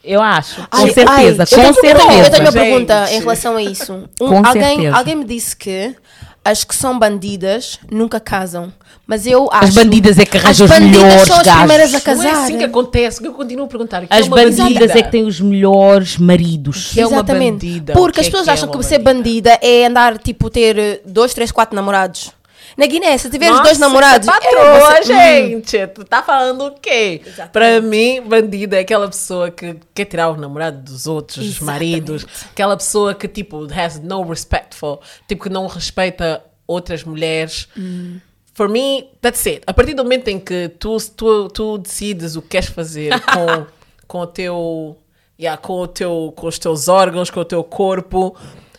Eu 0.03 0.21
acho. 0.21 0.67
Ai, 0.69 0.87
com 0.87 0.93
certeza, 0.93 1.43
ai, 1.43 1.47
com 1.47 1.55
eu 1.61 1.61
tenho- 1.61 1.73
certeza. 1.75 2.07
Tenho, 2.09 2.23
eu 2.25 2.29
tenho 2.29 2.43
uma 2.43 2.51
Gente. 2.51 2.61
pergunta 2.61 3.11
em 3.13 3.19
relação 3.19 3.55
a 3.55 3.63
isso. 3.63 3.93
Um- 4.19 4.27
Com 4.27 4.45
alguém, 4.45 4.63
certeza. 4.75 4.97
alguém 4.97 5.15
me 5.15 5.23
disse 5.23 5.55
que 5.55 5.95
as 6.43 6.65
que 6.65 6.75
são 6.75 6.99
bandidas 6.99 7.79
nunca 7.89 8.19
casam. 8.19 8.73
Mas 9.05 9.27
eu 9.27 9.49
acho. 9.51 9.65
As 9.65 9.75
bandidas 9.75 10.17
é 10.17 10.25
que 10.25 10.37
arranjam 10.37 10.65
as 10.65 10.71
os 10.71 10.77
bandidas 10.79 11.01
melhores 11.03 11.27
são 11.27 11.37
as 11.37 11.43
gajos. 11.43 11.59
primeiras 11.59 11.89
a 11.89 11.91
Não 11.91 11.97
é 11.97 12.01
casar. 12.01 12.43
assim 12.43 12.57
que 12.57 12.63
acontece, 12.63 13.25
eu 13.25 13.33
continuo 13.33 13.65
a 13.65 13.67
perguntar. 13.67 14.01
que 14.01 14.07
As 14.09 14.25
é 14.25 14.29
bandidas 14.29 14.57
bandida? 14.57 14.99
é 14.99 15.03
que 15.03 15.11
têm 15.11 15.25
os 15.25 15.41
melhores 15.41 16.17
maridos. 16.17 16.91
que 16.93 17.01
é 17.01 17.05
uma 17.05 17.17
Exatamente. 17.17 17.51
bandida? 17.67 17.93
Porque 17.93 18.21
as 18.21 18.27
é 18.27 18.29
pessoas 18.29 18.45
que 18.45 18.49
é 18.49 18.53
acham 18.53 18.69
que 18.71 18.83
ser 18.83 18.99
bandida 18.99 19.59
é 19.61 19.85
andar, 19.85 20.17
tipo, 20.17 20.49
ter 20.49 20.77
eh, 20.79 21.01
dois, 21.05 21.33
três, 21.33 21.51
quatro 21.51 21.75
namorados. 21.75 22.31
Na 22.77 22.87
Guiné, 22.87 23.15
se 23.19 23.29
tiveres 23.29 23.59
dois 23.61 23.77
namorados. 23.77 24.25
você 24.25 24.33
é 24.33 24.37
é, 24.37 24.55
patroa, 24.55 24.95
você- 25.03 25.13
gente. 25.13 25.87
Tu 25.87 26.03
tá 26.05 26.23
falando 26.23 26.65
o 26.67 26.71
quê? 26.71 27.21
Exatamente. 27.23 27.51
Para 27.51 27.81
mim, 27.81 28.21
bandida 28.25 28.77
é 28.77 28.79
aquela 28.79 29.07
pessoa 29.07 29.51
que 29.51 29.75
quer 29.93 30.05
tirar 30.05 30.29
o 30.31 30.37
namorado 30.37 30.79
dos 30.81 31.05
outros, 31.05 31.37
os 31.37 31.43
Exatamente. 31.57 31.65
maridos. 31.65 32.25
Aquela 32.51 32.75
pessoa 32.77 33.13
que, 33.13 33.27
tipo, 33.27 33.67
has 33.75 33.99
no 33.99 34.23
respect 34.23 34.75
for. 34.75 34.99
Tipo, 35.27 35.43
que 35.43 35.49
não 35.49 35.67
respeita 35.67 36.41
outras 36.65 37.03
mulheres. 37.03 37.67
Hum. 37.77 38.17
For 38.53 38.69
me, 38.69 39.09
that's 39.19 39.45
it. 39.47 39.63
A 39.65 39.73
partir 39.73 39.93
do 39.93 40.03
momento 40.03 40.27
em 40.27 40.39
que 40.39 40.69
tu, 40.69 40.97
tu, 41.15 41.47
tu 41.49 41.77
decides 41.79 42.35
o 42.35 42.41
que 42.41 42.49
queres 42.49 42.69
fazer 42.69 43.19
com, 43.25 43.65
com 44.07 44.19
o 44.19 44.27
teu... 44.27 44.97
Yeah, 45.39 45.59
com, 45.59 45.79
o 45.79 45.87
teu, 45.87 46.31
com 46.35 46.47
os 46.47 46.59
teus 46.59 46.87
órgãos, 46.87 47.31
com 47.31 47.39
o 47.39 47.45
teu 47.45 47.63
corpo, 47.63 48.35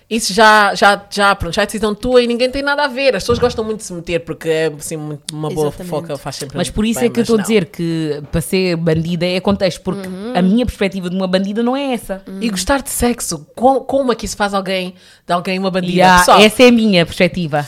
isso 0.09 0.33
já, 0.35 0.75
já, 0.75 1.01
já, 1.11 1.35
pronto, 1.35 1.55
já 1.55 1.63
é 1.63 1.67
decisão 1.67 1.95
tua 1.95 2.23
e 2.23 2.27
ninguém 2.27 2.51
tem 2.51 2.63
nada 2.63 2.85
a 2.85 2.89
ver. 2.89 3.17
As 3.17 3.23
pessoas 3.23 3.39
gostam 3.39 3.65
muito 3.65 3.79
de 3.79 3.85
se 3.85 3.93
meter 3.93 4.21
porque 4.21 4.49
é 4.49 4.73
assim, 4.79 4.97
muito- 4.97 5.23
uma 5.35 5.49
boa 5.51 5.69
Exatamente. 5.69 5.91
fofoca, 5.91 6.19
faz 6.19 6.37
sempre 6.37 6.57
Mas 6.59 6.71
por 6.71 6.85
isso 6.85 7.01
bem, 7.01 7.09
é 7.09 7.13
que 7.13 7.21
eu 7.21 7.23
estou 7.23 7.39
a 7.39 7.43
dizer 7.43 7.67
que 7.67 8.23
para 8.31 8.41
ser 8.41 8.77
bandida 8.77 9.27
é 9.27 9.41
contexto, 9.41 9.81
porque 9.81 10.09
a 10.35 10.43
minha 10.43 10.65
perspectiva 10.67 11.09
de 11.09 11.17
uma 11.17 11.27
bandida 11.27 11.63
não 11.63 11.77
é 11.77 11.93
essa. 11.95 12.23
E 12.41 12.49
gostar 12.51 12.83
de 12.83 12.91
sexo, 12.91 13.47
como, 13.55 13.81
como 13.83 14.13
é 14.13 14.15
que 14.15 14.27
isso 14.27 14.37
faz 14.37 14.53
alguém 14.55 14.95
de 15.27 15.33
alguém 15.33 15.59
uma 15.59 15.71
bandida? 15.71 15.93
Yeah, 15.95 16.19
Pessoal, 16.19 16.41
essa 16.41 16.63
é 16.63 16.69
a 16.69 16.73
minha 16.73 17.05
perspectiva. 17.07 17.67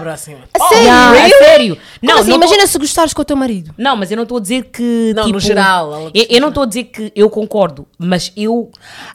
próxima. 0.00 0.38
a 0.54 0.58
sério? 0.68 0.84
Yeah, 0.84 1.24
a 1.24 1.28
sério. 1.28 1.78
Não, 2.02 2.18
assim, 2.18 2.30
não 2.30 2.38
tô- 2.38 2.44
imagina 2.46 2.66
se 2.66 2.78
gostares 2.78 3.12
com 3.12 3.22
o 3.22 3.24
teu 3.24 3.36
marido. 3.36 3.72
Não, 3.78 3.94
mas 3.96 4.10
eu 4.10 4.16
não 4.16 4.22
estou 4.24 4.38
a 4.38 4.40
dizer 4.40 4.64
que. 4.72 5.12
Não, 5.14 5.22
no 5.22 5.26
tipo, 5.28 5.40
geral, 5.40 5.94
ela- 5.94 6.10
Eu, 6.14 6.26
eu 6.30 6.40
não 6.40 6.48
estou 6.48 6.62
a 6.62 6.66
dizer 6.66 6.84
que 6.84 7.12
eu 7.14 7.28
concordo, 7.30 7.86
mas 7.98 8.32
eu, 8.36 8.70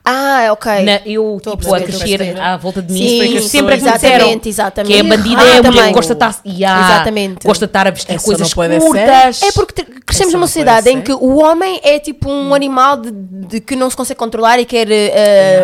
Ah, 0.06 0.48
ok. 0.52 0.84
na- 0.84 1.02
eu 1.06 1.38
Estou 1.38 1.54
a 1.54 1.58
tipo, 1.58 1.74
a 1.76 1.80
crescer, 1.82 2.40
a 2.40 2.58
volta 2.60 2.82
de 2.82 2.94
mim, 2.94 3.00
Sim, 3.08 3.18
foi 3.18 3.28
que 3.30 3.42
sempre 3.42 3.74
é 3.74 3.78
exatamente, 3.78 4.50
exatamente. 4.50 4.94
que 4.94 5.00
é 5.00 5.04
bandida 5.04 5.42
Ah, 5.42 5.48
é 5.48 5.58
a 5.58 5.64
mulher 5.64 5.92
gosta 5.92 6.14
de 6.14 6.24
estar, 6.26 6.42
Yeah, 6.46 6.86
Exatamente. 6.96 7.48
gosta 7.48 7.66
de 7.66 7.70
estar 7.70 7.88
a 7.88 7.92
vestir 7.92 8.16
Essa 8.16 8.26
coisas 8.26 8.48
não 8.48 8.56
pode 8.56 8.74
ser. 8.74 8.80
curtas. 8.82 9.42
É 9.44 9.52
porque 9.52 9.84
crescemos 9.84 10.10
Essa 10.10 10.26
numa 10.28 10.40
não 10.42 10.48
sociedade 10.48 10.90
em 10.90 11.02
que 11.02 11.12
o 11.14 11.38
homem 11.44 11.80
é 11.84 12.00
tipo 12.00 12.30
um 12.30 12.54
animal 12.54 12.98
de, 12.98 13.12
de 13.12 13.60
que 13.62 13.76
não 13.76 13.90
se 13.90 13.96
consegue 13.96 14.18
controlar 14.20 14.60
e 14.60 14.66
quer. 14.66 14.88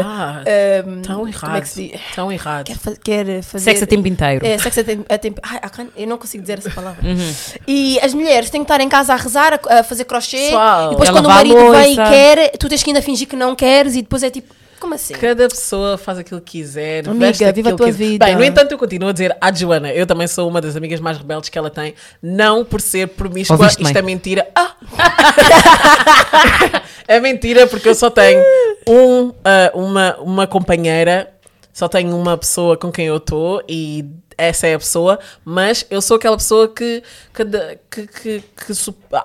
Ah, 0.04 0.42
eh, 0.46 0.84
Tão 1.04 1.28
errado. 1.28 1.58
é 1.58 1.62
que 1.62 1.68
se? 1.70 2.00
Tão 2.16 2.32
errado. 2.32 2.66
Quer, 2.66 2.78
fa- 2.78 2.94
quer 3.04 3.42
fazer. 3.44 3.64
Sexo 3.66 3.84
a 3.84 3.88
tempo 3.88 4.08
inteiro. 4.08 4.46
É, 4.46 4.58
sexo 4.58 4.80
a 4.80 4.84
tempo. 4.84 5.06
A 5.10 5.18
tempo 5.18 5.42
ai, 5.44 5.60
eu 5.98 6.08
não 6.08 6.18
consigo 6.18 6.42
dizer 6.42 6.60
essa 6.60 6.70
palavra. 6.72 7.06
Uhum. 7.08 7.34
E 7.68 8.00
as 8.02 8.14
mulheres 8.14 8.50
têm 8.50 8.62
que 8.62 8.66
estar 8.66 8.82
em 8.82 8.90
casa 8.90 9.14
a 9.14 9.16
rezar, 9.18 9.60
a, 9.70 9.84
fazer 9.84 10.06
crochê. 10.06 10.38
Pessoal. 10.38 10.88
E 10.88 10.90
depois, 10.92 11.10
quando 11.10 11.26
o 11.26 11.30
marido 11.30 11.72
vem 11.72 11.94
e 11.94 11.96
quer, 11.96 12.52
tu 12.58 12.70
tens 12.70 12.84
que 12.84 12.90
ainda 12.90 13.02
fingir 13.02 13.28
que 13.28 13.36
não 13.36 13.56
queres. 13.56 13.96
E 13.96 14.02
depois 14.02 14.24
é 14.24 14.30
tipo, 14.30 14.54
como 14.80 14.94
assim? 14.94 15.14
Cada 15.14 15.48
pessoa 15.48 15.98
faz 15.98 16.18
aquilo 16.18 16.42
que 16.42 16.60
quiser. 16.60 17.08
Amiga, 17.08 17.52
viva 17.52 17.70
a 17.70 17.76
tua 17.76 17.86
que- 17.88 17.92
vida. 17.92 18.26
Bem, 18.26 18.36
no 18.36 18.44
entanto, 18.44 18.72
eu 18.72 18.78
continuo 18.78 19.10
a 19.10 19.12
dizer 19.12 19.36
à 19.40 19.52
Joana, 19.52 19.92
eu 19.92 20.06
também 20.06 20.28
sou 20.28 20.48
uma 20.48 20.62
das 20.62 20.76
amigas 20.76 21.00
mais 21.00 21.18
rebeldes 21.18 21.50
que 21.50 21.58
ela 21.58 21.70
tem, 21.70 21.94
não 22.22 22.66
por 22.66 22.82
ser 22.82 23.08
promíscua, 23.10 23.56
Ouviste 23.56 23.82
isto 23.82 23.94
bem. 23.94 24.02
é 24.02 24.06
mentira. 24.06 24.48
Ah! 24.56 24.72
é 27.08 27.20
mentira 27.20 27.68
porque 27.68 27.90
eu 27.90 27.96
só 27.96 28.10
tenho 28.10 28.42
um, 28.88 29.32
ah, 29.44 29.72
uma, 29.74 30.16
uma 30.18 30.48
companheira, 30.48 31.30
só 31.76 31.90
tenho 31.90 32.16
uma 32.18 32.38
pessoa 32.38 32.78
com 32.78 32.90
quem 32.90 33.06
eu 33.08 33.18
estou 33.18 33.62
e 33.68 34.06
essa 34.38 34.68
é 34.68 34.74
a 34.74 34.80
pessoa, 34.80 35.18
mas 35.46 35.86
eu 35.90 36.02
sou 36.02 36.18
aquela 36.18 36.36
pessoa 36.36 36.68
que, 36.68 37.02
que, 37.34 37.44
de- 37.46 37.78
que, 37.90 38.06
que, 38.08 38.44
que 38.66 38.72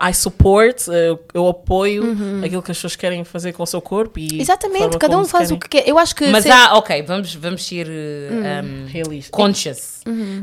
I 0.08 0.14
support, 0.14 0.86
eh, 0.88 1.18
eu 1.34 1.48
apoio 1.48 2.04
aquilo 2.44 2.62
que 2.62 2.70
as 2.70 2.76
pessoas 2.76 2.94
querem 2.94 3.24
fazer 3.24 3.52
com 3.52 3.62
o 3.64 3.66
seu 3.66 3.80
corpo 3.80 4.20
e 4.20 4.28
Uhum. 4.34 4.40
Exatamente, 4.40 4.98
cada 4.98 5.18
um 5.18 5.24
faz 5.24 5.48
querem. 5.48 5.56
o 5.56 5.60
que 5.60 5.68
quer. 5.68 5.88
Eu 5.88 5.98
acho 5.98 6.14
que. 6.14 6.28
Mas 6.28 6.44
se- 6.44 6.50
há, 6.50 6.74
ok, 6.78 7.02
vamos, 7.02 7.34
vamos 7.34 7.64
ser 7.66 7.88
uh, 7.88 8.64
um, 8.64 8.86
Realista. 8.86 9.30
conscious. 9.36 10.00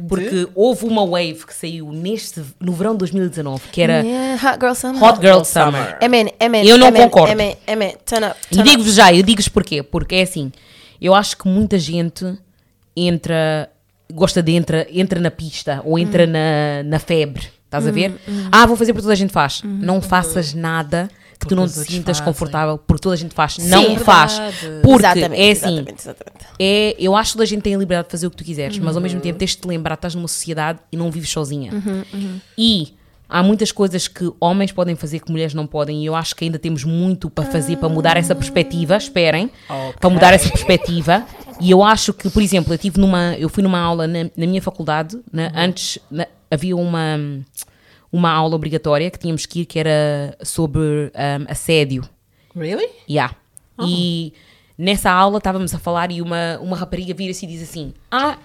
Porque 0.10 0.48
houve 0.54 0.86
uma 0.86 1.06
wave 1.06 1.46
que 1.46 1.54
saiu 1.54 1.90
neste, 1.94 2.42
no 2.60 2.74
verão 2.74 2.92
de 2.92 3.00
2019, 3.00 3.70
que 3.72 3.82
era 3.82 4.02
Yeah, 4.02 4.50
hot 4.52 4.60
Girl 4.60 4.74
Summer. 4.74 5.04
Hot 5.04 5.22
Girl 5.22 5.44
Summer. 5.44 5.98
Amen, 6.02 6.34
amen, 6.42 6.66
Eu 6.68 6.78
não 6.78 6.88
amen, 6.88 7.04
concordo. 7.04 7.32
Amen, 7.32 7.56
amen. 7.66 7.96
Turn 8.06 8.26
up. 8.26 8.36
E 8.52 8.56
turn 8.56 8.62
up. 8.62 8.70
digo-vos 8.70 8.94
já, 8.96 9.14
eu 9.14 9.24
digo-vos 9.24 9.48
porquê. 9.48 9.82
Porque 9.82 10.16
é 10.16 10.22
assim, 10.24 10.52
eu 11.02 11.14
acho 11.14 11.38
que 11.38 11.48
muita 11.48 11.78
gente 11.80 12.38
entra, 12.96 13.70
gosta 14.14 14.42
de 14.42 14.52
entra, 14.54 14.88
entra 14.92 15.20
na 15.20 15.32
pista 15.32 15.82
ou 15.86 15.98
entra 16.00 16.24
Hum. 16.26 16.32
na, 16.32 16.84
na 16.84 17.00
febre. 17.00 17.48
Estás 17.66 17.86
a 17.86 17.92
ver? 17.92 18.16
Ah, 18.52 18.66
vou 18.66 18.78
fazer 18.78 18.94
porque 18.94 19.02
toda 19.04 19.14
a 19.14 19.18
gente 19.18 19.34
faz. 19.34 19.62
Hum. 19.64 19.80
Não 19.82 20.02
faças 20.02 20.54
nada 20.54 21.10
que 21.38 21.46
tu 21.48 21.56
não 21.56 21.68
te 21.68 21.74
sintas 21.74 22.18
fazem. 22.18 22.24
confortável 22.34 22.78
porque 22.78 23.02
toda 23.02 23.14
a 23.14 23.18
gente 23.18 23.36
faz. 23.36 23.54
Sim, 23.56 23.68
não 23.68 23.84
é 23.92 24.00
faz. 24.00 24.38
verdade. 24.40 24.82
Porque 24.82 25.06
exatamente, 25.06 25.42
é 25.42 25.52
assim, 25.52 25.66
Exatamente, 25.76 26.02
exatamente. 26.02 26.46
é, 26.60 26.96
eu 26.98 27.16
acho 27.16 27.32
que 27.32 27.34
toda 27.34 27.44
a 27.44 27.48
gente 27.48 27.62
tem 27.62 27.76
a 27.76 27.78
liberdade 27.78 28.08
de 28.08 28.12
fazer 28.12 28.26
o 28.28 28.32
que 28.32 28.38
tu 28.38 28.44
quiseres, 28.44 28.80
mas 28.80 28.90
ao 28.90 28.96
Uhum. 28.96 29.04
mesmo 29.04 29.20
tempo 29.20 29.38
tens 29.38 29.52
de 29.52 29.58
te 29.58 29.68
lembrar 29.68 29.96
que 29.98 30.00
estás 30.00 30.16
numa 30.16 30.28
sociedade 30.30 30.80
e 30.92 30.96
não 30.98 31.12
vives 31.12 31.30
sozinha. 31.30 31.74
Uhum, 31.74 32.40
E 32.58 32.94
há 33.30 33.42
muitas 33.44 33.72
coisas 33.72 34.08
que 34.08 34.32
homens 34.40 34.72
podem 34.72 34.96
fazer 34.96 35.20
que 35.20 35.32
mulheres 35.32 35.54
não 35.54 35.68
podem, 35.68 36.04
e 36.04 36.06
eu 36.06 36.16
acho 36.16 36.36
que 36.36 36.46
ainda 36.46 36.58
temos 36.60 36.84
muito 36.84 37.30
para 37.30 37.46
fazer 37.46 37.78
para 37.78 37.90
mudar 37.90 38.18
essa 38.18 38.34
perspectiva. 38.36 38.96
Esperem, 38.98 39.50
para 40.00 40.10
mudar 40.10 40.34
essa 40.34 40.50
perspectiva. 40.50 41.26
E 41.60 41.72
eu 41.72 41.84
acho 41.84 42.14
que, 42.14 42.30
por 42.30 42.42
exemplo, 42.42 42.74
eu 42.74 42.78
tive 42.78 43.00
numa, 43.00 43.36
eu 43.38 43.50
fui 43.50 43.64
numa 43.64 43.80
aula 43.80 44.06
na, 44.08 44.24
na 44.24 44.46
minha 44.46 44.62
faculdade, 44.62 45.20
né, 45.34 45.52
antes 45.56 45.98
na- 46.10 46.28
havia 46.52 46.76
uma 46.76 47.18
uma 48.12 48.32
aula 48.32 48.56
obrigatória 48.56 49.12
que 49.12 49.20
tínhamos 49.20 49.46
que 49.46 49.62
ir 49.62 49.66
que 49.66 49.78
era 49.78 50.36
sobre 50.42 50.80
um, 50.82 51.12
assédio. 51.52 52.04
Really? 52.56 52.88
Yeah. 53.10 53.36
E 53.80 54.34
nessa 54.78 55.12
aula 55.12 55.40
estávamos 55.40 55.74
a 55.76 55.78
falar 55.80 56.10
e 56.12 56.22
uma, 56.22 56.58
uma 56.62 56.78
rapariga 56.78 57.14
vira-se 57.14 57.46
e 57.46 57.50
diz 57.50 57.62
assim: 57.64 57.94
Ah, 58.10 58.38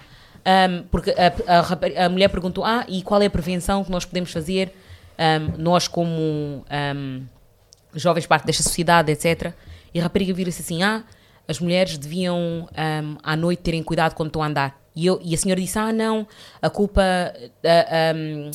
um, 0.45 0.83
porque 0.91 1.11
a, 1.11 1.59
a, 1.59 2.05
a 2.05 2.09
mulher 2.09 2.29
perguntou: 2.29 2.65
Ah, 2.65 2.85
e 2.87 3.01
qual 3.01 3.21
é 3.21 3.25
a 3.25 3.29
prevenção 3.29 3.83
que 3.83 3.91
nós 3.91 4.05
podemos 4.05 4.31
fazer, 4.31 4.73
um, 5.17 5.61
nós 5.61 5.87
como 5.87 6.65
um, 6.95 7.25
jovens 7.95 8.25
parte 8.25 8.45
desta 8.45 8.63
sociedade, 8.63 9.11
etc. 9.11 9.53
E 9.93 9.99
a 9.99 10.03
rapariga 10.03 10.33
vira-se 10.33 10.61
assim: 10.61 10.83
Ah, 10.83 11.03
as 11.47 11.59
mulheres 11.59 11.97
deviam 11.97 12.67
à 13.21 13.35
noite 13.35 13.61
terem 13.61 13.83
cuidado 13.83 14.15
quando 14.15 14.27
estão 14.27 14.43
a 14.43 14.47
andar. 14.47 14.81
E, 14.95 15.05
eu, 15.05 15.19
e 15.23 15.33
a 15.33 15.37
senhora 15.37 15.61
disse: 15.61 15.79
Ah, 15.79 15.93
não, 15.93 16.27
a 16.61 16.69
culpa. 16.69 17.01
um, 18.15 18.51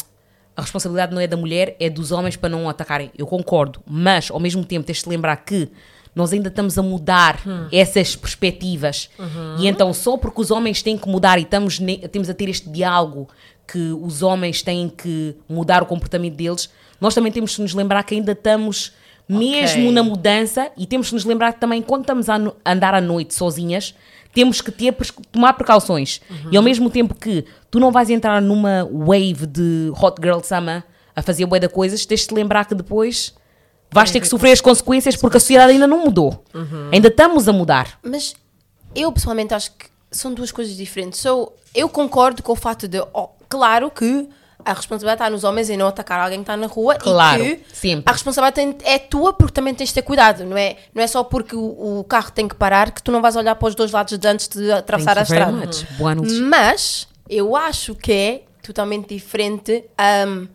a 0.57 0.61
responsabilidade 0.61 1.15
não 1.15 1.21
é 1.21 1.27
da 1.29 1.37
mulher, 1.37 1.77
é 1.79 1.89
dos 1.89 2.11
homens 2.11 2.35
para 2.35 2.49
não 2.49 2.69
atacarem. 2.69 3.13
Eu 3.17 3.29
concordo, 3.29 3.81
mas 3.87 4.29
ao 4.29 4.41
mesmo 4.41 4.65
tempo 4.65 4.85
tens 4.85 5.05
de 5.05 5.09
lembrar 5.09 5.37
que 5.37 5.71
nós 6.19 6.33
ainda 6.33 6.49
estamos 6.49 6.77
a 6.77 6.83
mudar 6.83 7.41
essas 7.73 8.17
perspectivas. 8.17 9.09
E 9.59 9.69
então, 9.69 9.95
só 9.95 10.17
porque 10.17 10.41
os 10.41 10.51
homens 10.51 10.83
têm 10.83 10.99
que 10.99 11.09
mudar 11.09 11.39
e 11.39 11.43
estamos 11.43 11.79
temos 12.11 12.29
a 12.29 12.35
ter 12.35 12.49
este 12.49 12.69
diálogo 12.69 13.29
que 13.67 13.93
os 13.93 14.21
homens 14.23 14.61
têm 14.61 14.89
que 14.89 15.37
mudar 15.49 15.83
o 15.83 15.87
comportamento 15.87 16.35
deles, 16.35 16.69
nós 17.01 17.15
também 17.15 17.31
temos 17.31 17.53
de 17.53 17.63
nos 17.63 17.73
lembrar 17.75 18.03
que 18.03 18.15
ainda 18.15 18.33
estamos 18.33 18.93
mesmo 19.29 19.83
Ok. 19.85 19.93
na 19.93 20.03
mudança 20.03 20.71
e 20.77 20.87
temos 20.87 21.09
de 21.09 21.15
nos 21.15 21.25
lembrar 21.25 21.53
que 21.53 21.61
também 21.61 21.83
quando 21.83 22.01
estamos 22.01 22.29
a 22.29 22.37
andar 22.65 22.95
à 22.95 23.01
noite 23.01 23.35
sozinhas, 23.35 23.95
temos 24.33 24.61
que 24.61 24.73
ter, 24.73 24.95
tomar 25.31 25.53
precauções. 25.53 26.21
E 26.51 26.57
ao 26.57 26.63
mesmo 26.63 26.91
tempo 26.91 27.15
que 27.15 27.45
tu 27.71 27.79
não 27.79 27.93
vais 27.93 28.11
entrar 28.11 28.41
numa 28.43 28.89
wave 28.91 29.47
de 29.47 29.93
Hot 30.01 30.17
Girl 30.21 30.41
Summer 30.43 30.83
a 31.15 31.23
fazer 31.23 31.45
bué 31.47 31.61
de 31.61 31.69
coisas, 31.69 32.05
tens 32.07 32.27
de 32.27 32.35
lembrar 32.35 32.65
que 32.65 32.75
depois 32.75 33.35
vais 33.91 34.11
ter 34.11 34.21
que 34.21 34.29
sofrer 34.29 34.53
as 34.53 34.61
consequências 34.61 35.17
porque 35.17 35.37
a 35.37 35.41
sociedade 35.41 35.73
ainda 35.73 35.87
não 35.87 36.05
mudou. 36.05 36.45
Ainda 36.93 37.09
estamos 37.09 37.49
a 37.49 37.53
mudar. 37.53 37.99
Mas 38.03 38.35
eu 38.95 39.11
pessoalmente 39.13 39.55
acho 39.55 39.73
que 39.73 39.87
são 40.11 40.33
duas 40.33 40.51
coisas 40.51 40.77
diferentes. 40.77 41.21
So, 41.21 41.53
eu 41.75 41.89
concordo 41.89 42.43
com 42.43 42.53
o 42.53 42.57
fato 42.57 42.89
de, 42.89 43.01
oh, 43.13 43.29
claro 43.49 43.91
que 43.91 44.29
a 44.65 44.73
responsabilidade 44.73 45.23
está 45.23 45.31
nos 45.31 45.45
homens 45.45 45.71
em 45.71 45.77
não 45.77 45.87
atacar 45.87 46.19
alguém 46.21 46.39
que 46.41 46.43
está 46.43 46.57
na 46.57 46.67
rua 46.67 46.97
Claro, 46.97 47.43
e 47.45 47.57
que 47.57 47.77
sempre. 47.77 48.03
a 48.07 48.13
responsabilidade 48.13 48.77
é 48.85 48.99
tua 48.99 49.33
porque 49.33 49.53
também 49.53 49.73
tens 49.75 49.89
de 49.91 49.95
ter 49.95 50.03
cuidado, 50.03 50.45
não 50.45 50.57
é? 50.57 50.77
Não 50.95 51.03
é 51.03 51.07
só 51.07 51.23
porque 51.25 51.55
o, 51.55 52.01
o 52.01 52.05
carro 52.05 52.31
tem 52.33 52.49
que 52.49 52.55
parar 52.57 52.91
que 52.91 53.03
tu 53.03 53.13
não 53.13 53.23
vais 53.23 53.37
olhar 53.37 53.55
para 53.55 53.69
os 53.69 53.75
dois 53.75 53.93
lados 53.93 54.19
de 54.19 54.29
antes 54.29 54.49
de 54.49 54.71
atravessar 54.73 55.17
a 55.17 55.25
Thank 55.25 55.33
you 55.33 55.39
very 55.47 55.65
estrada. 55.65 55.67
much. 55.93 55.99
Boa 55.99 56.15
noite. 56.15 56.35
Mas 56.41 57.09
eu 57.31 57.55
acho 57.57 57.95
que 57.95 58.13
é 58.13 58.43
totalmente 58.63 59.15
diferente 59.15 59.85
um, 60.27 60.49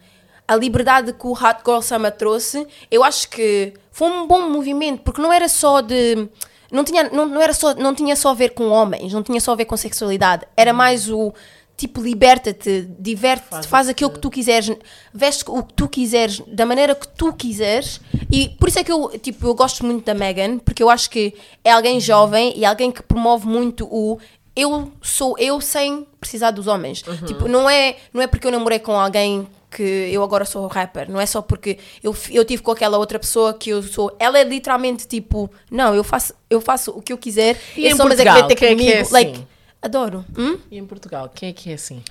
a 0.47 0.55
liberdade 0.55 1.13
que 1.13 1.27
o 1.27 1.31
Hot 1.31 1.59
Girl 1.65 1.81
Summer 1.81 2.11
trouxe. 2.11 2.67
Eu 2.89 3.03
acho 3.03 3.29
que 3.29 3.73
foi 3.91 4.09
um 4.09 4.27
bom 4.27 4.49
movimento, 4.49 5.01
porque 5.01 5.21
não 5.21 5.31
era 5.31 5.47
só 5.47 5.81
de. 5.81 6.27
Não 6.71 6.83
tinha, 6.83 7.03
não, 7.09 7.27
não 7.27 7.41
era 7.41 7.53
só, 7.53 7.75
não 7.75 7.93
tinha 7.93 8.15
só 8.15 8.31
a 8.31 8.33
ver 8.33 8.49
com 8.49 8.69
homens, 8.69 9.13
não 9.13 9.21
tinha 9.21 9.39
só 9.39 9.51
a 9.51 9.55
ver 9.55 9.65
com 9.65 9.77
sexualidade. 9.77 10.45
Era 10.57 10.73
mais 10.73 11.09
o 11.09 11.31
tipo, 11.75 12.01
liberta-te, 12.01 12.87
diverte-te, 12.99 13.67
faz, 13.67 13.89
aquilo 13.89 14.11
que 14.11 14.19
tu 14.19 14.29
quiseres, 14.29 14.75
veste 15.13 15.43
o 15.47 15.63
que 15.63 15.73
tu 15.73 15.89
quiseres, 15.89 16.39
da 16.47 16.65
maneira 16.65 16.95
que 16.95 17.07
tu 17.07 17.33
quiseres. 17.33 17.99
E 18.31 18.49
por 18.49 18.69
isso 18.69 18.79
é 18.79 18.83
que 18.83 18.91
eu, 18.91 19.09
tipo, 19.19 19.47
eu 19.47 19.55
gosto 19.55 19.85
muito 19.85 20.05
da 20.05 20.13
Megan, 20.13 20.59
porque 20.59 20.81
eu 20.81 20.89
acho 20.89 21.09
que 21.09 21.33
é 21.63 21.71
alguém 21.71 21.99
jovem 21.99 22.53
e 22.55 22.63
alguém 22.63 22.91
que 22.91 23.01
promove 23.01 23.47
muito 23.47 23.87
o 23.91 24.19
eu 24.55 24.91
sou 25.01 25.35
eu 25.39 25.59
sem 25.59 26.05
precisar 26.19 26.51
dos 26.51 26.67
homens. 26.67 27.03
Tipo, 27.25 27.47
não 27.47 27.69
é, 27.69 27.97
não 28.13 28.21
é 28.21 28.27
porque 28.27 28.45
eu 28.45 28.51
namorei 28.51 28.79
com 28.79 28.97
alguém 28.99 29.47
que 29.73 29.81
eu 30.11 30.23
agora 30.23 30.45
sou 30.45 30.67
rapper, 30.67 31.09
não 31.09 31.19
é 31.19 31.25
só 31.25 31.41
porque 31.41 31.77
eu, 32.03 32.15
eu 32.31 32.45
tive 32.45 32.61
com 32.61 32.71
aquela 32.71 32.97
outra 32.97 33.17
pessoa 33.19 33.53
que 33.53 33.69
eu 33.71 33.81
sou. 33.83 34.15
Ela 34.19 34.39
é 34.39 34.43
literalmente 34.43 35.07
tipo, 35.07 35.49
não, 35.71 35.95
eu 35.95 36.03
faço, 36.03 36.33
eu 36.49 36.61
faço 36.61 36.91
o 36.91 37.01
que 37.01 37.11
eu 37.11 37.17
quiser. 37.17 37.57
E 37.75 37.85
esses 37.85 37.97
em 37.97 38.01
homens 38.01 38.19
é 38.19 38.23
que 38.23 38.43
ter 38.47 38.53
é 38.53 38.55
que 38.55 38.67
comigo. 38.75 38.91
é 38.91 38.99
assim? 39.01 39.13
like, 39.13 39.47
adoro. 39.81 40.23
Hum? 40.37 40.57
E 40.71 40.77
em 40.77 40.85
Portugal, 40.85 41.29
quem 41.33 41.49
é 41.49 41.53
que 41.53 41.71
é 41.71 41.73
assim? 41.73 42.01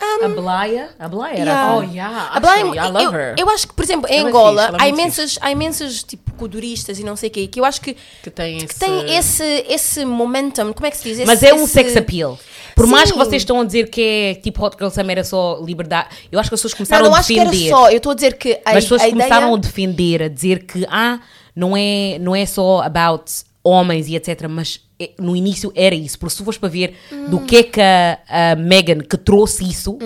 a 0.00 0.28
Blaia, 0.28 0.90
a 0.96 1.08
Blaia 1.08 1.32
era 1.38 1.50
Yeah. 1.50 1.76
Oh, 1.76 1.82
yeah, 1.82 2.30
A 2.32 2.38
Blaia- 2.38 2.60
actually, 2.64 2.78
I 2.78 2.90
love 2.92 3.04
eu, 3.04 3.12
her. 3.12 3.34
eu 3.36 3.50
acho 3.50 3.66
que, 3.66 3.74
por 3.74 3.82
exemplo, 3.84 4.08
em 4.08 4.18
Ela 4.18 4.28
é 4.28 4.30
Angola 4.30 4.62
é 4.78 4.82
há, 4.84 4.88
imensas, 4.88 5.38
há 5.40 5.50
imensas 5.50 6.04
tipo 6.04 6.32
coduristas 6.34 7.00
e 7.00 7.02
não 7.04 7.16
sei 7.16 7.28
o 7.28 7.32
quê, 7.32 7.48
que 7.48 7.58
eu 7.58 7.64
acho 7.64 7.80
que, 7.80 7.96
Que 8.22 8.30
tem 8.30 8.58
que 8.58 8.64
esse... 8.66 8.78
tem 8.78 9.16
esse, 9.16 9.64
esse 9.68 10.04
momentum, 10.04 10.72
como 10.72 10.86
é 10.86 10.90
que 10.92 10.96
se 10.98 11.02
diz? 11.02 11.26
Mas 11.26 11.42
Esse- 11.42 11.48
é 11.50 11.54
um 11.54 11.64
esse- 11.64 11.72
sex 11.72 11.96
appeal. 11.96 12.38
Por 12.78 12.86
mais 12.86 13.10
que 13.12 13.18
Sim. 13.18 13.24
vocês 13.24 13.42
estão 13.42 13.60
a 13.60 13.64
dizer 13.64 13.90
que 13.90 14.00
é 14.00 14.34
tipo 14.36 14.64
Hot 14.64 14.76
Girl 14.78 14.90
Summer 14.90 15.10
era 15.10 15.24
só 15.24 15.60
liberdade, 15.62 16.08
eu 16.32 16.38
acho 16.40 16.48
que 16.48 16.54
as 16.54 16.60
pessoas 16.62 16.72
Não, 16.72 16.76
começaram 16.78 17.04
não 17.06 17.14
a 17.14 17.18
acho 17.18 17.28
que 17.28 17.38
era 17.40 17.50
defender. 17.50 17.70
só, 17.70 17.90
eu 17.90 17.96
estou 17.98 18.12
a 18.12 18.14
dizer 18.14 18.38
que 18.38 18.52
a, 18.54 18.60
Mas 18.66 18.76
as 18.76 18.84
pessoas 18.84 19.02
a 19.02 19.08
começaram 19.10 19.46
ideia... 19.48 19.54
a 19.56 19.60
defender, 19.60 20.22
a 20.22 20.28
dizer 20.28 20.64
que 20.64 20.86
ah, 20.90 21.20
não 21.54 21.76
é, 21.76 22.18
não 22.20 22.34
é 22.34 22.46
só 22.46 22.80
about 22.82 23.24
homens 23.64 24.08
e 24.08 24.16
etc. 24.16 24.46
Mas 24.48 24.80
é- 24.98 25.10
no 25.18 25.34
início 25.36 25.72
era 25.74 25.94
isso. 25.94 26.18
Porque 26.18 26.30
se 26.30 26.36
tu 26.38 26.44
fores 26.44 26.58
para 26.58 26.68
ver 26.68 26.94
do 27.28 27.40
que 27.40 27.56
é 27.56 27.62
que 27.62 27.80
a, 27.80 28.18
a 28.52 28.56
Megan 28.56 29.00
que 29.00 29.16
trouxe 29.16 29.68
isso, 29.68 29.98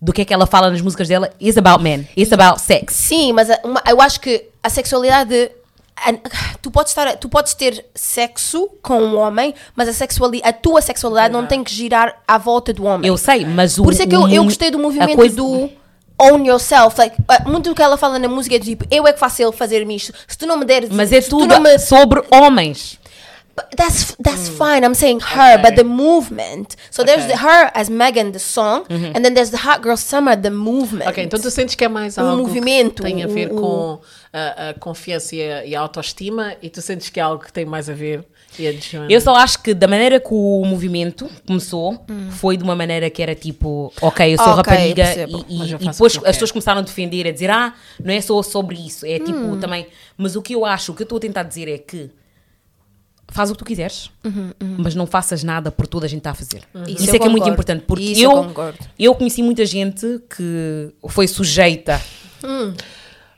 do 0.00 0.12
que 0.12 0.22
é 0.22 0.24
que 0.24 0.32
ela 0.34 0.46
fala 0.46 0.70
nas 0.70 0.80
músicas 0.80 1.08
dela, 1.08 1.30
is 1.40 1.56
about 1.56 1.82
men, 1.82 2.06
it's 2.16 2.32
about 2.32 2.60
sex. 2.60 2.94
Sim, 2.94 3.32
mas 3.32 3.48
uma- 3.64 3.82
eu 3.88 4.00
acho 4.00 4.20
que 4.20 4.44
a 4.62 4.68
sexualidade. 4.70 5.50
Tu, 6.62 6.70
podes 6.70 6.90
estar, 6.92 7.16
tu 7.16 7.28
podes 7.28 7.54
ter 7.54 7.84
sexo 7.94 8.68
com 8.82 9.00
um 9.00 9.18
homem, 9.18 9.54
mas 9.74 9.88
a, 9.88 9.92
sexuali, 9.92 10.40
a 10.44 10.52
tua 10.52 10.80
sexualidade 10.82 11.32
não 11.32 11.46
tem 11.46 11.64
que 11.64 11.72
girar 11.72 12.22
à 12.26 12.38
volta 12.38 12.72
do 12.72 12.84
homem. 12.84 13.08
Eu 13.08 13.16
sei, 13.16 13.44
mas 13.44 13.78
o. 13.78 13.84
Por 13.84 13.92
isso 13.92 14.02
é 14.02 14.06
que 14.06 14.14
eu, 14.14 14.28
eu 14.28 14.44
gostei 14.44 14.70
do 14.70 14.78
movimento 14.78 15.16
coisa- 15.16 15.36
do 15.36 15.70
own 16.18 16.44
yourself. 16.46 16.96
Like, 16.98 17.16
muito 17.46 17.70
do 17.70 17.74
que 17.74 17.82
ela 17.82 17.96
fala 17.96 18.18
na 18.18 18.28
música 18.28 18.56
é 18.56 18.58
do 18.58 18.64
tipo, 18.64 18.84
eu 18.90 19.06
é 19.06 19.12
que 19.12 19.18
faço 19.18 19.42
ele 19.42 19.52
fazer-me 19.52 19.96
isto. 19.96 20.12
Se 20.28 20.36
tu 20.38 20.46
não 20.46 20.56
me 20.56 20.64
deres. 20.64 20.90
Mas 20.90 21.12
é 21.12 21.20
tudo 21.20 21.60
me- 21.60 21.78
sobre 21.78 22.22
homens. 22.30 22.98
But 23.56 23.74
that's 23.74 24.14
that's 24.22 24.48
fine. 24.50 24.84
I'm 24.84 24.94
saying 24.94 25.20
her, 25.20 25.54
Okay. 25.54 25.62
but 25.62 25.76
the 25.76 25.84
movement. 25.84 26.76
So 26.90 27.02
there's 27.04 27.24
Okay. 27.24 27.32
the 27.36 27.42
her 27.42 27.70
as 27.74 27.88
Megan, 27.88 28.32
the 28.32 28.38
song, 28.38 28.84
and 28.90 29.22
then 29.24 29.32
there's 29.34 29.50
the 29.50 29.56
Hot 29.66 29.80
Girl 29.82 29.96
Summer, 29.96 30.36
the 30.36 30.50
movement. 30.50 31.08
Ok, 31.08 31.24
então 31.24 31.40
tu 31.40 31.50
sentes 31.50 31.74
que 31.74 31.84
é 31.84 31.88
mais 31.88 32.18
algo 32.18 32.36
movimento, 32.42 32.96
que 33.02 33.08
tem 33.08 33.22
a 33.24 33.26
ver 33.26 33.50
o- 33.50 33.56
com 33.56 34.00
a, 34.32 34.68
a 34.70 34.74
confiança 34.74 35.34
e 35.34 35.40
a, 35.50 35.64
e 35.64 35.74
a 35.74 35.80
autoestima 35.80 36.54
e 36.60 36.68
tu 36.68 36.82
sentes 36.82 37.08
que 37.08 37.18
é 37.18 37.22
algo 37.22 37.42
que 37.42 37.50
tem 37.52 37.64
mais 37.64 37.88
a 37.88 37.94
ver 37.94 38.24
e? 38.58 38.66
Eu 39.08 39.20
só 39.20 39.34
acho 39.36 39.62
que 39.62 39.72
da 39.74 39.86
maneira 39.88 40.18
que 40.20 40.28
o 40.32 40.62
movimento 40.64 41.28
começou, 41.46 41.98
foi 42.32 42.56
de 42.58 42.62
uma 42.62 42.76
maneira 42.76 43.08
que 43.10 43.22
era 43.22 43.34
tipo, 43.34 43.90
ok, 44.02 44.34
eu 44.34 44.38
sou 44.38 44.48
Ok, 44.52 44.56
rapariga 44.56 45.14
e, 45.28 45.44
e- 45.48 45.72
e 45.74 45.76
depois 45.88 46.16
as 46.16 46.22
pessoas 46.36 46.50
começaram 46.52 46.80
a 46.80 46.84
defender, 46.84 47.26
a 47.26 47.30
dizer, 47.32 47.50
ah, 47.50 47.72
não 48.02 48.12
é 48.12 48.20
só 48.20 48.42
sobre 48.42 48.76
isso, 48.76 49.04
é 49.06 49.18
tipo 49.18 49.56
também. 49.56 49.86
Mas 50.16 50.36
o 50.36 50.42
que 50.42 50.54
eu 50.54 50.64
acho, 50.66 50.92
o 50.92 50.94
que 50.94 51.02
eu 51.02 51.04
estou 51.04 51.16
a 51.18 51.20
tentar 51.20 51.42
dizer 51.42 51.68
é 51.68 51.78
que 51.78 52.10
faz 53.28 53.50
o 53.50 53.52
que 53.54 53.58
tu 53.58 53.64
quiseres, 53.64 54.10
mas 54.78 54.94
não 54.94 55.06
faças 55.06 55.42
nada 55.42 55.70
por 55.70 55.86
toda 55.86 56.06
a 56.06 56.08
gente 56.08 56.18
está 56.20 56.30
a 56.30 56.34
fazer. 56.34 56.62
Isso 56.86 57.02
Isso, 57.04 57.10
eu 57.10 57.14
é 57.16 57.18
que 57.18 57.26
é 57.26 57.28
muito 57.30 57.48
importante, 57.48 57.84
porque 57.86 58.04
Isso 58.04 58.22
eu 58.22 58.30
eu, 58.32 58.74
eu 58.98 59.14
conheci 59.14 59.42
muita 59.42 59.64
gente 59.66 60.20
que 60.34 60.92
foi 61.08 61.26
sujeita 61.28 62.00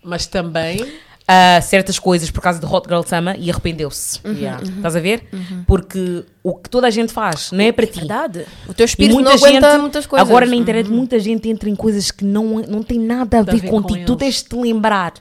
Mas 0.03 0.27
também 0.27 0.85
a 1.31 1.61
certas 1.61 1.99
coisas 1.99 2.31
por 2.31 2.41
causa 2.41 2.59
do 2.59 2.73
Hot 2.73 2.89
Girl 2.89 3.03
Summer 3.03 3.37
e 3.39 3.51
arrependeu-se. 3.51 4.19
Yeah. 4.25 4.63
Estás 4.63 4.97
a 4.97 5.01
ver? 5.01 5.29
Porque 5.67 6.25
o 6.43 6.55
que 6.57 6.71
toda 6.71 6.87
a 6.87 6.91
gente 6.91 7.13
faz 7.13 7.53
não 7.53 7.63
é 7.65 7.71
para 7.71 7.87
ti. 7.87 7.99
Verdade. 7.99 8.47
O 8.67 8.73
teu 8.73 8.85
E 8.85 8.89
espírito 8.89 9.15
muita 9.15 9.31
não 9.31 9.37
aguenta 9.37 9.71
gente, 9.73 9.81
muitas 9.81 10.07
coisas. 10.07 10.27
agora 10.27 10.47
na 10.47 10.57
internet, 10.57 10.89
muita 10.89 11.19
gente 11.19 11.47
entra 11.49 11.69
em 11.69 11.77
coisas 11.77 12.11
que 12.11 12.25
não, 12.25 12.61
não 12.61 12.83
têm 12.83 12.99
nada 12.99 13.41
a 13.41 13.45
Tem 13.45 13.53
a 13.53 13.57
ver, 13.57 13.61
ver 13.63 13.69
com 13.71 13.83
contigo. 13.83 14.07
tu 14.07 14.13
eles. 14.13 14.19
tens 14.19 14.43
de 14.43 14.49
te 14.49 14.57
lembrar 14.57 15.13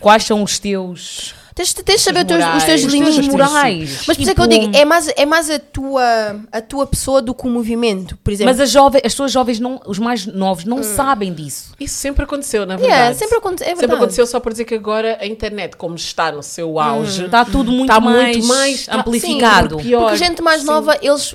quais 0.00 0.24
são 0.24 0.42
os 0.42 0.58
teus. 0.58 1.34
Tens, 1.54 1.74
tens 1.74 1.96
de 1.96 2.00
saber 2.02 2.20
os 2.20 2.26
teus, 2.26 2.40
os 2.40 2.64
teus 2.64 2.84
os 2.84 2.92
teus 2.92 2.92
limites. 2.92 3.28
morais. 3.28 4.04
Mas 4.06 4.16
por 4.16 4.22
isso 4.22 4.30
é 4.30 4.34
que 4.34 4.40
eu 4.40 4.48
Tipo- 4.48 4.60
digo, 4.66 4.76
é 4.76 4.84
mais, 4.86 5.08
é 5.16 5.26
mais 5.26 5.50
a, 5.50 5.58
tua, 5.58 6.02
a 6.50 6.60
tua 6.62 6.86
pessoa 6.86 7.20
do 7.20 7.34
que 7.34 7.46
o 7.46 7.50
movimento. 7.50 8.16
Por 8.24 8.32
exemplo, 8.32 8.52
Mas 8.52 8.60
as, 8.60 8.70
jovens, 8.70 9.02
as 9.04 9.12
pessoas 9.12 9.30
jovens, 9.32 9.60
não, 9.60 9.80
os 9.86 9.98
mais 9.98 10.24
novos, 10.26 10.64
não 10.64 10.82
sabem 10.82 11.32
disso. 11.32 11.72
isso 11.78 11.94
sempre 11.94 12.24
aconteceu, 12.24 12.64
na 12.64 12.76
Hum. 12.76 12.78
Yeah, 12.78 12.96
verdade. 13.02 13.18
sempre 13.18 13.36
aconte- 13.38 13.62
é 13.62 13.66
Sempre 13.66 13.80
verdade. 13.80 13.98
aconteceu 14.00 14.26
só 14.26 14.40
por 14.40 14.52
dizer 14.52 14.64
que 14.64 14.74
agora 14.74 15.18
a 15.20 15.26
internet, 15.26 15.76
como 15.76 15.94
está 15.94 16.32
no 16.32 16.42
seu 16.42 16.80
auge, 16.80 17.26
Está 17.26 17.44
tudo 17.44 17.70
muito 17.70 17.88
Tá 17.88 18.00
mais, 18.00 18.36
muito 18.36 18.46
mais- 18.48 18.86
tá- 18.86 18.96
amplificado. 18.96 19.76
sim, 19.78 19.82
pior. 19.84 20.00
Porque 20.02 20.16
gente 20.16 20.40
mais 20.42 20.60
Sim. 20.62 20.66
nova, 20.68 20.96
eles, 21.02 21.34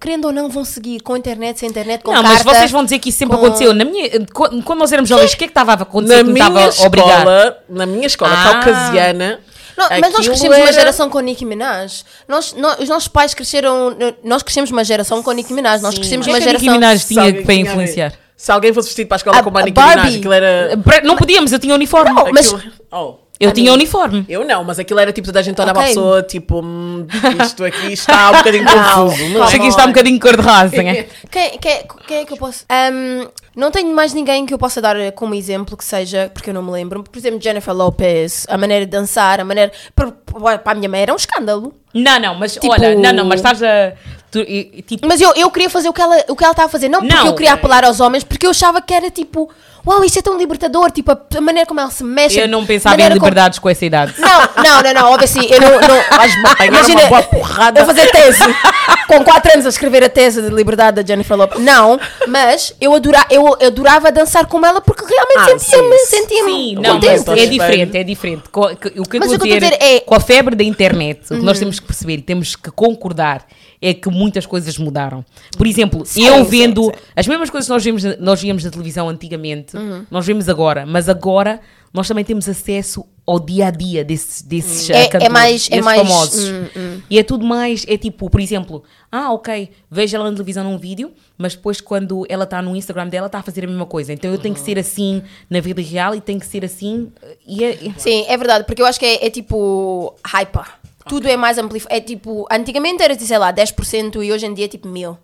querendo 0.00 0.26
ou 0.26 0.32
não, 0.32 0.48
vão 0.48 0.64
seguir 0.64 1.00
com 1.00 1.16
internet, 1.16 1.58
sem 1.58 1.68
internet, 1.68 2.02
com 2.02 2.12
não, 2.12 2.22
carta. 2.22 2.44
mas 2.44 2.56
vocês 2.56 2.70
vão 2.70 2.84
dizer 2.84 2.98
que 2.98 3.08
isso 3.08 3.18
sempre 3.18 3.36
com- 3.36 3.44
aconteceu. 3.46 3.72
Na 3.74 3.84
minha, 3.84 4.08
quando 4.32 4.78
nós 4.78 4.92
éramos 4.92 5.08
jovens, 5.08 5.32
o 5.32 5.36
que 5.36 5.44
é 5.44 5.46
que 5.48 5.50
estava 5.50 5.72
a 5.72 5.74
acontecer 5.82 6.22
na 6.22 6.32
minha 6.32 6.46
estava 6.46 6.68
escola, 6.68 7.58
na 7.68 7.86
minha 7.86 8.06
escola 8.06 8.32
Ah. 8.32 8.60
caucasiana, 8.62 9.40
Não, 9.76 9.88
mas 10.00 10.12
nós 10.12 10.26
crescemos 10.26 10.56
uma 10.56 10.64
era- 10.64 10.72
geração 10.72 11.10
com 11.10 11.20
Nicki 11.20 11.44
Minaj. 11.44 12.02
Nós, 12.26 12.52
nós- 12.54 12.78
os 12.80 12.88
nossos 12.88 13.08
pais 13.08 13.34
cresceram. 13.34 13.96
Nós 14.24 14.42
crescemos 14.42 14.70
uma 14.70 14.82
geração 14.84 15.22
com 15.22 15.32
Nicki 15.32 15.52
Minaj. 15.52 15.82
Nós 15.82 15.94
crescemos 15.94 16.26
O 16.26 16.30
que 16.30 16.34
é 16.34 16.38
uma 16.38 16.40
que 16.40 16.46
Nicki 16.52 16.64
geração. 16.64 16.80
Minaj 16.80 17.04
tinha 17.04 17.44
para 17.44 17.54
influenciar? 17.54 18.12
Se 18.36 18.52
alguém 18.52 18.72
fosse 18.72 18.88
vestido 18.88 19.08
para 19.08 19.16
a 19.16 19.18
escola 19.18 19.38
A- 19.38 19.42
como 19.42 19.56
a 19.58 19.60
a 19.60 19.64
Nicki 19.64 19.80
Minaj, 19.80 20.16
aquilo 20.16 20.32
era... 20.32 20.76
Não 21.04 21.16
podíamos, 21.16 21.52
eu 21.52 21.58
tinha 21.58 21.74
uniforme. 21.74 22.10
Não, 22.12 22.30
mas- 22.32 22.52
aquilo- 22.54 22.72
oh. 22.92 23.14
Eu 23.38 23.52
tinha 23.52 23.72
uniforme. 23.72 24.24
Eu 24.28 24.44
não, 24.44 24.64
mas 24.64 24.78
aquilo 24.78 24.98
era 25.00 25.12
tipo 25.12 25.26
toda 25.26 25.40
a 25.40 25.42
gente 25.42 25.60
olhar 25.60 25.72
para 25.74 25.82
a 25.84 25.86
pessoa, 25.86 26.22
tipo, 26.22 26.60
hum, 26.64 27.06
isto 27.44 27.64
aqui 27.64 27.92
está 27.92 28.30
um 28.30 28.36
bocadinho 28.38 28.64
confuso. 28.64 29.28
Não, 29.30 29.44
Isto 29.44 29.56
aqui 29.56 29.66
está 29.66 29.84
um 29.84 29.88
bocadinho 29.88 30.18
cor-de-rosa, 30.20 30.82
não 30.82 30.90
é? 30.90 31.06
Quem, 31.30 31.58
quem, 31.58 31.82
quem 32.06 32.16
é 32.18 32.24
que 32.24 32.32
eu 32.32 32.36
posso. 32.36 32.64
Ahm, 32.68 33.28
não 33.54 33.70
tenho 33.70 33.92
mais 33.94 34.14
ninguém 34.14 34.46
que 34.46 34.54
eu 34.54 34.58
possa 34.58 34.80
dar 34.80 34.96
como 35.12 35.34
exemplo 35.34 35.76
que 35.76 35.84
seja, 35.84 36.30
porque 36.32 36.50
eu 36.50 36.54
não 36.54 36.62
me 36.62 36.70
lembro. 36.70 37.02
Por 37.02 37.18
exemplo, 37.18 37.40
Jennifer 37.40 37.74
Lopez, 37.74 38.46
a 38.48 38.56
maneira 38.56 38.84
de 38.86 38.90
dançar, 38.90 39.40
a 39.40 39.44
maneira. 39.44 39.72
Para, 39.94 40.12
para 40.58 40.72
a 40.72 40.74
minha 40.74 40.88
mãe 40.88 41.02
era 41.02 41.12
um 41.12 41.16
escândalo. 41.16 41.74
Não, 41.92 42.18
não, 42.20 42.34
mas 42.34 42.52
Tipo- 42.54 42.70
olha, 42.72 42.94
não, 42.94 43.12
não, 43.12 43.24
mas 43.24 43.40
estás 43.40 43.62
a. 43.62 43.92
tu- 44.30 44.40
e- 44.40 44.82
tipo, 44.86 45.06
Mas 45.08 45.20
eu, 45.20 45.32
eu 45.34 45.50
queria 45.50 45.70
fazer 45.70 45.88
o 45.88 45.92
que 45.92 46.00
ela 46.02 46.16
o 46.28 46.36
que 46.36 46.44
ela 46.44 46.52
estava 46.52 46.68
a 46.68 46.70
fazer, 46.70 46.88
não 46.88 47.00
porque 47.00 47.14
Não. 47.14 47.26
eu 47.26 47.34
queria 47.34 47.52
apelar 47.54 47.84
aos 47.84 48.00
homens, 48.00 48.22
porque 48.24 48.46
eu 48.46 48.50
achava 48.50 48.80
que 48.82 48.92
era 48.92 49.10
tipo, 49.10 49.50
uau, 49.86 50.04
isto 50.04 50.18
é 50.18 50.22
tão 50.22 50.36
libertador, 50.36 50.90
tipo, 50.90 51.12
a, 51.12 51.40
maneira 51.40 51.66
como 51.66 51.80
ela 51.80 51.90
se 51.90 52.02
mexe. 52.04 52.38
eu 52.40 52.48
não 52.48 52.66
pensava 52.66 52.94
em 52.94 52.98
maneira 52.98 53.14
como- 53.14 53.26
liberdades 53.26 53.58
com 53.58 53.68
essa 53.68 53.84
idade. 53.84 54.14
Não, 54.18 54.40
não, 54.62 54.82
não, 54.82 54.92
não, 54.94 55.10
óbvio 55.12 55.24
assim, 55.24 55.46
eu 55.48 55.60
não. 55.60 55.70
não 55.80 55.96
Imagina 56.66 57.00
uma 57.02 57.08
boa 57.08 57.22
porrada. 57.22 57.80
eu 57.80 57.86
fazer 57.86 58.10
tese, 58.10 58.42
com 59.06 59.22
4 59.24 59.52
anos 59.52 59.66
a 59.66 59.68
escrever 59.68 60.02
a 60.04 60.08
tese 60.08 60.42
de 60.42 60.48
liberdade 60.48 61.00
da 61.02 61.06
Jennifer 61.06 61.36
Lopez. 61.36 61.62
Não, 61.62 61.98
mas 62.28 62.74
eu, 62.80 62.94
adora, 62.94 63.24
eu 63.30 63.54
adorava 63.64 64.10
dançar 64.12 64.46
com 64.46 64.64
ela 64.64 64.80
porque 64.80 65.04
realmente 65.04 65.54
Ah, 65.54 65.58
sentia-me 65.58 65.98
sim, 65.98 66.16
sentia 66.16 66.44
Sim, 66.44 66.74
não, 66.76 67.00
mas 67.00 67.26
é 67.28 67.46
diferente, 67.46 67.96
é 67.96 68.04
diferente. 68.04 68.42
O 68.52 68.76
que 68.76 68.88
eu 68.96 69.02
estou 69.02 69.34
a 69.34 69.36
dizer, 69.38 69.52
a 69.52 69.58
dizer 69.58 69.78
é- 69.80 70.00
com 70.00 70.14
a 70.14 70.20
febre 70.20 70.54
da 70.54 70.64
internet, 70.64 71.20
o 71.32 71.38
que 71.38 71.44
nós 71.44 71.58
temos 71.58 71.78
que 71.80 71.86
perceber 71.86 72.14
e 72.18 72.22
temos 72.22 72.54
que 72.56 72.70
concordar 72.70 73.46
é 73.80 73.92
que 73.92 74.08
muitas 74.08 74.46
coisas 74.46 74.76
mudaram. 74.78 75.24
Por 75.56 75.66
exemplo, 75.66 76.04
Sim, 76.06 76.26
eu 76.26 76.44
sim, 76.44 76.50
vendo 76.50 76.84
sim. 76.84 76.92
as 77.14 77.26
mesmas 77.26 77.50
coisas 77.50 77.66
que 77.68 77.72
nós 77.72 77.84
vimos, 77.84 78.02
na- 78.04 78.16
nós 78.18 78.40
víamos 78.40 78.64
na 78.64 78.70
televisão 78.70 79.08
antigamente, 79.08 79.76
Uhum. 79.76 80.04
nós 80.10 80.26
vemos 80.26 80.48
agora, 80.48 80.84
mas 80.86 81.08
agora 81.08 81.60
nós 81.96 82.06
também 82.06 82.24
temos 82.24 82.48
acesso 82.48 83.04
ao 83.26 83.40
dia 83.40 83.68
a 83.68 83.70
dia 83.70 84.04
desses, 84.04 84.42
desses 84.42 84.90
É- 84.90 85.04
ah, 85.04 85.08
cantores, 85.08 85.24
é 85.26 85.28
mais- 85.28 85.68
é 85.72 85.80
mais- 85.80 86.00
famosos. 86.02 86.44
hum, 86.76 87.00
E 87.10 87.18
é 87.18 87.22
tudo 87.22 87.44
mais, 87.44 87.84
é 87.88 87.96
tipo, 87.96 88.28
por 88.30 88.40
exemplo, 88.40 88.84
ah, 89.10 89.32
ok, 89.32 89.70
vejo 89.90 90.14
ela 90.14 90.26
na 90.26 90.32
televisão 90.32 90.62
num 90.62 90.78
vídeo, 90.78 91.10
mas 91.38 91.54
depois 91.56 91.80
quando 91.80 92.24
ela 92.28 92.44
está 92.44 92.60
no 92.62 92.76
Instagram 92.76 93.08
dela 93.08 93.26
está 93.26 93.38
a 93.38 93.42
fazer 93.42 93.64
a 93.64 93.66
mesma 93.66 93.86
coisa. 93.86 94.12
Então 94.12 94.30
eu 94.30 94.38
tenho 94.38 94.54
que 94.54 94.60
ser 94.60 94.78
assim 94.78 95.22
na 95.50 95.58
vida 95.60 95.80
real 95.82 96.14
e 96.14 96.20
tenho 96.20 96.38
que 96.38 96.46
ser 96.46 96.64
assim. 96.64 97.10
E 97.46 97.64
é, 97.64 97.78
Sim, 97.96 98.24
é 98.28 98.36
verdade, 98.36 98.64
porque 98.64 98.80
eu 98.82 98.86
acho 98.86 99.00
que 99.00 99.06
é, 99.06 99.26
é 99.26 99.30
tipo 99.30 100.14
hyper. 100.24 100.66
Tudo 101.08 101.26
é 101.28 101.36
mais 101.36 101.56
amplificado. 101.56 101.96
É 101.96 102.00
tipo, 102.00 102.46
antigamente 102.50 103.02
era, 103.02 103.18
sei 103.18 103.38
lá, 103.38 103.52
10% 103.52 104.22
e 104.22 104.30
hoje 104.32 104.44
em 104.44 104.52
dia 104.52 104.66
é 104.66 104.68
tipo 104.68 104.86
mil. 104.88 105.16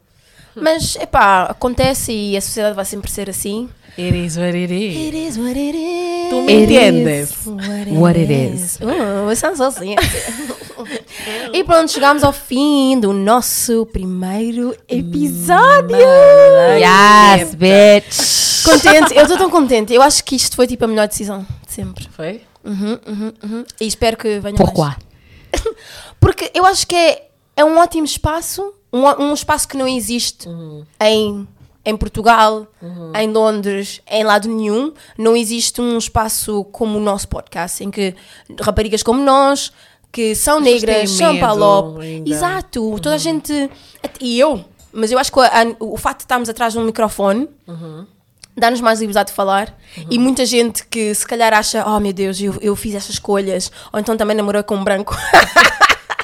Mas, 0.54 0.96
epá, 0.96 1.44
acontece 1.44 2.12
e 2.12 2.36
a 2.36 2.40
sociedade 2.40 2.74
vai 2.76 2.84
sempre 2.84 3.10
ser 3.10 3.28
assim. 3.30 3.68
It 3.98 4.16
is 4.16 4.38
what 4.38 4.56
it 4.56 4.72
is. 4.72 4.96
It 4.96 5.14
is 5.14 5.36
what 5.36 5.50
it 5.50 5.76
is. 5.76 6.30
Tu 6.30 6.42
me 6.42 6.52
entendes? 6.62 7.34
What 7.92 8.18
it 8.18 8.30
is. 8.30 8.78
Uh, 8.80 9.34
sounds 9.34 9.58
so 9.58 9.64
assim. 9.64 9.94
e 11.52 11.62
pronto, 11.62 11.92
chegamos 11.92 12.24
ao 12.24 12.32
fim 12.32 12.98
do 12.98 13.12
nosso 13.12 13.84
primeiro 13.92 14.74
episódio. 14.88 15.96
Yes, 16.78 17.54
bitch! 17.54 18.64
Contente, 18.64 19.14
eu 19.14 19.22
estou 19.24 19.36
tão 19.36 19.50
contente. 19.50 19.92
Eu 19.92 20.00
acho 20.00 20.24
que 20.24 20.36
isto 20.36 20.56
foi 20.56 20.66
tipo 20.66 20.86
a 20.86 20.88
melhor 20.88 21.06
decisão 21.06 21.46
de 21.66 21.72
sempre. 21.72 22.08
Foi? 22.10 22.40
E 23.78 23.86
espero 23.86 24.16
que 24.16 24.40
venha 24.40 24.56
mais. 24.56 24.96
Porque 26.18 26.50
eu 26.54 26.64
acho 26.64 26.86
que 26.86 26.94
é, 26.94 27.28
é 27.56 27.62
um 27.62 27.76
ótimo 27.78 28.06
espaço, 28.06 28.72
um, 28.90 29.04
um 29.22 29.34
espaço 29.34 29.68
que 29.68 29.76
não 29.76 29.86
existe 29.86 30.48
em, 30.98 31.46
em 31.84 31.96
Portugal, 31.96 32.66
em 33.16 33.28
Londres, 33.30 34.00
em 34.10 34.22
lado 34.24 34.48
nenhum. 34.48 34.92
Não 35.18 35.36
existe 35.36 35.80
um 35.80 35.98
espaço 35.98 36.64
como 36.72 36.98
o 36.98 37.00
nosso 37.00 37.26
podcast, 37.28 37.82
em 37.82 37.90
que 37.90 38.14
raparigas 38.60 39.02
como 39.02 39.22
nós, 39.22 39.72
que 40.12 40.34
são 40.34 40.58
As 40.58 40.64
negras, 40.64 41.10
são 41.10 41.38
palop. 41.40 41.98
Exato, 42.26 42.96
toda 43.00 43.14
a 43.14 43.18
gente. 43.18 43.70
E 44.20 44.38
eu, 44.38 44.64
mas 44.92 45.10
eu 45.10 45.18
acho 45.18 45.32
que 45.32 45.40
a- 45.40 45.62
a- 45.62 45.76
o 45.80 45.96
facto 45.96 46.18
de 46.18 46.24
estarmos 46.24 46.48
atrás 46.48 46.72
de 46.74 46.78
um 46.78 46.84
microfone 46.84 47.48
dá-nos 48.56 48.80
mais 48.82 49.00
liberdade 49.00 49.30
de 49.30 49.34
falar. 49.34 49.74
E 50.10 50.18
muita 50.18 50.44
gente 50.46 50.86
que 50.86 51.14
se 51.14 51.26
calhar 51.26 51.52
acha 51.54 51.82
oh 51.86 51.98
meu 51.98 52.12
Deus, 52.12 52.40
eu, 52.40 52.54
eu 52.60 52.76
fiz 52.76 52.94
essas 52.94 53.10
escolhas. 53.14 53.72
Ou 53.92 53.98
então 53.98 54.16
também 54.16 54.36
namorou 54.36 54.62
com 54.62 54.76
um 54.76 54.84
branco. 54.84 55.16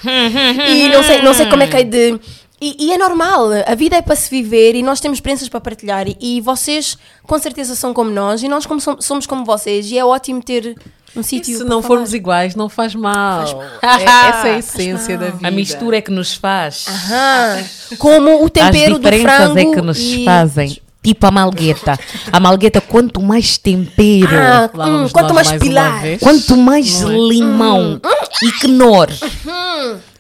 E 0.05 0.89
não 0.91 1.03
sei, 1.03 1.23
não 1.23 1.35
sei 1.35 1.47
como 1.49 1.63
é 1.63 1.67
que 1.67 1.77
é 1.77 1.83
de 1.83 2.21
e, 2.61 2.87
e 2.87 2.93
é 2.93 2.99
normal, 2.99 3.49
a 3.67 3.75
vida 3.75 3.97
é 3.97 4.03
para 4.03 4.17
se 4.17 4.29
viver 4.31 4.75
e 4.75 4.83
nós 4.83 5.01
temos 5.01 5.19
experiências 5.19 5.49
para 5.49 5.61
partilhar 5.61 6.07
e, 6.09 6.17
e 6.21 6.41
vocês 6.41 6.99
com 7.25 7.39
certeza 7.39 7.75
são 7.75 7.95
como 7.95 8.11
nós 8.11 8.43
e 8.43 8.49
nós 8.49 8.67
como 8.67 8.81
som- 8.81 9.01
somos 9.01 9.27
como 9.27 9.45
vocês 9.45 9.91
e 9.91 9.99
é 9.99 10.05
ótimo 10.05 10.43
ter 10.43 10.77
um 11.17 11.23
sítio 11.23 11.57
se 11.57 11.65
não 11.65 11.81
falar. 11.81 11.95
formos 11.95 12.13
iguais, 12.15 12.55
não 12.55 12.69
faz 12.69 12.95
mal. 12.95 13.63
É- 13.83 13.87
essa 14.29 14.49
é 14.49 14.55
a 14.55 14.59
essência 14.59 15.17
da 15.17 15.31
vida. 15.31 15.49
A 15.49 15.51
mistura 15.51 15.97
é 15.99 16.01
que 16.01 16.11
nos 16.11 16.35
faz. 16.35 16.87
Aham. 16.89 17.65
como 17.99 18.43
o 18.43 18.45
As 18.47 18.51
tempero 18.51 18.95
do 18.99 19.05
diferenças 19.11 19.37
frango 19.37 19.59
é 19.59 19.65
que 19.75 19.81
nos 19.81 19.99
e- 19.99 20.25
fazem. 20.25 20.79
Tipo 21.01 21.27
a 21.27 21.31
malgueta. 21.31 21.99
A 22.31 22.41
malgueta, 22.41 22.81
quanto 22.81 23.23
mais 23.23 23.57
tempero, 23.57 24.29
ah, 24.37 24.69
Lá 24.75 24.87
hum, 24.87 24.93
vamos 24.93 25.13
quanto 25.13 25.33
mais, 25.33 25.49
mais 25.49 25.63
pilar 25.63 26.03
vez. 26.03 26.21
quanto 26.21 26.57
mais 26.57 27.01
Não 27.01 27.11
é? 27.11 27.15
limão 27.29 28.01
e 28.43 28.53
quenor. 28.61 29.09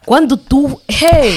Quando 0.06 0.36
tu. 0.36 0.80
Hey! 0.88 1.36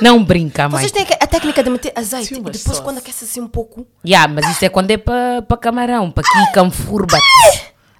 Não 0.00 0.22
brinca, 0.22 0.68
mãe. 0.68 0.80
Vocês 0.80 0.92
têm 0.92 1.06
a 1.20 1.26
técnica 1.26 1.62
de 1.62 1.70
meter 1.70 1.92
azeite 1.94 2.34
Sim, 2.34 2.40
e 2.40 2.50
depois 2.50 2.80
quando 2.80 2.98
aquece 2.98 3.24
assim 3.24 3.40
um 3.40 3.48
pouco. 3.48 3.86
Yeah, 4.04 4.32
mas 4.32 4.48
isso 4.50 4.64
é 4.64 4.68
quando 4.68 4.90
é 4.90 4.96
para 4.96 5.42
pa 5.42 5.56
camarão, 5.56 6.10
para 6.10 6.24
quica, 6.24 6.70
furba. 6.70 7.18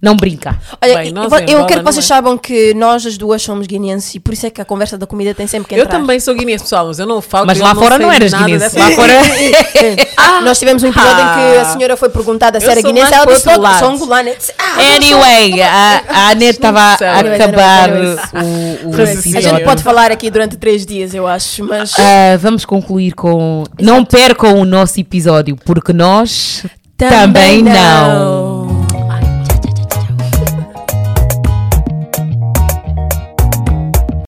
Não 0.05 0.15
brinca. 0.15 0.59
Olha, 0.83 0.97
Bem, 0.97 1.15
eu, 1.49 1.61
eu 1.61 1.65
quero 1.65 1.81
que 1.81 1.87
vocês 1.91 1.97
não 2.09 2.17
é? 2.17 2.19
saibam 2.19 2.37
que 2.37 2.75
nós 2.75 3.07
as 3.07 3.17
duas 3.17 3.41
somos 3.41 3.67
guineenses 3.67 4.15
e 4.15 4.21
por 4.21 4.35
isso 4.35 4.45
é 4.47 4.51
que 4.51 4.61
a 4.61 4.65
conversa 4.65 4.99
da 4.99 5.07
comida 5.07 5.33
tem 5.35 5.47
sempre 5.47 5.69
que 5.71 5.75
Eu 5.75 5.85
entrar. 5.85 5.99
também 5.99 6.21
sou 6.21 6.35
guineense, 6.35 6.65
pessoal, 6.65 6.87
mas 6.89 6.99
eu 6.99 7.07
não 7.07 7.23
falo. 7.23 7.47
Mas 7.47 7.59
eu 7.59 7.65
lá 7.65 7.75
fora 7.75 7.99
não 7.99 8.13
eras 8.13 8.31
dessa- 8.33 8.79
Lá 8.79 8.91
fora. 8.91 9.15
Ah, 10.17 10.41
Nós 10.43 10.59
tivemos 10.59 10.83
um 10.83 10.89
episódio 10.89 11.23
em 11.23 11.35
que 11.53 11.59
a 11.59 11.65
senhora 11.65 11.97
foi 11.97 12.09
perguntada 12.11 12.61
se 12.61 12.67
Eu 12.67 12.71
era 12.71 12.83
mais 12.83 13.13
ela 13.13 13.27
disse, 13.27 13.47
"Não, 13.47 13.55
sou 13.55 13.63
lado." 13.63 13.87
angolana. 13.87 14.31
Eu 14.31 14.37
"Ah, 14.59 14.97
Anyway, 14.97 15.63
a, 15.63 16.03
a 16.09 16.29
Anete 16.31 16.51
estava 16.57 16.81
a 16.81 16.93
acabar 16.95 17.91
o, 17.91 18.91
o. 18.91 19.03
A 19.03 19.41
gente 19.41 19.65
pode 19.65 19.83
falar 19.83 20.11
aqui 20.13 20.31
durante 20.31 20.57
três 20.57 20.85
dias, 20.85 21.15
eu 21.15 21.27
acho, 21.27 21.65
mas... 21.65 21.95
Ah, 21.99 22.37
vamos 22.39 22.65
concluir 22.65 23.13
com. 23.13 23.65
Não 23.81 24.05
percam 24.05 24.59
o 24.59 24.65
nosso 24.65 25.01
episódio, 25.01 25.57
porque 25.65 25.93
nós 25.93 26.65
também, 26.97 27.63
não. 27.63 28.54